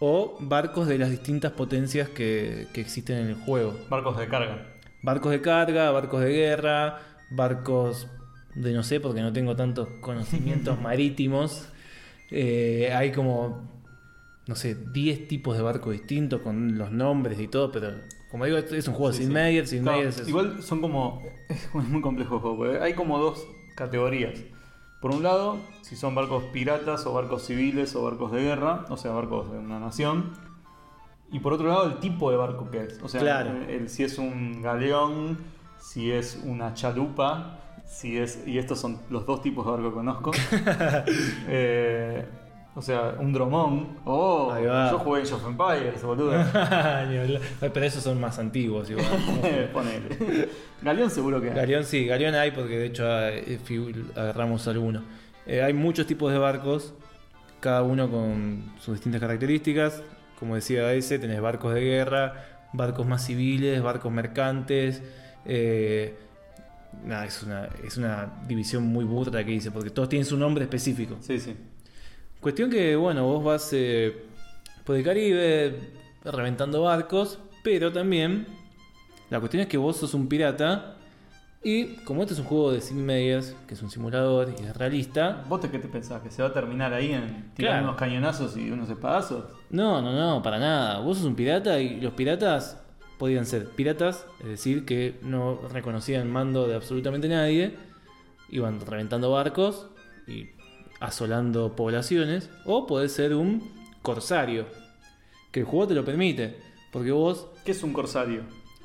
o 0.00 0.36
barcos 0.40 0.86
de 0.86 0.98
las 0.98 1.10
distintas 1.10 1.52
potencias 1.52 2.08
que, 2.08 2.66
que 2.72 2.80
existen 2.80 3.18
en 3.18 3.26
el 3.28 3.34
juego. 3.34 3.76
Barcos 3.88 4.16
de 4.18 4.28
carga. 4.28 4.66
Barcos 5.02 5.32
de 5.32 5.40
carga, 5.40 5.90
barcos 5.90 6.20
de 6.20 6.30
guerra, 6.32 7.00
barcos 7.30 8.06
de 8.54 8.72
no 8.72 8.82
sé, 8.82 9.00
porque 9.00 9.20
no 9.22 9.32
tengo 9.32 9.56
tantos 9.56 9.88
conocimientos 10.00 10.80
marítimos. 10.80 11.68
Eh, 12.30 12.92
hay 12.94 13.10
como, 13.12 13.68
no 14.46 14.54
sé, 14.54 14.74
10 14.74 15.26
tipos 15.28 15.56
de 15.56 15.62
barcos 15.62 15.92
distintos 15.92 16.42
con 16.42 16.76
los 16.78 16.90
nombres 16.92 17.40
y 17.40 17.48
todo, 17.48 17.72
pero 17.72 17.92
como 18.30 18.44
digo, 18.44 18.58
es 18.58 18.86
un 18.86 18.94
juego 18.94 19.12
Sí, 19.12 19.18
sin 19.20 19.28
sí. 19.28 19.32
Meyer, 19.32 19.66
sin 19.66 19.82
Claro, 19.82 20.02
es- 20.02 20.28
Igual 20.28 20.62
son 20.62 20.80
como. 20.80 21.22
Es 21.48 21.74
muy 21.74 22.02
complejo 22.02 22.34
el 22.36 22.40
juego, 22.40 22.82
hay 22.82 22.92
como 22.94 23.18
dos 23.18 23.44
categorías. 23.74 24.38
Por 25.00 25.12
un 25.12 25.22
lado, 25.22 25.58
si 25.82 25.94
son 25.96 26.14
barcos 26.14 26.42
piratas 26.52 27.06
o 27.06 27.12
barcos 27.12 27.42
civiles 27.44 27.94
o 27.94 28.02
barcos 28.02 28.32
de 28.32 28.42
guerra, 28.42 28.84
o 28.88 28.96
sea, 28.96 29.12
barcos 29.12 29.50
de 29.52 29.58
una 29.58 29.78
nación. 29.78 30.32
Y 31.30 31.40
por 31.40 31.52
otro 31.52 31.68
lado, 31.68 31.84
el 31.86 31.98
tipo 31.98 32.30
de 32.30 32.36
barco 32.36 32.70
que 32.70 32.84
es. 32.84 33.00
O 33.02 33.08
sea, 33.08 33.20
Claro. 33.20 33.50
el- 33.50 33.70
el- 33.70 33.88
si 33.90 34.02
es 34.02 34.18
un 34.18 34.60
galeón, 34.62 35.38
si 35.78 36.10
es 36.10 36.40
una 36.44 36.74
chalupa, 36.74 37.60
si 37.86 38.18
es. 38.18 38.42
Y 38.46 38.58
estos 38.58 38.80
son 38.80 38.98
los 39.10 39.24
dos 39.26 39.40
tipos 39.42 39.64
de 39.66 39.70
barco 39.72 39.88
que 39.90 39.94
conozco. 39.94 40.30
Eh, 41.48 42.26
o 42.74 42.82
sea, 42.82 43.14
un 43.18 43.32
dromón. 43.32 43.98
Oh, 44.04 44.52
Ahí 44.52 44.64
va. 44.66 44.90
yo 44.90 44.98
jugué 45.00 45.22
Age 45.22 45.34
of 45.34 45.46
Empires, 45.46 46.02
boludo. 46.02 46.32
Pero 47.60 47.84
esos 47.86 48.02
son 48.02 48.20
más 48.20 48.38
antiguos 48.38 48.88
igual. 48.90 49.06
Ponele. 49.72 50.48
Galeón 50.82 51.10
seguro 51.10 51.40
que 51.40 51.50
hay. 51.50 51.56
Galeón 51.56 51.84
sí, 51.84 52.06
Galeón 52.06 52.34
hay 52.34 52.50
porque 52.52 52.78
de 52.78 52.86
hecho 52.86 53.04
eh, 53.28 53.58
figu- 53.66 54.12
agarramos 54.16 54.66
alguno. 54.68 55.02
Eh, 55.46 55.62
hay 55.62 55.72
muchos 55.72 56.06
tipos 56.06 56.30
de 56.32 56.38
barcos, 56.38 56.94
cada 57.60 57.82
uno 57.82 58.10
con 58.10 58.72
sus 58.78 58.94
distintas 58.94 59.20
características. 59.20 60.02
Como 60.38 60.54
decía 60.54 60.92
ese, 60.92 61.18
tenés 61.18 61.40
barcos 61.40 61.74
de 61.74 61.80
guerra, 61.80 62.44
barcos 62.72 63.06
más 63.06 63.24
civiles, 63.26 63.82
barcos 63.82 64.12
mercantes. 64.12 65.02
eh, 65.44 66.14
nada, 67.04 67.24
es 67.26 67.42
una, 67.42 67.68
es 67.84 67.96
una 67.96 68.32
división 68.46 68.84
muy 68.86 69.04
burda 69.04 69.42
que 69.44 69.50
dice, 69.50 69.70
porque 69.72 69.90
todos 69.90 70.08
tienen 70.08 70.24
su 70.26 70.36
nombre 70.36 70.64
específico. 70.64 71.16
Sí, 71.20 71.40
sí. 71.40 71.56
Cuestión 72.40 72.70
que, 72.70 72.94
bueno, 72.96 73.24
vos 73.24 73.42
vas 73.44 73.68
eh, 73.72 74.16
por 74.84 74.96
el 74.96 75.04
Caribe 75.04 75.92
reventando 76.24 76.82
barcos, 76.82 77.38
pero 77.64 77.92
también 77.92 78.46
la 79.30 79.40
cuestión 79.40 79.62
es 79.62 79.68
que 79.68 79.76
vos 79.76 79.96
sos 79.96 80.14
un 80.14 80.28
pirata 80.28 80.94
y 81.62 81.96
como 82.04 82.22
este 82.22 82.34
es 82.34 82.40
un 82.40 82.46
juego 82.46 82.70
de 82.72 82.80
sin 82.80 83.04
medias, 83.04 83.56
que 83.66 83.74
es 83.74 83.82
un 83.82 83.90
simulador 83.90 84.54
y 84.56 84.62
es 84.62 84.76
realista, 84.76 85.44
¿Vos 85.48 85.60
te, 85.60 85.68
qué 85.70 85.80
te 85.80 85.88
pensás? 85.88 86.22
¿Que 86.22 86.30
se 86.30 86.40
va 86.40 86.48
a 86.48 86.52
terminar 86.52 86.94
ahí 86.94 87.12
en 87.12 87.50
tirar 87.54 87.72
Claro. 87.72 87.84
unos 87.88 87.96
cañonazos 87.96 88.56
y 88.56 88.70
unos 88.70 88.88
espadazos? 88.88 89.44
no, 89.70 90.00
no, 90.00 90.12
no, 90.12 90.42
para 90.42 90.58
nada. 90.58 91.00
Vos 91.00 91.18
sos 91.18 91.26
un 91.26 91.34
pirata 91.34 91.80
y 91.80 92.00
los 92.00 92.12
piratas 92.12 92.80
podían 93.18 93.44
ser 93.46 93.66
piratas, 93.70 94.24
es 94.40 94.46
decir, 94.46 94.84
que 94.84 95.18
no 95.22 95.58
reconocían 95.72 96.30
mando 96.30 96.68
de 96.68 96.76
absolutamente 96.76 97.28
nadie, 97.28 97.74
iban 98.50 98.80
reventando 98.80 99.32
barcos 99.32 99.88
y 100.28 100.50
asolando 101.00 101.76
poblaciones, 101.76 102.50
o 102.64 102.86
podés 102.86 103.12
ser 103.12 103.34
un 103.34 103.70
corsario, 104.02 104.66
que 105.52 105.60
el 105.60 105.66
juego 105.66 105.88
te 105.88 105.94
lo 105.94 106.04
permite, 106.04 106.56
porque 106.92 107.12
vos, 107.12 107.48
¿Qué 107.64 107.72
es 107.72 107.82
un 107.82 107.92
corsario? 107.92 108.42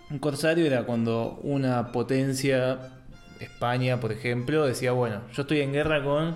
un 0.10 0.20
corsario 0.20 0.66
era 0.66 0.86
cuando 0.86 1.40
una 1.44 1.92
potencia, 1.92 3.02
España 3.40 4.00
por 4.00 4.12
ejemplo, 4.12 4.66
decía, 4.66 4.92
bueno, 4.92 5.22
yo 5.34 5.42
estoy 5.42 5.62
en 5.62 5.74
guerra 5.74 6.04
con 6.04 6.36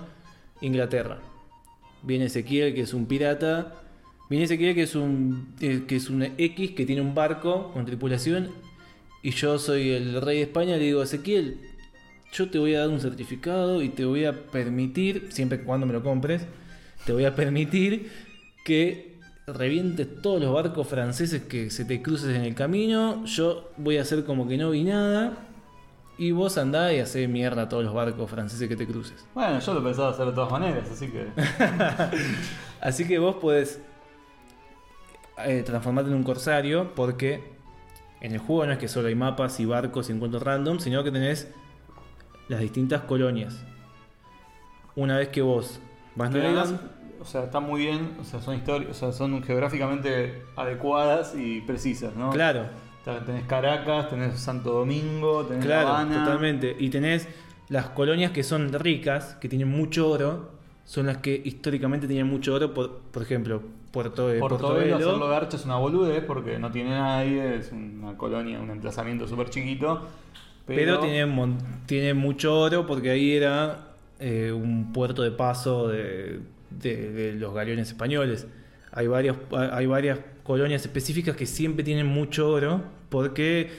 Inglaterra. 0.60 1.18
Viene 2.02 2.26
Ezequiel, 2.26 2.74
que 2.74 2.82
es 2.82 2.94
un 2.94 3.06
pirata. 3.06 3.74
Viene 4.28 4.44
Ezequiel, 4.44 4.74
que 4.74 4.82
es 4.82 4.94
un, 4.94 5.54
eh, 5.60 5.84
que 5.86 5.96
es 5.96 6.10
un 6.10 6.22
X, 6.22 6.72
que 6.72 6.86
tiene 6.86 7.02
un 7.02 7.14
barco 7.14 7.72
con 7.72 7.84
tripulación. 7.86 8.50
Y 9.22 9.30
yo 9.30 9.58
soy 9.58 9.90
el 9.90 10.20
rey 10.20 10.38
de 10.38 10.42
España. 10.44 10.76
Le 10.76 10.84
digo, 10.84 11.02
Ezequiel, 11.02 11.60
yo 12.32 12.50
te 12.50 12.58
voy 12.58 12.74
a 12.74 12.80
dar 12.80 12.88
un 12.88 13.00
certificado 13.00 13.82
y 13.82 13.88
te 13.88 14.04
voy 14.04 14.24
a 14.24 14.46
permitir, 14.50 15.28
siempre 15.30 15.58
y 15.58 15.64
cuando 15.64 15.86
me 15.86 15.92
lo 15.92 16.02
compres, 16.02 16.46
te 17.04 17.12
voy 17.12 17.24
a 17.24 17.34
permitir 17.34 18.10
que 18.64 19.16
revientes 19.46 20.20
todos 20.20 20.40
los 20.40 20.52
barcos 20.52 20.86
franceses 20.86 21.42
que 21.42 21.70
se 21.70 21.84
te 21.84 22.02
cruces 22.02 22.36
en 22.36 22.42
el 22.42 22.54
camino. 22.54 23.24
Yo 23.24 23.70
voy 23.76 23.98
a 23.98 24.02
hacer 24.02 24.24
como 24.24 24.46
que 24.46 24.56
no 24.56 24.70
vi 24.70 24.84
nada. 24.84 25.44
Y 26.18 26.32
vos 26.32 26.58
andá 26.58 26.92
y 26.92 26.98
hacé 26.98 27.28
mierda 27.28 27.62
a 27.62 27.68
todos 27.68 27.84
los 27.84 27.94
barcos 27.94 28.28
franceses 28.28 28.68
que 28.68 28.74
te 28.74 28.86
cruces. 28.86 29.24
Bueno, 29.34 29.60
yo 29.60 29.74
lo 29.74 29.84
pensaba 29.84 30.10
hacer 30.10 30.26
de 30.26 30.32
todas 30.32 30.50
maneras, 30.50 30.90
así 30.90 31.08
que. 31.08 31.28
Así 32.80 33.06
que 33.06 33.18
vos 33.18 33.36
podés 33.36 33.80
eh, 35.44 35.62
transformarte 35.64 36.10
en 36.10 36.16
un 36.16 36.22
corsario 36.22 36.92
porque 36.94 37.42
en 38.20 38.32
el 38.32 38.38
juego 38.38 38.66
no 38.66 38.72
es 38.72 38.78
que 38.78 38.88
solo 38.88 39.08
hay 39.08 39.14
mapas 39.14 39.58
y 39.60 39.64
barcos 39.64 40.08
y 40.08 40.12
encuentros 40.12 40.42
random, 40.42 40.78
sino 40.78 41.02
que 41.02 41.10
tenés 41.10 41.48
las 42.48 42.60
distintas 42.60 43.02
colonias. 43.02 43.64
Una 44.96 45.16
vez 45.18 45.28
que 45.28 45.42
vos 45.42 45.80
vas 46.16 46.30
navegando... 46.30 46.80
o 47.20 47.24
sea, 47.24 47.44
está 47.44 47.60
muy 47.60 47.80
bien, 47.82 48.16
o 48.20 48.24
sea, 48.24 48.40
son 48.40 48.56
historias, 48.56 48.90
o 48.90 48.94
sea, 48.94 49.12
son 49.12 49.42
geográficamente 49.42 50.42
adecuadas 50.56 51.34
y 51.36 51.60
precisas, 51.60 52.14
¿no? 52.16 52.30
Claro, 52.30 52.66
O 53.02 53.04
sea, 53.04 53.24
tenés 53.24 53.44
Caracas, 53.44 54.10
tenés 54.10 54.38
Santo 54.40 54.72
Domingo, 54.72 55.44
tenés 55.44 55.64
La 55.66 55.82
claro, 55.82 55.88
Habana. 55.88 56.24
totalmente. 56.24 56.76
Y 56.78 56.90
tenés 56.90 57.28
las 57.68 57.90
colonias 57.90 58.32
que 58.32 58.42
son 58.42 58.72
ricas, 58.72 59.36
que 59.40 59.48
tienen 59.48 59.68
mucho 59.68 60.10
oro, 60.10 60.50
son 60.84 61.06
las 61.06 61.18
que 61.18 61.40
históricamente 61.44 62.06
tenían 62.06 62.26
mucho 62.26 62.54
oro, 62.54 62.72
por, 62.72 62.98
por 62.98 63.22
ejemplo, 63.22 63.62
Puerto, 63.92 64.28
Portobelo, 64.28 64.40
Portobelo. 64.48 64.96
hacerlo 64.96 65.28
garcha 65.28 65.56
es 65.56 65.64
una 65.64 65.76
boludez 65.76 66.24
porque 66.24 66.58
no 66.58 66.70
tiene 66.70 66.90
nadie, 66.90 67.56
es 67.56 67.72
una 67.72 68.16
colonia, 68.16 68.60
un 68.60 68.70
emplazamiento 68.70 69.26
súper 69.28 69.50
chiquito. 69.50 70.06
Pero, 70.76 71.00
tiene, 71.00 71.26
mon- 71.26 71.58
tiene 71.86 72.14
mucho 72.14 72.58
oro 72.60 72.86
porque 72.86 73.10
ahí 73.10 73.32
era 73.32 73.88
eh, 74.20 74.52
un 74.52 74.92
puerto 74.92 75.22
de 75.22 75.30
paso 75.30 75.88
de, 75.88 76.40
de- 76.70 77.12
de 77.12 77.32
los 77.34 77.54
galeones 77.54 77.88
españoles. 77.88 78.46
Hay, 78.92 79.06
varios, 79.06 79.36
hay 79.72 79.86
varias 79.86 80.18
colonias 80.44 80.82
específicas 80.82 81.36
que 81.36 81.46
siempre 81.46 81.84
tienen 81.84 82.06
mucho 82.06 82.48
oro 82.50 82.82
porque 83.08 83.70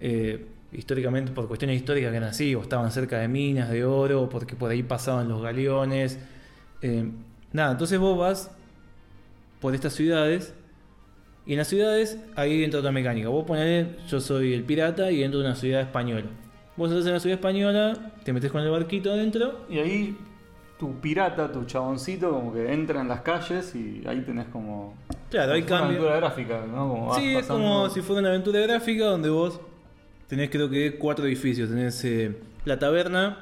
eh, 0.00 0.46
históricamente, 0.72 1.32
por 1.32 1.48
cuestiones 1.48 1.76
históricas 1.76 2.10
que 2.10 2.16
eran 2.18 2.28
así, 2.30 2.54
o 2.54 2.62
estaban 2.62 2.90
cerca 2.92 3.18
de 3.18 3.28
minas 3.28 3.70
de 3.70 3.84
oro, 3.84 4.28
porque 4.28 4.54
por 4.56 4.70
ahí 4.70 4.82
pasaban 4.82 5.28
los 5.28 5.42
galeones. 5.42 6.18
Eh, 6.82 7.10
nada, 7.52 7.72
entonces 7.72 7.98
vos 7.98 8.16
vas 8.18 8.50
por 9.60 9.74
estas 9.74 9.92
ciudades 9.94 10.54
y 11.48 11.52
en 11.54 11.58
las 11.58 11.66
ciudades 11.66 12.18
ahí 12.36 12.62
entra 12.62 12.78
otra 12.78 12.92
mecánica. 12.92 13.28
Vos 13.28 13.44
ponés, 13.44 13.86
yo 14.08 14.20
soy 14.20 14.52
el 14.54 14.62
pirata 14.62 15.10
y 15.10 15.24
entro 15.24 15.40
a 15.40 15.44
una 15.44 15.56
ciudad 15.56 15.80
española. 15.80 16.26
Vos 16.76 16.90
estás 16.92 17.06
en 17.06 17.14
la 17.14 17.20
ciudad 17.20 17.34
española, 17.38 18.12
te 18.22 18.32
metes 18.32 18.52
con 18.52 18.62
el 18.62 18.70
barquito 18.70 19.10
adentro. 19.10 19.64
Y 19.68 19.78
ahí 19.78 20.16
tu 20.78 21.00
pirata, 21.00 21.50
tu 21.50 21.64
chaboncito, 21.64 22.30
como 22.30 22.52
que 22.52 22.72
entra 22.72 23.00
en 23.00 23.08
las 23.08 23.22
calles 23.22 23.74
y 23.74 24.04
ahí 24.06 24.20
tenés 24.20 24.46
como. 24.46 24.94
Claro, 25.30 25.54
hay 25.54 25.62
como 25.62 25.76
una 25.80 25.86
aventura 25.86 26.16
gráfica, 26.18 26.64
¿no? 26.70 26.88
Como 26.88 27.14
Sí, 27.16 27.30
es 27.34 27.42
pasando- 27.42 27.64
como 27.64 27.88
si 27.90 28.00
fuera 28.02 28.20
una 28.20 28.28
aventura 28.28 28.60
gráfica 28.60 29.06
donde 29.06 29.28
vos 29.30 29.58
tenés 30.28 30.50
creo 30.50 30.70
que 30.70 30.96
cuatro 30.98 31.26
edificios. 31.26 31.68
Tenés 31.70 32.04
eh, 32.04 32.36
la 32.64 32.78
taberna, 32.78 33.38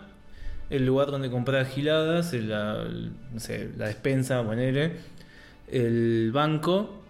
el 0.71 0.87
lugar 0.87 1.11
donde 1.11 1.29
comprar 1.31 1.67
giladas, 1.67 2.33
el- 2.33 2.49
la, 2.49 2.83
el- 2.83 3.11
no 3.35 3.41
sé, 3.41 3.69
la 3.77 3.89
despensa, 3.89 4.43
ponele, 4.43 4.93
el 5.69 6.31
banco, 6.33 7.03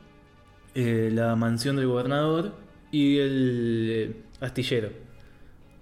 eh, 0.77 1.11
la 1.13 1.35
mansión 1.35 1.75
del 1.77 1.87
gobernador 1.89 2.53
y 2.93 3.19
el 3.19 3.89
eh, 3.91 4.17
astillero. 4.41 4.91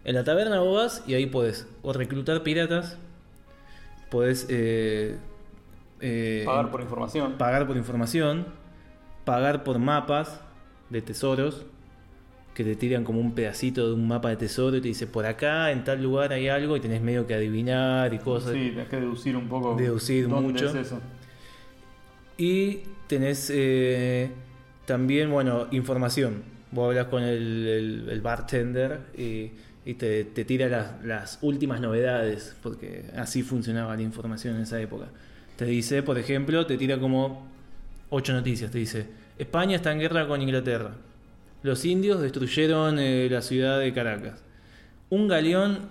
En 0.04 0.14
la 0.14 0.24
taberna 0.24 0.60
vos 0.60 0.76
vas 0.76 1.04
y 1.06 1.14
ahí 1.14 1.26
podés 1.26 1.66
o 1.82 1.92
reclutar 1.92 2.42
piratas, 2.42 2.96
podés 4.10 4.46
eh, 4.48 5.16
eh, 6.00 6.42
Pagar 6.46 6.70
por 6.70 6.80
información. 6.80 7.32
pagar 7.38 7.66
por 7.66 7.76
información, 7.76 8.46
pagar 9.24 9.64
por 9.64 9.78
mapas 9.78 10.40
de 10.90 11.02
tesoros, 11.02 11.66
que 12.54 12.62
te 12.62 12.76
tiran 12.76 13.02
como 13.02 13.18
un 13.20 13.34
pedacito 13.34 13.88
de 13.88 13.94
un 13.94 14.06
mapa 14.06 14.28
de 14.28 14.36
tesoro 14.36 14.76
y 14.76 14.80
te 14.80 14.88
dice 14.88 15.06
por 15.08 15.26
acá, 15.26 15.72
en 15.72 15.82
tal 15.82 16.00
lugar 16.02 16.32
hay 16.32 16.48
algo 16.48 16.76
y 16.76 16.80
tenés 16.80 17.02
medio 17.02 17.26
que 17.26 17.34
adivinar 17.34 18.14
y 18.14 18.18
cosas. 18.18 18.52
Sí, 18.52 18.70
tenés 18.70 18.88
que 18.88 18.96
deducir 19.00 19.36
un 19.36 19.48
poco. 19.48 19.74
Deducir 19.74 20.28
dónde 20.28 20.52
mucho. 20.52 20.68
es 20.68 20.74
eso. 20.86 21.00
Y 22.36 22.82
tenés 23.08 23.50
eh, 23.52 24.30
también, 24.86 25.30
bueno, 25.30 25.66
información. 25.70 26.42
Vos 26.70 26.88
hablas 26.88 27.06
con 27.06 27.22
el, 27.22 28.08
el- 28.10 28.20
bartender 28.20 29.00
y, 29.16 29.52
te 29.94 30.24
tira 30.44 30.68
las, 30.68 31.04
las 31.04 31.38
últimas 31.42 31.80
novedades, 31.80 32.56
porque 32.62 33.04
así 33.16 33.42
funcionaba 33.42 33.94
la 33.96 34.02
información 34.02 34.56
en 34.56 34.62
esa 34.62 34.80
época. 34.80 35.06
Te 35.56 35.66
dice, 35.66 36.02
por 36.02 36.18
ejemplo, 36.18 36.66
te 36.66 36.76
tira 36.78 36.98
como 36.98 37.46
ocho 38.10 38.32
noticias. 38.32 38.70
Te 38.70 38.78
dice, 38.78 39.06
España 39.38 39.76
está 39.76 39.92
en 39.92 40.00
guerra 40.00 40.26
con 40.26 40.40
Inglaterra. 40.42 40.92
Los 41.62 41.84
indios 41.84 42.20
destruyeron 42.20 42.98
eh, 42.98 43.28
la 43.30 43.40
ciudad 43.42 43.78
de 43.78 43.92
Caracas. 43.92 44.42
Un 45.10 45.28
galeón, 45.28 45.90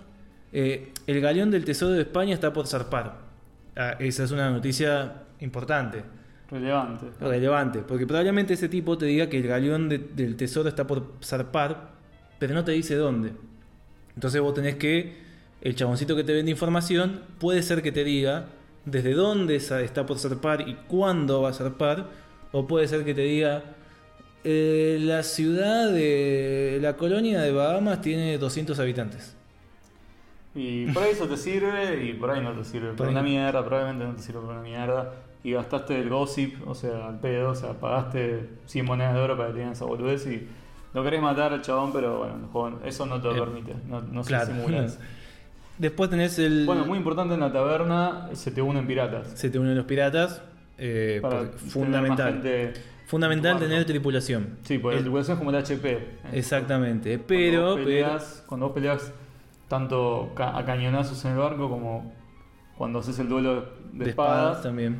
eh, 0.52 0.92
el 1.08 1.22
galeón 1.22 1.52
del 1.52 1.64
Tesoro 1.66 1.94
de 1.94 2.02
España 2.02 2.34
está 2.34 2.52
por 2.52 2.68
zarpar. 2.68 3.20
Ah, 3.76 3.96
esa 4.00 4.24
es 4.24 4.32
una 4.32 4.50
noticia 4.52 5.24
importante 5.40 6.04
Relevante. 6.54 7.08
relevante, 7.20 7.80
porque 7.80 8.06
probablemente 8.06 8.54
ese 8.54 8.70
tipo 8.70 8.98
te 8.98 9.06
diga 9.08 9.28
que 9.28 9.38
el 9.40 9.48
galeón 9.48 9.90
de- 9.90 9.98
del 9.98 10.36
tesoro 10.36 10.70
está 10.70 10.86
por 10.86 11.14
zarpar, 11.24 11.92
pero 12.40 12.54
no 12.54 12.64
te 12.64 12.72
dice 12.74 12.96
dónde. 12.96 13.32
Entonces 14.16 14.40
vos 14.40 14.54
tenés 14.54 14.76
que, 14.76 15.18
el 15.62 15.76
chaboncito 15.76 16.16
que 16.16 16.24
te 16.24 16.34
vende 16.34 16.52
información, 16.52 17.22
puede 17.40 17.64
ser 17.64 17.82
que 17.82 17.92
te 17.92 18.04
diga 18.04 18.46
desde 18.86 19.14
dónde 19.14 19.56
está 19.56 20.06
por 20.06 20.20
zarpar 20.20 20.68
y 20.68 20.76
cuándo 20.88 21.42
va 21.42 21.50
a 21.50 21.54
zarpar, 21.54 22.10
o 22.52 22.68
puede 22.68 22.88
ser 22.88 23.04
que 23.04 23.14
te 23.16 23.22
diga, 23.22 23.64
eh, 24.44 24.98
la 25.02 25.24
ciudad 25.24 25.90
de 25.92 26.78
la 26.82 26.98
colonia 26.98 27.42
de 27.42 27.52
Bahamas 27.52 28.02
tiene 28.02 28.38
200 28.38 28.78
habitantes. 28.80 29.36
Y 30.54 30.86
por 30.92 31.02
ahí 31.02 31.12
eso 31.14 31.28
te 31.28 31.38
sirve 31.38 32.06
y 32.06 32.14
por 32.14 32.30
ahí 32.30 32.44
no 32.44 32.52
te 32.52 32.64
sirve. 32.64 32.90
Por, 32.90 32.98
Por 32.98 33.08
ahí 33.08 33.12
una 33.14 33.24
mierda, 33.24 33.66
probablemente 33.66 34.06
no 34.06 34.14
te 34.16 34.22
sirve 34.22 34.42
por 34.42 34.50
una 34.52 34.62
mierda. 34.62 35.14
Y 35.44 35.52
gastaste 35.52 36.00
el 36.00 36.10
gossip, 36.10 36.66
o 36.68 36.74
sea, 36.74 37.08
al 37.08 37.20
pedo, 37.20 37.50
o 37.52 37.56
sea, 37.56 37.74
pagaste 37.74 38.50
100 38.66 38.86
monedas 38.86 39.14
de 39.14 39.20
oro 39.20 39.36
para 39.38 39.50
que 39.50 39.56
tengan 39.56 39.74
esa 39.74 39.84
boludez 39.86 40.26
y 40.28 40.48
lo 40.94 41.04
querés 41.04 41.22
matar 41.22 41.52
al 41.52 41.62
chabón, 41.62 41.92
pero 41.92 42.20
bueno, 42.20 42.36
el 42.36 42.46
juego- 42.48 42.80
eso 42.86 43.06
no 43.06 43.20
te 43.22 43.28
lo 43.28 43.36
Eh, 43.36 43.40
permite, 43.40 43.74
no, 43.88 44.02
no 44.02 44.24
se 44.24 44.46
simula. 44.46 44.88
Después 45.78 46.10
tenés 46.10 46.38
el. 46.40 46.66
Bueno, 46.66 46.86
muy 46.86 46.98
importante 47.00 47.34
en 47.34 47.40
la 47.40 47.52
taberna, 47.52 48.30
se 48.34 48.52
te 48.52 48.62
unen 48.62 48.86
piratas. 48.88 49.28
Se 49.34 49.50
te 49.50 49.58
unen 49.60 49.76
los 49.76 49.86
piratas. 49.86 50.42
eh, 50.78 51.20
Para 51.22 51.38
porque- 51.40 51.56
tener 51.58 51.70
fundamental. 51.72 52.74
Fundamental 53.06 53.60
tener 53.60 53.86
tripulación. 53.86 54.58
Sí, 54.64 54.78
porque 54.80 54.96
la 54.96 55.00
El- 55.00 55.04
tripulación 55.06 55.36
es 55.36 55.40
como 55.40 55.50
el 55.52 55.56
HP. 55.58 55.92
¿eh? 55.92 56.08
Exactamente. 56.34 57.10
Cuando 57.18 57.28
Pero, 57.28 57.62
vos 57.64 57.74
pero- 57.76 57.86
peleas, 57.86 58.44
cuando 58.48 58.66
vos 58.68 58.74
peleas 58.76 59.14
tanto 59.68 60.32
a 60.38 60.64
cañonazos 60.66 61.24
en 61.26 61.32
el 61.34 61.38
barco 61.38 61.70
como 61.70 62.14
cuando 62.78 63.00
haces 63.00 63.18
el 63.20 63.30
duelo 63.30 63.56
de, 63.56 63.62
de 64.04 64.10
espadas, 64.10 64.38
espadas 64.38 64.64
también. 64.64 65.00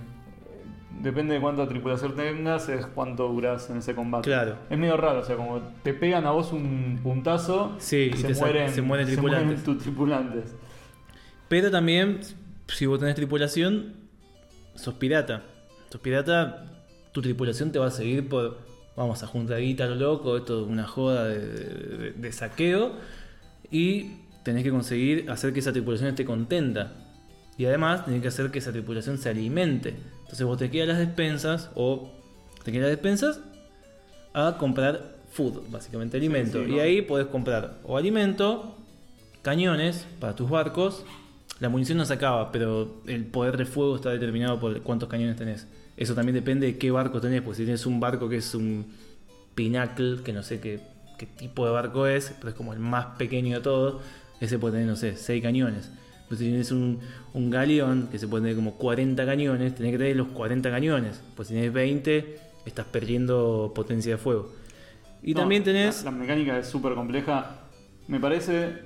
Depende 1.02 1.34
de 1.36 1.42
cuánta 1.42 1.68
tripulación 1.68 2.16
tengas, 2.16 2.70
es 2.70 2.86
cuánto 2.88 3.28
duras 3.28 3.70
en 3.70 3.78
ese 3.78 3.94
combate. 3.96 4.30
Claro. 4.30 4.58
Es 4.70 4.78
medio 4.78 4.98
raro, 4.98 5.20
o 5.20 5.24
sea, 5.24 5.36
como 5.36 5.60
te 5.84 5.94
pegan 5.94 6.26
a 6.26 6.32
vos 6.32 6.52
un 6.54 7.00
puntazo 7.04 7.76
Sí, 7.80 8.12
y 8.14 8.18
se, 8.18 8.34
mueren, 8.36 8.70
se 8.70 8.82
mueren 8.82 9.08
tus 9.64 9.78
tripulantes. 9.80 10.56
Pero 11.50 11.70
también, 11.72 12.20
si 12.68 12.86
vos 12.86 13.00
tenés 13.00 13.16
tripulación, 13.16 13.94
sos 14.76 14.94
pirata. 14.96 15.44
Sos 15.90 16.02
pirata, 16.02 16.66
tu 17.12 17.22
tripulación 17.22 17.72
te 17.72 17.80
va 17.80 17.88
a 17.88 17.92
seguir 17.92 18.28
por. 18.30 18.60
Vamos 18.96 19.24
a 19.24 19.28
juntar 19.28 19.60
guita 19.60 19.88
lo 19.88 19.96
loco, 19.96 20.38
esto 20.38 20.62
es 20.64 20.68
una 20.68 20.86
joda 20.88 21.26
de, 21.28 21.40
de- 21.40 22.12
de 22.12 22.32
saqueo. 22.32 22.94
Y 23.72 24.18
tenés 24.44 24.64
que 24.64 24.70
conseguir 24.72 25.30
hacer 25.32 25.52
que 25.54 25.60
esa 25.60 25.72
tripulación 25.74 26.10
esté 26.10 26.26
contenta. 26.26 26.94
Y 27.58 27.66
además 27.66 28.06
tenés 28.06 28.22
que 28.22 28.28
hacer 28.28 28.50
que 28.52 28.60
esa 28.60 28.72
tripulación 28.72 29.18
se 29.18 29.30
alimente. 29.30 29.96
Entonces 30.34 30.48
vos 30.48 30.58
te 30.58 30.72
quedas 30.72 30.88
las 30.88 30.98
despensas 30.98 31.70
o 31.76 32.10
te 32.64 32.72
quedas 32.72 32.88
las 32.88 32.92
despensas 32.94 33.40
a 34.34 34.58
comprar 34.58 35.18
food, 35.32 35.70
básicamente 35.70 36.18
alimento. 36.18 36.66
sí, 36.66 36.72
y 36.72 36.80
ahí 36.80 37.04
podés 37.04 37.28
comprar 37.28 37.78
o 37.84 37.98
alimento, 37.98 38.76
cañones 39.44 40.08
para 40.20 40.36
tus 40.36 40.50
barcos. 40.50 41.06
La 41.60 41.70
munición 41.70 42.00
no 42.00 42.06
se 42.06 42.16
acaba, 42.16 42.52
pero 42.52 42.96
el 43.06 43.26
poder 43.26 43.58
de 43.58 43.66
fuego 43.66 43.96
está 43.96 44.10
determinado 44.10 44.60
por 44.60 44.82
cuántos 44.82 45.08
cañones 45.08 45.36
tenés. 45.36 45.68
Eso 45.98 46.16
también 46.16 46.34
depende 46.34 46.66
de 46.66 46.78
qué 46.80 46.90
barco 46.90 47.22
tenés, 47.22 47.44
porque 47.44 47.58
si 47.58 47.64
tienes 47.66 47.86
un 47.86 48.00
barco 48.00 48.28
que 48.28 48.38
es 48.38 48.56
un 48.56 48.88
Pinnacle, 49.54 50.24
que 50.24 50.34
no 50.34 50.42
sé 50.42 50.60
qué, 50.60 50.80
qué 51.20 51.28
tipo 51.28 51.64
de 51.68 51.74
barco 51.74 52.08
es, 52.08 52.34
pero 52.40 52.50
es 52.50 52.56
como 52.56 52.74
el 52.74 52.80
más 52.80 53.06
pequeño 53.18 53.58
de 53.58 53.62
todos, 53.62 54.02
ese 54.42 54.58
puede 54.58 54.78
tener, 54.80 54.88
no 54.88 54.96
sé, 54.96 55.16
6 55.16 55.44
cañones. 55.44 55.92
Pero 56.34 56.40
si 56.40 56.46
tienes 56.46 56.72
un, 56.72 57.00
un 57.36 57.52
galeón 57.52 58.08
que 58.12 58.18
se 58.18 58.28
puede 58.28 58.46
tener 58.46 58.56
como 58.56 58.74
40 58.74 59.24
cañones, 59.24 59.76
tenés 59.76 59.92
que 59.92 59.98
tener 60.00 60.16
los 60.16 60.30
40 60.30 60.72
cañones. 60.72 61.22
Pues 61.36 61.48
si 61.48 61.54
tenés 61.54 61.72
20, 61.72 62.40
estás 62.66 62.88
perdiendo 62.88 63.72
potencia 63.76 64.14
de 64.14 64.18
fuego. 64.18 64.50
Y 65.22 65.36
No, 65.36 65.42
también 65.42 65.64
tenés... 65.64 66.04
La, 66.04 66.10
la 66.10 66.18
mecánica 66.18 66.58
es 66.58 66.66
súper 66.66 66.96
compleja. 66.96 67.60
Me 68.08 68.20
parece 68.20 68.80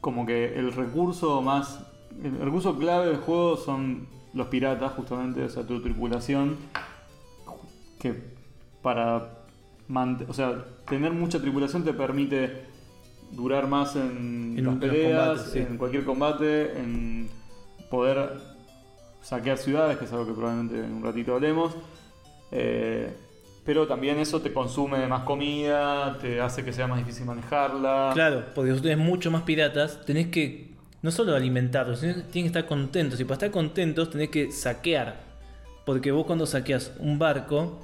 como 0.00 0.24
que 0.24 0.58
el 0.58 0.72
recurso 0.72 1.42
más. 1.42 1.80
El 2.24 2.38
recurso 2.38 2.78
clave 2.78 3.08
del 3.08 3.18
juego 3.18 3.58
son 3.58 4.08
los 4.32 4.46
piratas, 4.46 4.92
justamente, 4.92 5.42
o 5.42 5.48
sea, 5.50 5.66
tu 5.66 5.82
tripulación. 5.82 6.56
Que 7.98 8.14
para. 8.80 9.44
o 10.26 10.32
sea, 10.32 10.64
tener 10.88 11.12
mucha 11.12 11.42
tripulación 11.42 11.84
te 11.84 11.92
permite 11.92 12.77
durar 13.32 13.66
más 13.68 13.96
en, 13.96 14.54
En 14.56 14.64
las 14.64 14.76
peleas, 14.76 15.28
combates, 15.28 15.52
sí. 15.52 15.58
en 15.58 15.78
cualquier 15.78 16.04
combate, 16.04 16.78
en 16.78 17.28
poder 17.90 18.32
saquear 19.22 19.58
ciudades, 19.58 19.98
que 19.98 20.04
es 20.04 20.12
algo 20.12 20.26
que 20.26 20.32
probablemente 20.32 20.78
en 20.78 20.92
un 20.92 21.02
ratito 21.02 21.34
hablemos. 21.34 21.74
Eh, 22.50 23.12
pero 23.64 23.86
también 23.86 24.18
eso 24.18 24.40
te 24.40 24.52
consume 24.52 25.06
más 25.06 25.24
comida, 25.24 26.16
te 26.18 26.40
hace 26.40 26.64
que 26.64 26.72
sea 26.72 26.86
más 26.86 26.98
difícil 26.98 27.26
manejarla. 27.26 28.12
Claro, 28.14 28.46
porque 28.54 28.72
vos 28.72 28.80
tenés 28.80 28.98
mucho 28.98 29.30
más 29.30 29.42
piratas, 29.42 30.00
tenés 30.06 30.28
que 30.28 30.68
no 31.02 31.10
solo 31.10 31.34
alimentarlos, 31.36 32.00
sino 32.00 32.14
que 32.14 32.22
tienen 32.22 32.50
que 32.50 32.58
estar 32.58 32.66
contentos. 32.66 33.20
Y 33.20 33.24
para 33.24 33.34
estar 33.34 33.50
contentos 33.50 34.10
tenés 34.10 34.30
que 34.30 34.50
saquear. 34.50 35.20
Porque 35.84 36.10
vos 36.12 36.24
cuando 36.24 36.46
saqueas 36.46 36.92
un 36.98 37.18
barco, 37.18 37.80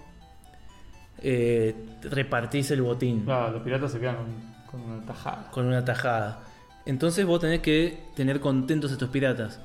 eh, 1.22 1.74
repartís 2.02 2.70
el 2.70 2.82
botín 2.82 3.20
Claro, 3.24 3.52
los 3.52 3.62
piratas 3.62 3.92
se 3.92 4.00
quedan 4.00 4.16
con, 4.16 4.53
con 4.82 4.90
una 4.92 5.06
tajada. 5.06 5.50
con 5.50 5.66
una 5.66 5.84
tajada. 5.84 6.40
Entonces 6.86 7.24
vos 7.26 7.40
tenés 7.40 7.60
que 7.60 7.98
tener 8.14 8.40
contentos 8.40 8.90
a 8.90 8.94
estos 8.94 9.08
piratas. 9.08 9.60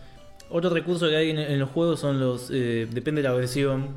Otro 0.50 0.70
recurso 0.70 1.08
que 1.10 1.16
hay 1.16 1.30
en, 1.32 1.38
en 1.40 1.60
los 1.60 1.70
juegos 1.70 2.00
son 2.00 2.20
los... 2.20 2.50
eh, 2.52 2.88
depende 2.92 3.22
de 3.22 3.28
la 3.28 3.36
versión. 3.36 3.88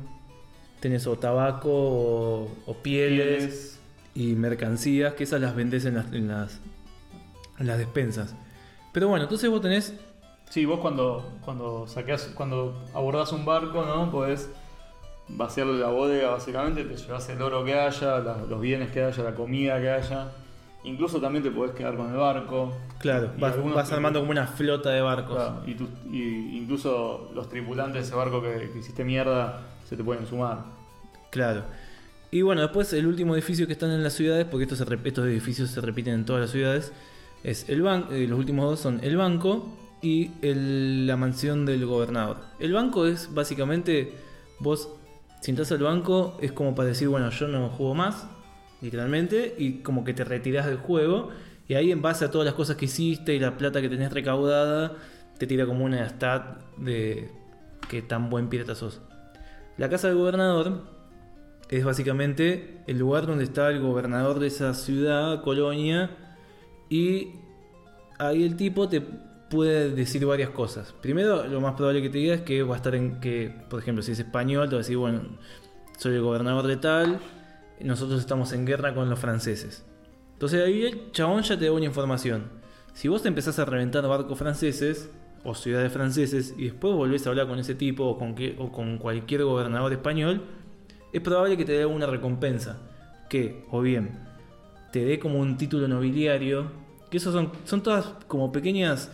Tenés 0.79 1.07
o 1.07 1.15
tabaco 1.17 1.69
o, 1.71 2.51
o 2.65 2.73
pieles 2.75 3.37
Pieles. 3.37 3.79
y 4.15 4.33
mercancías, 4.35 5.13
que 5.13 5.23
esas 5.23 5.39
las 5.39 5.55
vendés 5.55 5.85
en 5.85 5.95
las, 5.95 6.11
en 6.11 6.27
las, 6.27 6.59
en 7.57 7.67
las 7.67 7.77
despensas. 7.77 8.35
Pero 8.91 9.07
bueno, 9.07 9.23
entonces 9.23 9.49
vos 9.49 9.61
tenés. 9.61 9.93
Sí, 10.49 10.65
vos 10.65 10.79
cuando, 10.81 11.31
cuando 11.45 11.87
saqueas, 11.87 12.29
cuando 12.35 12.83
abordás 12.93 13.31
un 13.31 13.45
barco, 13.45 13.85
¿no? 13.85 14.11
Podés 14.11 14.49
vaciarle 15.29 15.79
la 15.79 15.87
bodega 15.87 16.31
básicamente, 16.31 16.83
te 16.83 16.97
llevas 16.97 17.27
el 17.29 17.41
oro 17.41 17.63
que 17.63 17.73
haya, 17.73 18.19
la- 18.19 18.37
los 18.47 18.59
bienes 18.59 18.91
que 18.91 19.01
haya, 19.03 19.23
la 19.23 19.33
comida 19.33 19.79
que 19.81 19.89
haya. 19.89 20.27
Incluso 20.85 21.21
también 21.21 21.43
te 21.43 21.51
podés 21.51 21.71
quedar 21.73 21.95
con 21.95 22.11
el 22.11 22.17
barco. 22.17 22.73
Claro, 22.99 23.31
vas, 23.39 23.91
armando 23.91 24.19
como 24.19 24.31
una 24.31 24.47
flota 24.47 24.89
de 24.89 25.01
barcos. 25.01 25.35
Claro, 25.35 25.63
y, 25.65 25.75
tus- 25.75 25.89
y 26.11 26.57
incluso 26.57 27.31
los 27.33 27.47
tripulantes 27.49 28.01
de 28.01 28.07
ese 28.07 28.15
barco 28.15 28.41
que, 28.41 28.69
que 28.71 28.79
hiciste 28.79 29.03
mierda 29.03 29.61
se 29.87 29.95
te 29.95 30.03
pueden 30.03 30.25
sumar. 30.27 30.65
Claro. 31.31 31.63
Y 32.31 32.41
bueno, 32.41 32.61
después 32.61 32.91
el 32.93 33.05
último 33.07 33.33
edificio 33.35 33.67
que 33.67 33.73
están 33.73 33.91
en 33.91 34.03
las 34.03 34.13
ciudades, 34.13 34.45
porque 34.45 34.63
estos, 34.65 34.81
edificios 35.25 35.69
se 35.69 35.81
repiten 35.81 36.15
en 36.15 36.25
todas 36.25 36.41
las 36.41 36.51
ciudades, 36.51 36.91
es 37.43 37.69
el 37.69 37.81
banco. 37.81 38.09
los 38.11 38.39
últimos 38.39 38.69
dos 38.69 38.79
son 38.79 38.99
el 39.03 39.17
banco 39.17 39.77
y 40.01 40.31
el- 40.41 41.07
la 41.07 41.15
mansión 41.15 41.65
del 41.65 41.85
gobernador. 41.85 42.37
El 42.59 42.73
banco 42.73 43.05
es 43.05 43.33
básicamente 43.33 44.13
vos, 44.59 44.89
si 45.41 45.51
entras 45.51 45.71
al 45.71 45.79
banco, 45.83 46.37
es 46.41 46.51
como 46.51 46.73
para 46.75 46.89
decir, 46.89 47.07
bueno, 47.07 47.29
yo 47.29 47.47
no 47.47 47.69
juego 47.69 47.93
más, 47.95 48.27
literalmente, 48.83 49.55
y 49.57 49.79
como 49.79 50.03
que 50.03 50.13
te 50.13 50.23
retirás 50.23 50.67
del 50.67 50.77
juego. 50.77 51.29
Y 51.67 51.73
ahí, 51.75 51.91
en 51.91 52.01
base 52.01 52.25
a 52.25 52.31
todas 52.31 52.45
las 52.45 52.53
cosas 52.53 52.75
que 52.75 52.85
hiciste 52.85 53.33
y 53.33 53.39
la 53.39 53.57
plata 53.57 53.81
que 53.81 53.89
tenés 53.89 54.11
recaudada, 54.11 54.97
te 55.39 55.47
tira 55.47 55.65
como 55.65 55.85
una 55.85 56.07
stat 56.09 56.59
de 56.77 57.31
que 57.89 58.01
tan 58.01 58.29
buen 58.29 58.49
pirata 58.49 58.75
sos. 58.75 59.01
La 59.77 59.89
casa 59.89 60.09
del 60.09 60.17
gobernador 60.17 60.83
es 61.69 61.83
básicamente 61.83 62.83
el 62.85 62.99
lugar 62.99 63.25
donde 63.25 63.45
está 63.45 63.69
el 63.69 63.79
gobernador 63.79 64.39
de 64.39 64.47
esa 64.47 64.73
ciudad, 64.73 65.41
colonia, 65.41 66.11
y 66.89 67.29
ahí 68.19 68.43
el 68.43 68.55
tipo 68.55 68.87
te 68.89 69.01
puede 69.49 69.91
decir 69.91 70.25
varias 70.25 70.49
cosas. 70.49 70.93
Primero, 71.01 71.47
lo 71.47 71.61
más 71.61 71.75
probable 71.75 72.01
que 72.01 72.09
te 72.09 72.17
diga 72.17 72.35
es 72.35 72.41
que 72.41 72.63
va 72.63 72.75
a 72.75 72.77
estar 72.77 72.93
en 72.95 73.19
que, 73.19 73.53
por 73.69 73.79
ejemplo, 73.79 74.03
si 74.03 74.11
es 74.11 74.19
español, 74.19 74.67
te 74.67 74.75
va 74.75 74.79
a 74.79 74.83
decir, 74.83 74.97
bueno, 74.97 75.21
soy 75.97 76.15
el 76.15 76.21
gobernador 76.21 76.67
de 76.67 76.77
tal, 76.77 77.19
nosotros 77.81 78.19
estamos 78.19 78.53
en 78.53 78.65
guerra 78.65 78.93
con 78.93 79.09
los 79.09 79.19
franceses. 79.19 79.85
Entonces 80.33 80.63
ahí 80.65 80.83
el 80.85 81.11
chabón 81.11 81.43
ya 81.43 81.57
te 81.57 81.65
da 81.65 81.71
una 81.71 81.85
información. 81.85 82.43
Si 82.93 83.07
vos 83.07 83.21
te 83.21 83.27
empezás 83.27 83.57
a 83.59 83.65
reventar 83.65 84.07
barcos 84.07 84.37
franceses 84.37 85.09
o 85.43 85.55
ciudades 85.55 85.91
franceses 85.91 86.53
y 86.57 86.65
después 86.65 86.93
volvés 86.93 87.25
a 87.25 87.29
hablar 87.29 87.47
con 87.47 87.59
ese 87.59 87.75
tipo 87.75 88.05
o 88.05 88.17
con, 88.17 88.35
que- 88.35 88.55
o 88.59 88.71
con 88.71 88.97
cualquier 88.97 89.43
gobernador 89.43 89.91
español, 89.91 90.41
es 91.11 91.21
probable 91.21 91.57
que 91.57 91.65
te 91.65 91.73
dé 91.73 91.85
una 91.85 92.05
recompensa. 92.05 92.77
Que, 93.29 93.65
o 93.71 93.81
bien, 93.81 94.19
te 94.91 95.03
dé 95.05 95.19
como 95.19 95.39
un 95.39 95.57
título 95.57 95.87
nobiliario. 95.87 96.71
Que 97.09 97.17
esos 97.17 97.33
son, 97.33 97.51
son 97.65 97.81
todas 97.83 98.05
como 98.27 98.51
pequeñas 98.51 99.11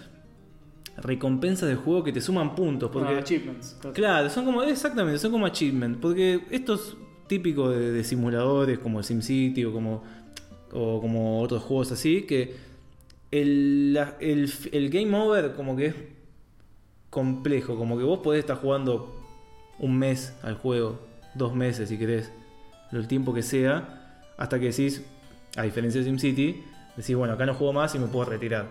recompensas 0.97 1.69
de 1.69 1.75
juego 1.75 2.03
que 2.03 2.11
te 2.11 2.21
suman 2.21 2.55
puntos. 2.55 2.89
Porque, 2.91 3.13
Ah, 3.15 3.19
achievements. 3.19 3.77
Claro, 3.93 4.29
son 4.29 4.45
como, 4.45 4.63
exactamente, 4.63 5.19
son 5.19 5.31
como 5.31 5.45
achievement. 5.45 5.97
Porque 5.99 6.45
estos 6.51 6.97
típicos 7.29 7.73
de, 7.73 8.03
simuladores 8.03 8.77
como 8.79 8.99
el 8.99 9.05
SimCity 9.05 9.63
o 9.63 9.71
como, 9.71 10.03
otros 11.41 11.63
juegos 11.63 11.93
así, 11.93 12.23
que 12.23 12.55
el, 13.31 13.97
el, 14.19 14.51
el 14.73 14.89
game 14.89 15.17
over 15.17 15.53
como 15.53 15.77
que 15.77 15.85
es 15.85 15.95
complejo. 17.09 17.77
Como 17.77 17.97
que 17.97 18.03
vos 18.03 18.19
podés 18.19 18.41
estar 18.41 18.57
jugando 18.57 19.15
un 19.79 19.97
mes 19.97 20.33
al 20.43 20.55
juego, 20.55 20.99
dos 21.35 21.55
meses 21.55 21.87
si 21.89 21.97
querés, 21.97 22.31
el 22.91 23.07
tiempo 23.07 23.33
que 23.33 23.41
sea, 23.43 24.21
hasta 24.37 24.59
que 24.59 24.65
decís, 24.67 25.01
a 25.55 25.63
diferencia 25.63 26.01
de 26.01 26.05
SimCity, 26.05 26.63
decís, 26.97 27.15
bueno, 27.15 27.33
acá 27.33 27.45
no 27.45 27.53
juego 27.53 27.73
más 27.73 27.95
y 27.95 27.99
me 27.99 28.07
puedo 28.07 28.25
retirar. 28.25 28.67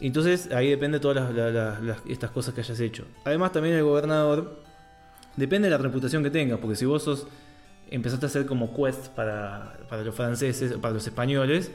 Entonces 0.00 0.50
ahí 0.52 0.68
depende 0.70 0.98
de 0.98 1.02
todas 1.02 1.16
las, 1.16 1.34
la- 1.34 1.50
la- 1.50 1.80
las- 1.80 2.02
estas 2.08 2.30
cosas 2.30 2.54
que 2.54 2.60
hayas 2.62 2.80
hecho. 2.80 3.04
Además 3.24 3.52
también 3.52 3.74
el 3.76 3.84
gobernador 3.84 4.62
depende 5.36 5.66
de 5.68 5.70
la 5.72 5.78
reputación 5.78 6.22
que 6.22 6.30
tengas, 6.30 6.58
porque 6.58 6.76
si 6.76 6.84
vos 6.86 7.02
sos, 7.02 7.26
empezaste 7.90 8.26
a 8.26 8.28
hacer 8.28 8.46
como 8.46 8.74
quest 8.74 9.08
para, 9.08 9.76
para 9.88 10.02
los 10.04 10.14
franceses, 10.14 10.74
para 10.74 10.94
los 10.94 11.06
españoles, 11.06 11.70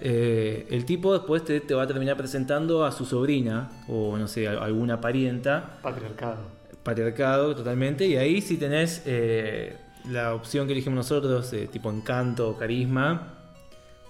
eh, 0.00 0.66
el 0.70 0.84
tipo 0.84 1.12
después 1.12 1.44
te, 1.44 1.60
te 1.60 1.74
va 1.74 1.82
a 1.82 1.86
terminar 1.86 2.16
presentando 2.16 2.84
a 2.84 2.92
su 2.92 3.04
sobrina 3.04 3.68
o 3.88 4.16
no 4.16 4.28
sé, 4.28 4.46
a- 4.48 4.52
alguna 4.62 5.00
parienta, 5.00 5.78
Patriarcado. 5.82 6.38
patriarcado 6.82 7.54
totalmente, 7.56 8.06
y 8.06 8.16
ahí 8.16 8.40
si 8.40 8.56
tenés 8.56 9.02
eh, 9.06 9.76
la 10.08 10.34
opción 10.34 10.66
que 10.66 10.72
elegimos 10.72 10.96
nosotros, 10.96 11.52
eh, 11.52 11.68
tipo 11.70 11.90
encanto 11.90 12.48
o 12.50 12.56
carisma, 12.56 13.34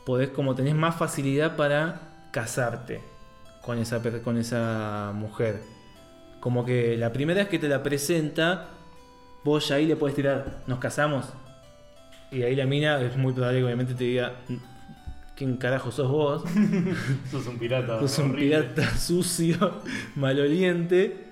podés 0.05 0.29
como 0.31 0.55
tenés 0.55 0.75
más 0.75 0.97
facilidad 0.97 1.57
para 1.57 2.01
casarte 2.33 3.01
con 3.63 3.79
esa, 3.79 4.01
con 4.23 4.37
esa 4.37 5.13
mujer. 5.15 5.61
Como 6.41 6.65
que 6.65 6.97
la 6.97 7.13
primera 7.13 7.41
vez 7.41 7.49
que 7.49 7.59
te 7.59 7.69
la 7.69 7.83
presenta, 7.83 8.69
vos 9.45 9.69
ya 9.69 9.77
ahí 9.77 9.87
le 9.87 9.97
puedes 9.97 10.15
tirar, 10.17 10.63
nos 10.67 10.79
casamos. 10.79 11.27
Y 12.31 12.43
ahí 12.43 12.55
la 12.57 12.67
mina 12.67 13.01
es 13.01 13.17
muy 13.17 13.33
probable 13.33 13.59
que 13.61 13.65
obviamente 13.65 13.95
te 13.95 14.05
diga, 14.05 14.35
¿quién 15.37 15.57
carajo 15.57 15.91
sos 15.91 16.11
vos? 16.11 16.43
Sos 17.31 17.47
un 17.47 17.59
pirata. 17.59 18.01
Sos 18.01 18.19
un 18.19 18.33
horrible. 18.33 18.59
pirata 18.63 18.97
sucio, 18.99 19.81
maloliente. 20.17 21.25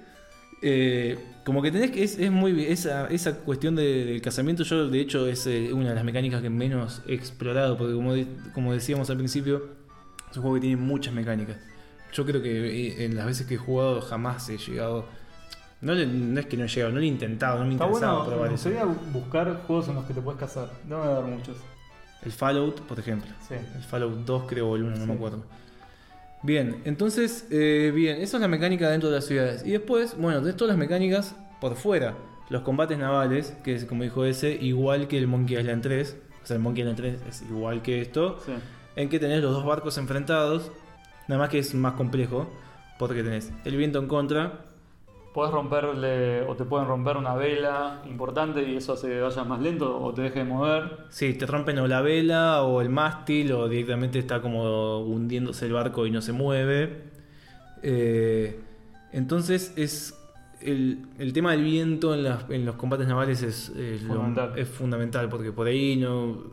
Eh, 0.63 1.19
como 1.45 1.61
que 1.63 1.71
tenés 1.71 1.91
que. 1.91 2.03
Es, 2.03 2.19
es 2.19 2.31
muy. 2.31 2.65
Esa, 2.65 3.09
esa 3.09 3.37
cuestión 3.41 3.77
de- 3.77 4.05
del 4.07 4.23
casamiento, 4.23 4.63
yo 4.65 4.89
de 4.89 5.01
hecho 5.01 5.27
es 5.29 5.47
eh, 5.47 5.71
una 5.73 5.91
de 5.91 5.95
las 5.95 6.05
mecánicas 6.05 6.41
que 6.43 6.51
menos 6.51 7.03
he 7.07 7.15
explorado. 7.15 7.77
Porque 7.77 7.93
como, 7.95 8.15
de- 8.15 8.27
como 8.55 8.73
decíamos 8.73 9.11
al 9.11 9.19
principio, 9.19 9.69
es 10.31 10.37
un 10.37 10.43
juego 10.43 10.55
que 10.57 10.63
tiene 10.63 10.77
muchas 10.77 11.13
mecánicas. 11.15 11.57
Yo 12.13 12.25
creo 12.25 12.41
que 12.43 12.89
eh, 12.89 13.05
en 13.05 13.17
las 13.17 13.27
veces 13.27 13.47
que 13.47 13.55
he 13.55 13.59
jugado 13.59 14.01
jamás 14.01 14.49
he 14.49 14.57
llegado. 14.57 15.05
No, 15.81 15.95
le- 15.95 16.07
no 16.07 16.41
es 16.41 16.47
que 16.47 16.57
no 16.57 16.65
he 16.65 16.69
llegado, 16.69 16.93
no 16.93 16.99
lo 16.99 17.05
he 17.05 17.09
intentado, 17.09 17.59
no 17.59 17.67
me 17.67 17.73
Está 17.73 17.85
interesaba 17.85 18.13
bueno, 18.15 18.31
probar 18.31 18.49
me 18.49 18.55
eso. 18.55 18.71
gustaría 18.71 18.95
buscar 19.13 19.63
juegos 19.67 19.89
en 19.89 19.95
los 19.97 20.05
que 20.07 20.15
te 20.15 20.21
puedes 20.21 20.41
casar. 20.41 20.71
No 20.89 20.99
me 20.99 21.07
va 21.07 21.11
a 21.11 21.21
dar 21.21 21.25
muchos. 21.25 21.57
El 22.23 22.33
Fallout, 22.33 22.81
por 22.83 22.99
ejemplo. 22.99 23.31
Sí. 23.47 23.55
El 23.55 23.83
Fallout 23.83 24.25
2 24.25 24.45
creo, 24.49 24.71
o 24.71 24.77
el 24.77 24.85
1, 24.85 24.97
no 24.97 25.07
me 25.07 25.13
acuerdo. 25.13 25.45
Bien, 26.43 26.81
entonces, 26.85 27.47
eh, 27.51 27.93
bien, 27.95 28.21
eso 28.21 28.37
es 28.37 28.41
la 28.41 28.49
mecánica 28.49 28.89
dentro 28.91 29.11
de 29.11 29.17
las 29.17 29.27
ciudades. 29.27 29.65
Y 29.67 29.71
después, 29.73 30.17
bueno, 30.19 30.41
de 30.41 30.53
todas 30.53 30.69
las 30.71 30.79
mecánicas 30.79 31.35
por 31.61 31.75
fuera. 31.77 32.15
Los 32.49 32.63
combates 32.63 32.99
navales, 32.99 33.55
que 33.65 33.75
es 33.75 33.85
como 33.85 34.03
dijo 34.05 34.25
ese, 34.25 34.53
igual 34.53 35.09
que 35.09 35.19
el 35.19 35.27
Monkey 35.27 35.59
Island 35.59 35.83
3. 35.83 36.17
O 36.43 36.47
sea, 36.47 36.57
el 36.57 36.63
Monkey 36.63 36.83
Island 36.83 36.97
3 36.99 37.21
es 37.29 37.43
igual 37.51 37.83
que 37.83 38.01
esto. 38.01 38.39
Sí. 38.47 38.53
En 38.95 39.09
que 39.09 39.19
tenés 39.19 39.43
los 39.43 39.53
dos 39.53 39.65
barcos 39.65 39.99
enfrentados. 39.99 40.71
Nada 41.29 41.41
más 41.41 41.49
que 41.51 41.59
es 41.59 41.75
más 41.75 41.95
complejo. 41.95 42.49
Porque 42.99 43.23
tenés 43.23 43.51
el 43.65 43.77
viento 43.77 43.99
en 43.99 44.07
contra. 44.07 44.61
Puedes 45.37 45.53
romperle 45.53 46.41
o 46.49 46.57
te 46.57 46.65
pueden 46.65 46.89
romper 46.89 47.19
una 47.19 47.35
vela 47.35 48.01
importante 48.09 48.63
y 48.67 48.77
eso 48.77 48.95
hace 48.95 49.09
que 49.09 49.21
vayas 49.21 49.47
más 49.47 49.61
lento 49.61 50.01
o 50.03 50.15
te 50.15 50.23
deje 50.23 50.39
de 50.39 50.45
mover. 50.47 51.01
Sí, 51.11 51.35
te 51.35 51.45
rompen 51.45 51.79
o 51.79 51.87
la 51.87 52.01
vela 52.01 52.63
o 52.63 52.81
el 52.81 52.89
mástil 52.89 53.53
o 53.53 53.69
directamente 53.69 54.19
está 54.19 54.41
como 54.41 55.01
hundiéndose 55.01 55.67
el 55.67 55.75
barco 55.75 56.07
y 56.07 56.11
no 56.11 56.23
se 56.23 56.33
mueve. 56.33 57.03
Eh, 57.83 58.59
entonces 59.13 59.75
es 59.77 60.15
el, 60.63 61.05
el 61.19 61.35
tema 61.35 61.53
del 61.53 61.65
viento 61.65 62.15
en, 62.15 62.23
las- 62.25 62.49
en 62.49 62.65
los 62.65 62.77
combates 62.77 63.07
navales 63.07 63.43
es, 63.43 63.69
lo- 63.77 64.15
Fundamental. 64.15 64.59
es 64.59 64.69
fundamental 64.69 65.29
porque 65.29 65.53
por 65.53 65.67
ahí 65.67 65.97
no, 65.97 66.45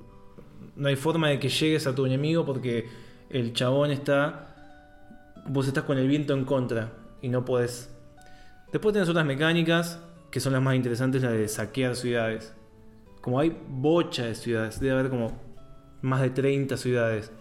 no 0.75 0.87
hay 0.89 0.97
forma 0.97 1.29
de 1.29 1.39
que 1.39 1.47
llegues 1.47 1.87
a 1.87 1.95
tu 1.95 2.05
enemigo 2.05 2.45
porque 2.45 2.89
el 3.29 3.53
chabón 3.53 3.91
está... 3.91 4.49
Vos 5.47 5.67
estás 5.69 5.85
con 5.85 5.97
el 5.97 6.07
viento 6.09 6.33
en 6.33 6.43
contra 6.43 6.91
y 7.21 7.29
no 7.29 7.45
podés... 7.45 7.89
Después 8.73 8.91
tenés 8.91 9.07
otras 9.07 9.25
mecánicas 9.25 9.99
que 10.31 10.39
son 10.39 10.51
las 10.51 10.61
más 10.61 10.75
interesantes, 10.75 11.21
la 11.21 11.29
de 11.29 11.47
saquear 11.47 11.95
ciudades. 11.95 12.53
Como 13.21 13.39
hay 13.39 13.55
bocha 13.69 14.25
de 14.25 14.33
ciudades, 14.33 14.79
debe 14.79 14.93
haber 14.93 15.09
como 15.11 15.39
más 16.01 16.21
de 16.21 16.31
30 16.31 16.75
ciudades. 16.75 17.31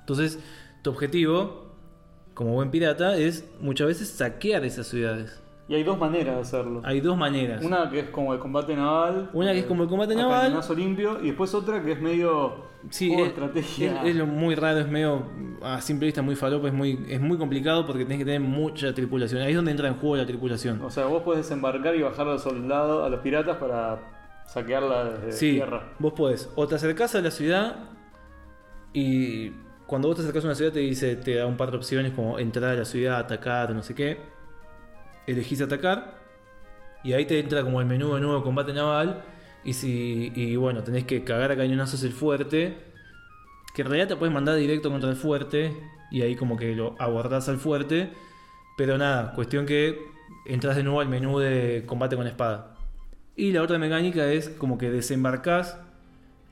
Entonces, 0.00 0.38
tu 0.82 0.90
objetivo, 0.90 1.74
como 2.34 2.52
buen 2.52 2.70
pirata, 2.70 3.16
es 3.16 3.46
muchas 3.60 3.86
veces 3.86 4.10
saquear 4.10 4.64
esas 4.66 4.88
ciudades. 4.88 5.41
Y 5.68 5.74
hay 5.74 5.84
dos 5.84 5.96
maneras 5.98 6.34
de 6.34 6.40
hacerlo. 6.42 6.80
Hay 6.84 7.00
dos 7.00 7.16
maneras. 7.16 7.64
Una 7.64 7.88
que 7.88 8.00
es 8.00 8.08
como 8.10 8.34
el 8.34 8.40
combate 8.40 8.74
naval. 8.74 9.30
Una 9.32 9.52
que 9.52 9.60
es 9.60 9.64
como 9.64 9.84
el 9.84 9.88
combate 9.88 10.14
naval. 10.14 10.42
cañonazo 10.42 10.74
limpio. 10.74 11.18
Y 11.22 11.26
después 11.28 11.54
otra 11.54 11.82
que 11.82 11.92
es 11.92 12.00
medio. 12.00 12.70
Sí, 12.90 13.14
estrategia. 13.14 14.02
es- 14.02 14.08
es 14.10 14.16
lo 14.16 14.26
muy 14.26 14.56
raro, 14.56 14.80
es 14.80 14.88
medio 14.88 15.22
a 15.62 15.80
simple 15.80 16.06
vista 16.06 16.20
muy 16.20 16.34
falopa, 16.34 16.66
es 16.66 16.74
muy, 16.74 16.98
es 17.08 17.20
muy 17.20 17.38
complicado 17.38 17.86
porque 17.86 18.02
tenés 18.04 18.18
que 18.18 18.24
tener 18.24 18.40
mucha 18.40 18.92
tripulación. 18.92 19.40
Ahí 19.40 19.50
es 19.50 19.56
donde 19.56 19.70
entra 19.70 19.86
en 19.86 19.94
juego 19.94 20.16
la 20.16 20.26
tripulación. 20.26 20.82
O 20.82 20.90
sea, 20.90 21.06
vos 21.06 21.22
podés 21.22 21.46
desembarcar 21.46 21.94
y 21.94 22.02
bajar 22.02 22.26
a 22.26 22.32
los 22.32 22.42
soldados, 22.42 23.06
a 23.06 23.08
los 23.08 23.20
piratas 23.20 23.56
para 23.58 24.00
saquearla 24.46 25.04
desde 25.04 25.32
Sí, 25.32 25.52
tierra. 25.52 25.92
vos 26.00 26.12
podés. 26.14 26.50
O 26.56 26.66
te 26.66 26.74
acercás 26.74 27.14
a 27.14 27.20
la 27.20 27.30
ciudad 27.30 27.76
y 28.92 29.50
cuando 29.86 30.08
vos 30.08 30.16
te 30.16 30.22
acercás 30.22 30.42
a 30.44 30.48
una 30.48 30.54
ciudad 30.56 30.72
te 30.72 30.80
dice, 30.80 31.16
te 31.16 31.36
da 31.36 31.46
un 31.46 31.56
par 31.56 31.70
de 31.70 31.76
opciones 31.76 32.12
como 32.12 32.38
entrar 32.40 32.70
a 32.72 32.74
la 32.78 32.84
ciudad, 32.84 33.18
atacar, 33.18 33.72
no 33.74 33.82
sé 33.84 33.94
qué. 33.94 34.18
Elegís 35.26 35.60
atacar 35.60 36.22
y 37.04 37.12
ahí 37.12 37.24
te 37.24 37.38
entra 37.38 37.62
como 37.62 37.80
el 37.80 37.86
menú 37.86 38.14
de 38.14 38.20
nuevo 38.20 38.42
combate 38.42 38.72
naval. 38.72 39.22
Y 39.64 39.74
si 39.74 40.32
y 40.34 40.56
bueno, 40.56 40.82
tenés 40.82 41.04
que 41.04 41.24
cagar 41.24 41.50
a 41.52 41.56
cañonazos 41.56 42.02
el 42.04 42.12
fuerte. 42.12 42.76
Que 43.74 43.82
en 43.82 43.88
realidad 43.88 44.08
te 44.08 44.16
puedes 44.16 44.34
mandar 44.34 44.56
directo 44.56 44.90
contra 44.90 45.10
el 45.10 45.16
fuerte. 45.16 45.76
Y 46.10 46.22
ahí 46.22 46.36
como 46.36 46.56
que 46.56 46.74
lo 46.74 46.94
abordás 46.98 47.48
al 47.48 47.58
fuerte. 47.58 48.10
Pero 48.76 48.98
nada, 48.98 49.32
cuestión 49.34 49.66
que 49.66 49.98
entras 50.46 50.76
de 50.76 50.82
nuevo 50.82 51.00
al 51.00 51.08
menú 51.08 51.38
de 51.38 51.84
combate 51.86 52.16
con 52.16 52.26
espada. 52.26 52.76
Y 53.34 53.52
la 53.52 53.62
otra 53.62 53.78
mecánica 53.78 54.30
es 54.30 54.48
como 54.50 54.78
que 54.78 54.90
desembarcás, 54.90 55.78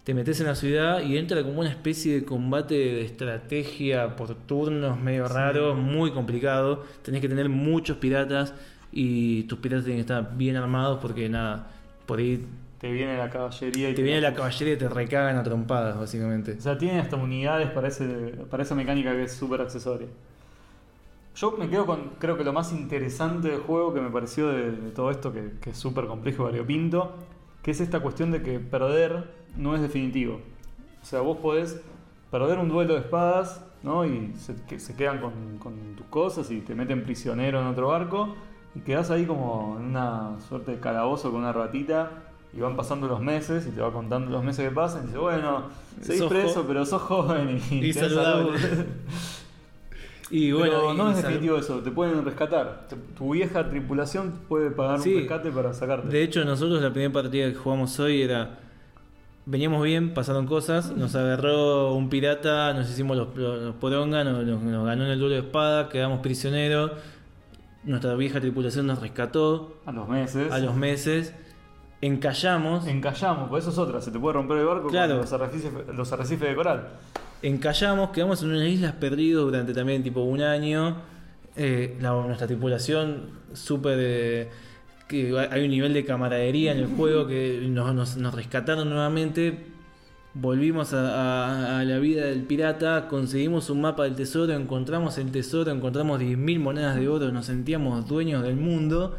te 0.05 0.14
metes 0.14 0.40
en 0.40 0.46
la 0.46 0.55
ciudad 0.55 1.03
y 1.03 1.18
entra 1.18 1.42
como 1.42 1.61
una 1.61 1.70
especie 1.70 2.14
de 2.20 2.24
combate 2.24 2.74
de 2.74 3.03
estrategia 3.03 4.16
por 4.16 4.34
turnos 4.34 4.98
medio 5.01 5.28
raro, 5.28 5.74
muy 5.74 6.12
complicado. 6.12 6.84
Tenés 7.03 7.20
que 7.20 7.28
tener 7.28 7.48
muchos 7.48 7.98
piratas 7.98 8.55
y 8.92 9.44
tus 9.44 9.59
piratas 9.59 9.84
tienen 9.84 9.98
que 10.05 10.12
estar 10.12 10.36
bien 10.36 10.57
armados 10.57 10.98
porque 11.01 11.28
nada, 11.28 11.70
por 12.07 12.18
ahí 12.18 12.46
Te 12.78 12.90
viene 12.90 13.16
la 13.18 13.28
caballería 13.30 13.90
y 13.90 13.94
te 13.94 14.03
viene 14.03 14.20
la 14.22 14.34
caballería 14.34 14.74
y 14.74 14.78
te 14.78 14.88
recagan 14.88 15.36
a 15.36 15.42
trompadas 15.42 15.98
básicamente. 15.98 16.53
O 16.53 16.61
sea, 16.61 16.78
tiene 16.78 16.98
hasta 16.98 17.16
unidades 17.16 17.70
para, 17.70 17.88
ese, 17.88 18.07
para 18.51 18.62
esa 18.62 18.74
mecánica 18.74 19.12
que 19.12 19.24
es 19.24 19.32
súper 19.36 19.61
accesoria. 19.61 20.09
Yo 21.34 21.53
me 21.53 21.68
quedo 21.68 21.86
con, 21.86 22.11
creo 22.18 22.36
que 22.36 22.44
lo 22.44 22.53
más 22.53 22.72
interesante 22.72 23.48
del 23.48 23.61
juego 23.61 23.94
que 23.94 24.01
me 24.01 24.11
pareció 24.11 24.48
de, 24.48 24.72
de 24.72 24.90
todo 24.90 25.11
esto, 25.11 25.32
que, 25.32 25.53
que 25.61 25.70
es 25.70 25.78
súper 25.78 26.07
complejo 26.07 26.42
y 26.42 26.46
variopinto, 26.46 27.14
que 27.63 27.71
es 27.71 27.81
esta 27.81 28.01
cuestión 28.01 28.31
de 28.31 28.43
que 28.43 28.59
perder 28.59 29.31
no 29.57 29.75
es 29.75 29.83
definitivo. 29.83 30.41
O 31.03 31.05
sea, 31.05 31.21
vos 31.21 31.39
podés 31.39 31.81
perder 32.31 32.59
un 32.59 32.69
duelo 32.69 32.95
de 32.95 33.01
espadas, 33.01 33.65
¿no? 33.83 34.05
Y 34.05 34.35
se, 34.37 34.55
que 34.69 34.79
se 34.79 34.95
quedan 34.95 35.21
con, 35.21 35.59
con 35.59 35.95
tus 35.97 36.07
cosas 36.07 36.51
y 36.51 36.61
te 36.61 36.75
meten 36.75 37.03
prisionero 37.03 37.61
en 37.61 37.67
otro 37.67 37.89
barco 37.89 38.35
y 38.75 38.81
quedás 38.81 39.11
ahí 39.11 39.27
como 39.27 39.77
en 39.79 39.87
una 39.87 40.39
suerte 40.49 40.73
de 40.73 40.81
calabozo 40.81 41.31
con 41.31 41.41
una 41.41 41.53
ratita 41.53 42.11
y 42.53 42.61
van 42.61 42.77
pasando 42.77 43.07
los 43.07 43.21
meses 43.21 43.67
y 43.67 43.71
te 43.71 43.81
va 43.81 43.93
contando 43.93 44.31
los 44.31 44.43
meses 44.43 44.69
que 44.69 44.75
pasan 44.75 45.05
y 45.05 45.07
dice, 45.07 45.19
bueno, 45.19 45.65
seguís 46.01 46.23
preso, 46.25 46.65
pero 46.67 46.85
sos 46.85 47.03
joven 47.03 47.61
y, 47.71 47.87
Y 47.87 47.93
saludable. 47.93 48.59
salud". 50.31 50.43
Y 50.43 50.53
bueno, 50.53 50.72
Pero 50.78 50.95
no 50.95 51.09
y 51.09 51.12
es 51.12 51.16
sal- 51.16 51.24
definitivo 51.33 51.57
eso, 51.59 51.78
te 51.81 51.91
pueden 51.91 52.24
rescatar. 52.24 52.87
Tu 53.18 53.33
vieja 53.33 53.68
tripulación 53.68 54.33
puede 54.49 54.70
pagar 54.70 55.01
Sí. 55.01 55.12
un 55.14 55.18
rescate 55.20 55.51
para 55.51 55.72
sacarte. 55.74 56.09
De 56.09 56.22
hecho, 56.22 56.45
nosotros 56.45 56.81
la 56.83 56.91
primera 56.93 57.12
partida 57.12 57.49
que 57.49 57.55
jugamos 57.55 57.99
hoy 58.01 58.22
era. 58.22 58.59
Veníamos 59.47 59.83
bien, 59.83 60.14
pasaron 60.14 60.47
cosas, 60.47 60.93
nos 60.95 61.14
agarró 61.16 61.95
un 61.95 62.09
pirata, 62.11 62.72
nos 62.74 62.89
hicimos 62.91 63.16
los, 63.16 63.35
los, 63.37 63.61
los 63.62 63.74
poronga, 63.76 64.22
nos, 64.22 64.45
nos- 64.45 64.62
nos 64.62 64.87
ganó 64.87 65.05
en 65.05 65.11
el 65.11 65.18
duelo 65.18 65.35
de 65.35 65.41
espada, 65.41 65.89
quedamos 65.89 66.20
prisioneros. 66.20 66.93
Nuestra 67.83 68.14
vieja 68.14 68.39
tripulación 68.41 68.87
nos 68.87 69.01
rescató 69.01 69.78
a 69.87 69.93
los 69.93 70.07
meses. 70.09 70.53
a 70.53 70.59
los 70.59 70.76
meses, 70.76 71.35
encallamos, 72.03 72.87
Encallamos, 72.87 73.49
pues 73.49 73.64
eso 73.64 73.70
es 73.72 73.78
otra, 73.78 74.01
se 74.03 74.11
te 74.11 74.18
puede 74.18 74.35
romper 74.35 74.59
el 74.59 74.66
barco 74.66 74.89
Claro. 74.89 75.14
con 75.14 75.20
los 75.22 75.33
arrecifes, 75.33 75.72
los 75.97 76.12
arrecifes 76.12 76.49
de 76.51 76.55
coral. 76.55 76.89
Encallamos, 77.43 78.11
quedamos 78.11 78.43
en 78.43 78.51
unas 78.51 78.68
islas 78.68 78.93
perdidos 78.93 79.45
durante 79.47 79.72
también 79.72 80.03
tipo 80.03 80.20
un 80.22 80.41
año. 80.43 80.97
Eh, 81.57 81.97
nuestra 82.01 82.47
tripulación 82.47 83.30
súper... 83.53 83.99
eh, 84.01 84.49
hay 85.51 85.64
un 85.64 85.70
nivel 85.70 85.93
de 85.93 86.05
camaradería 86.05 86.70
en 86.72 86.78
el 86.78 86.86
juego 86.86 87.26
que 87.26 87.61
nos, 87.68 88.34
rescataron 88.34 88.88
nuevamente. 88.88 89.66
Volvimos 90.34 90.93
a, 90.95 91.76
a- 91.76 91.80
a 91.80 91.84
la 91.84 91.99
vida 91.99 92.26
del 92.26 92.43
pirata, 92.45 93.09
conseguimos 93.09 93.68
un 93.70 93.80
mapa 93.80 94.05
del 94.05 94.14
tesoro, 94.14 94.53
encontramos 94.53 95.18
el 95.18 95.32
tesoro, 95.32 95.72
encontramos 95.72 96.20
10.000 96.20 96.61
monedas 96.61 96.95
de 96.95 97.09
oro, 97.09 97.32
nos 97.32 97.47
sentíamos 97.47 98.07
dueños 98.07 98.45
del 98.45 98.55
mundo. 98.55 99.16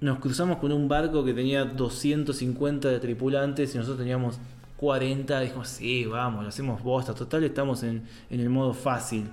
Nos 0.00 0.18
cruzamos 0.18 0.58
con 0.58 0.72
un 0.72 0.88
barco 0.88 1.24
que 1.24 1.32
tenía 1.34 1.64
250 1.64 2.88
de 2.88 2.98
tripulantes 2.98 3.74
y 3.74 3.78
nosotros 3.78 3.98
teníamos 4.00 4.38
40. 4.78 5.40
Dijimos, 5.40 5.68
sí, 5.68 6.06
vamos, 6.06 6.42
lo 6.42 6.48
hacemos 6.48 6.82
bosta. 6.82 7.14
Total, 7.14 7.44
estamos 7.44 7.82
en, 7.82 8.04
en 8.30 8.40
el 8.40 8.48
modo 8.48 8.72
fácil. 8.72 9.30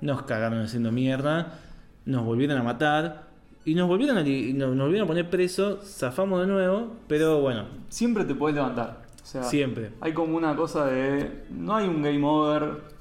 Nos 0.00 0.22
cagaron 0.22 0.60
haciendo 0.60 0.92
mierda, 0.92 1.60
nos 2.04 2.24
volvieron 2.24 2.58
a 2.58 2.62
matar 2.62 3.34
y 3.64 3.74
nos 3.74 3.88
volvieron 3.88 4.18
a, 4.18 4.22
nos, 4.22 4.76
volvieron 4.76 5.04
a 5.04 5.06
poner 5.06 5.30
preso. 5.30 5.80
Zafamos 5.82 6.40
de 6.40 6.46
nuevo, 6.46 6.92
pero 7.08 7.40
bueno, 7.40 7.64
Siempre 7.88 8.24
te 8.24 8.34
puedes 8.34 8.54
levantar. 8.54 9.04
O 9.22 9.26
sea, 9.26 9.42
siempre. 9.44 9.92
hay 10.00 10.12
como 10.12 10.36
una 10.36 10.54
cosa 10.54 10.86
de. 10.86 11.44
No 11.50 11.74
hay 11.74 11.88
un 11.88 12.02
game 12.02 12.22
over. 12.22 12.94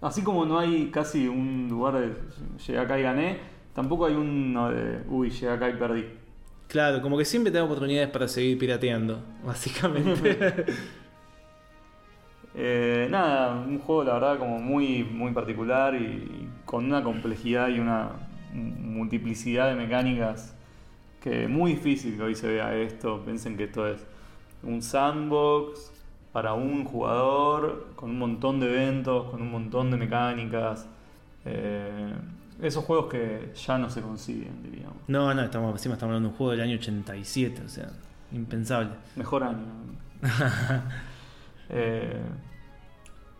Así 0.00 0.22
como 0.22 0.44
no 0.44 0.58
hay 0.58 0.90
casi 0.90 1.28
un 1.28 1.68
lugar 1.68 2.00
de 2.00 2.14
llegué 2.66 2.78
acá 2.78 2.98
y 2.98 3.02
gané, 3.02 3.38
tampoco 3.74 4.06
hay 4.06 4.14
uno 4.14 4.70
de. 4.70 5.02
Uy, 5.08 5.30
llegué 5.30 5.50
acá 5.50 5.70
y 5.70 5.74
perdí. 5.74 6.04
Claro, 6.66 7.00
como 7.00 7.16
que 7.16 7.24
siempre 7.24 7.50
te 7.50 7.58
da 7.58 7.64
oportunidades 7.64 8.10
para 8.10 8.28
seguir 8.28 8.58
pirateando, 8.58 9.22
básicamente. 9.44 10.66
Eh, 12.60 13.06
nada, 13.08 13.54
un 13.54 13.78
juego 13.78 14.02
la 14.02 14.14
verdad 14.14 14.36
como 14.36 14.58
muy, 14.58 15.04
muy 15.04 15.30
particular 15.30 15.94
y 15.94 16.48
con 16.64 16.86
una 16.86 17.04
complejidad 17.04 17.68
y 17.68 17.78
una 17.78 18.10
multiplicidad 18.52 19.68
de 19.68 19.76
mecánicas 19.76 20.56
que 21.20 21.44
es 21.44 21.48
muy 21.48 21.74
difícil 21.74 22.16
que 22.16 22.22
hoy 22.22 22.34
se 22.34 22.48
vea 22.48 22.74
esto. 22.74 23.22
Piensen 23.24 23.56
que 23.56 23.64
esto 23.64 23.86
es 23.86 24.04
un 24.64 24.82
sandbox 24.82 25.92
para 26.32 26.54
un 26.54 26.84
jugador 26.84 27.92
con 27.94 28.10
un 28.10 28.18
montón 28.18 28.58
de 28.58 28.66
eventos, 28.66 29.30
con 29.30 29.40
un 29.40 29.52
montón 29.52 29.92
de 29.92 29.96
mecánicas. 29.96 30.88
Eh, 31.44 32.12
esos 32.60 32.84
juegos 32.84 33.06
que 33.06 33.52
ya 33.54 33.78
no 33.78 33.88
se 33.88 34.02
consiguen, 34.02 34.64
diríamos. 34.64 34.96
No, 35.06 35.32
no, 35.32 35.42
estamos, 35.42 35.70
encima 35.74 35.94
estamos 35.94 36.10
hablando 36.10 36.30
de 36.30 36.32
un 36.32 36.36
juego 36.36 36.50
del 36.50 36.62
año 36.62 36.74
87, 36.74 37.62
o 37.64 37.68
sea, 37.68 37.88
impensable. 38.32 38.90
Mejor 39.14 39.44
año. 39.44 39.64
Eh, 41.70 42.22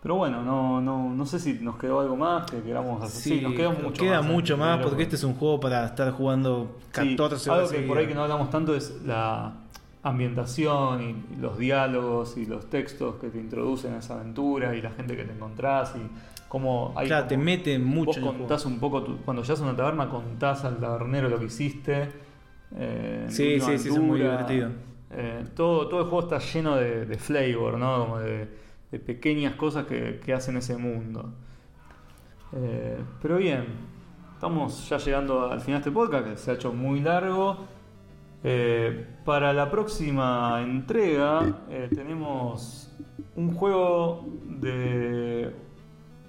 pero 0.02 0.14
bueno, 0.14 0.42
no, 0.42 0.80
no, 0.80 1.12
no 1.12 1.26
sé 1.26 1.40
si 1.40 1.54
nos 1.54 1.76
quedó 1.76 2.00
algo 2.00 2.16
más 2.16 2.48
que 2.50 2.62
queramos 2.62 3.02
hacer. 3.02 3.20
Sí, 3.20 3.40
nos 3.40 3.54
queda 3.54 3.70
mucho 3.70 4.02
queda 4.02 4.22
más. 4.22 4.30
¿eh? 4.30 4.32
mucho 4.32 4.56
más 4.56 4.80
porque 4.80 5.02
este 5.02 5.16
es 5.16 5.24
un 5.24 5.34
juego 5.34 5.58
para 5.58 5.84
estar 5.86 6.12
jugando 6.12 6.78
14 6.92 7.38
sí, 7.38 7.50
horas. 7.50 7.68
Algo 7.68 7.80
que 7.80 7.86
por 7.86 7.98
ahí 7.98 8.06
que 8.06 8.14
no 8.14 8.22
hablamos 8.22 8.50
tanto 8.50 8.76
es 8.76 9.02
la 9.04 9.54
ambientación 10.02 11.02
y 11.02 11.40
los 11.40 11.58
diálogos 11.58 12.36
y 12.36 12.46
los 12.46 12.70
textos 12.70 13.16
que 13.16 13.28
te 13.28 13.38
introducen 13.38 13.94
a 13.94 13.98
esa 13.98 14.14
aventura 14.14 14.74
y 14.74 14.82
la 14.82 14.90
gente 14.90 15.16
que 15.16 15.24
te 15.24 15.32
encontrás 15.32 15.94
y 15.96 16.00
cómo 16.48 16.94
hay 16.96 17.08
claro, 17.08 17.26
te 17.26 17.36
mete 17.36 17.78
mucho 17.78 18.20
vos 18.20 18.34
contás 18.34 18.64
un 18.64 18.78
poco 18.78 19.02
tu, 19.02 19.18
cuando 19.18 19.42
llegas 19.42 19.60
a 19.60 19.64
una 19.64 19.76
taberna 19.76 20.08
contás 20.08 20.64
al 20.64 20.78
tabernero 20.78 21.28
lo 21.28 21.38
que 21.38 21.46
hiciste 21.46 22.08
eh, 22.76 23.26
sí 23.28 23.60
sí 23.60 23.78
sí 23.78 23.88
es 23.88 23.98
muy 23.98 24.20
divertido 24.20 24.70
eh, 25.10 25.44
todo, 25.54 25.88
todo 25.88 26.00
el 26.00 26.06
juego 26.06 26.28
está 26.28 26.38
lleno 26.38 26.76
de, 26.76 27.16
flavor 27.18 27.78
no 27.78 27.98
como 28.00 28.18
de, 28.18 28.48
pequeñas 29.04 29.54
cosas 29.54 29.86
que, 29.86 30.32
hacen 30.32 30.56
ese 30.56 30.76
mundo. 30.76 31.32
Eh, 32.52 32.98
pero 33.20 33.36
bien 33.36 33.66
estamos 34.34 34.88
ya 34.88 34.98
llegando 34.98 35.50
al 35.50 35.60
final 35.60 35.82
de 35.82 35.88
este 35.88 35.90
podcast 35.90 36.26
que 36.26 36.36
se 36.36 36.50
ha 36.50 36.54
hecho 36.54 36.72
muy 36.72 37.00
largo. 37.00 37.66
Eh, 38.44 39.06
para 39.24 39.52
la 39.52 39.68
próxima 39.68 40.62
entrega 40.62 41.60
tenemos 41.90 42.96
un 43.34 43.52
juego 43.52 44.24
de 44.44 45.52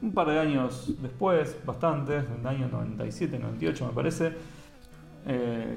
un 0.01 0.13
par 0.13 0.27
de 0.27 0.39
años 0.39 0.95
después, 1.01 1.55
bastantes, 1.65 2.23
en 2.35 2.47
año 2.47 2.67
97, 2.67 3.37
98 3.37 3.85
me 3.85 3.93
parece, 3.93 4.33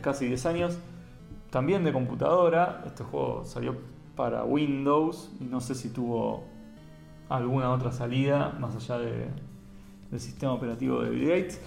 casi 0.01 0.27
10 0.27 0.47
años, 0.47 0.79
también 1.53 1.85
de 1.85 1.93
computadora. 1.93 2.83
Este 2.87 3.05
juego 3.05 3.45
salió 3.45 3.77
para 4.17 4.43
Windows 4.43 5.31
y 5.39 5.45
no 5.45 5.61
sé 5.61 5.75
si 5.75 5.91
tuvo 5.91 6.45
alguna 7.29 7.71
otra 7.71 7.93
salida 7.93 8.57
más 8.59 8.75
allá 8.75 8.99
de, 8.99 9.29
del 10.11 10.21
sistema 10.21 10.55
operativo 10.55 11.03
de 11.03 11.11
Bill 11.11 11.29
Gates, 11.29 11.61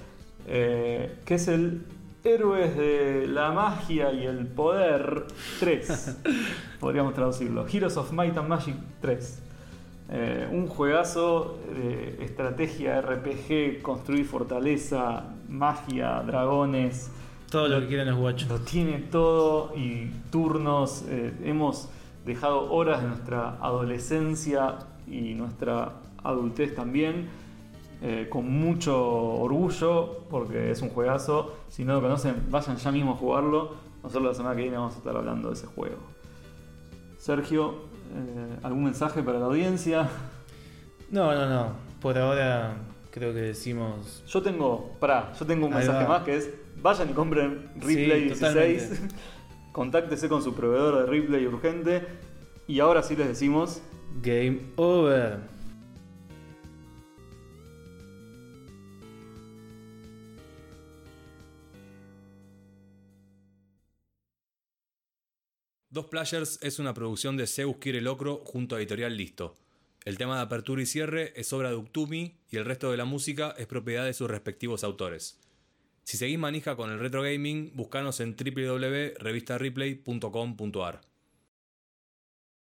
eh, 0.47 1.19
que 1.23 1.35
es 1.35 1.47
el 1.47 1.85
Héroes 2.23 2.75
de 2.75 3.27
la 3.27 3.51
Magia 3.51 4.11
y 4.11 4.25
el 4.25 4.47
Poder 4.47 5.27
3. 5.59 6.17
Podríamos 6.79 7.13
traducirlo. 7.13 7.67
Heroes 7.67 7.95
of 7.95 8.11
Might 8.11 8.35
and 8.35 8.49
Magic 8.49 8.75
3. 9.01 9.43
Eh, 10.09 10.49
un 10.51 10.65
juegazo 10.65 11.59
de 11.75 12.23
estrategia, 12.23 13.01
RPG, 13.01 13.83
construir 13.83 14.25
fortaleza, 14.25 15.35
magia, 15.47 16.23
dragones. 16.25 17.11
Todo 17.55 17.69
lo, 17.69 17.79
que 17.79 17.87
quieren 17.87 18.07
los 18.07 18.17
guachos. 18.17 18.49
Lo 18.49 18.59
tiene 18.59 18.99
todo 18.99 19.71
y 19.77 20.11
turnos. 20.29 21.05
Eh, 21.07 21.33
hemos 21.45 21.87
dejado 22.25 22.69
horas 22.69 23.01
de 23.01 23.07
nuestra 23.07 23.55
adolescencia 23.61 24.79
y 25.07 25.35
nuestra 25.35 25.93
adultez 26.21 26.75
también 26.75 27.29
eh, 28.01 28.27
con 28.29 28.51
mucho 28.51 29.01
orgullo, 29.01 30.25
porque 30.29 30.69
es 30.69 30.81
un 30.81 30.89
juegazo. 30.89 31.55
Si 31.69 31.85
no 31.85 31.93
lo 31.93 32.01
conocen, 32.01 32.43
vayan 32.49 32.75
ya 32.75 32.91
mismo 32.91 33.13
a 33.13 33.15
jugarlo. 33.15 33.75
Nosotros 34.03 34.25
la 34.25 34.33
semana 34.33 34.53
que 34.57 34.63
viene 34.63 34.75
vamos 34.75 34.95
a 34.95 34.97
estar 34.97 35.15
hablando 35.15 35.47
de 35.47 35.53
ese 35.53 35.67
juego. 35.67 35.99
Sergio, 37.17 37.75
eh, 38.13 38.59
¿algún 38.63 38.83
mensaje 38.83 39.23
para 39.23 39.39
la 39.39 39.45
audiencia? 39.45 40.09
No, 41.09 41.33
no, 41.33 41.47
no. 41.47 41.69
Por 42.01 42.17
ahora 42.17 42.75
creo 43.11 43.33
que 43.33 43.39
decimos. 43.39 44.25
Yo 44.27 44.41
tengo, 44.41 44.97
pará, 44.99 45.31
yo 45.39 45.45
tengo 45.45 45.67
un 45.67 45.73
mensaje 45.73 46.05
más 46.05 46.23
que 46.23 46.35
es: 46.35 46.64
vayan 46.81 47.09
y 47.09 47.13
compren 47.13 47.71
Replay 47.75 48.25
16. 48.25 49.01
Contáctese 49.71 50.29
con 50.29 50.41
su 50.41 50.53
proveedor 50.53 50.99
de 50.99 51.11
Replay 51.11 51.45
urgente. 51.45 52.05
Y 52.67 52.79
ahora 52.79 53.03
sí 53.03 53.15
les 53.15 53.27
decimos: 53.27 53.81
Game 54.21 54.73
over. 54.77 55.55
Dos 65.95 66.07
Players 66.07 66.59
es 66.61 66.79
una 66.79 66.93
producción 66.93 67.37
de 67.37 67.47
Zeus 67.47 67.77
Quiere 67.77 68.01
Locro 68.01 68.41
junto 68.43 68.75
a 68.75 68.79
Editorial 68.79 69.15
Listo. 69.15 69.55
El 70.03 70.17
tema 70.17 70.35
de 70.35 70.41
apertura 70.41 70.81
y 70.81 70.85
cierre 70.85 71.31
es 71.37 71.53
obra 71.53 71.69
de 71.69 71.77
Uctumi 71.77 72.35
y 72.51 72.57
el 72.57 72.65
resto 72.65 72.91
de 72.91 72.97
la 72.97 73.05
música 73.05 73.55
es 73.57 73.65
propiedad 73.65 74.03
de 74.03 74.13
sus 74.13 74.29
respectivos 74.29 74.83
autores. 74.83 75.39
Si 76.05 76.17
seguís 76.17 76.37
manija 76.37 76.75
con 76.75 76.91
el 76.91 76.99
retro 76.99 77.23
gaming, 77.23 77.75
buscanos 77.75 78.19
en 78.19 78.35
www.revistareplay.com.ar. 78.35 81.14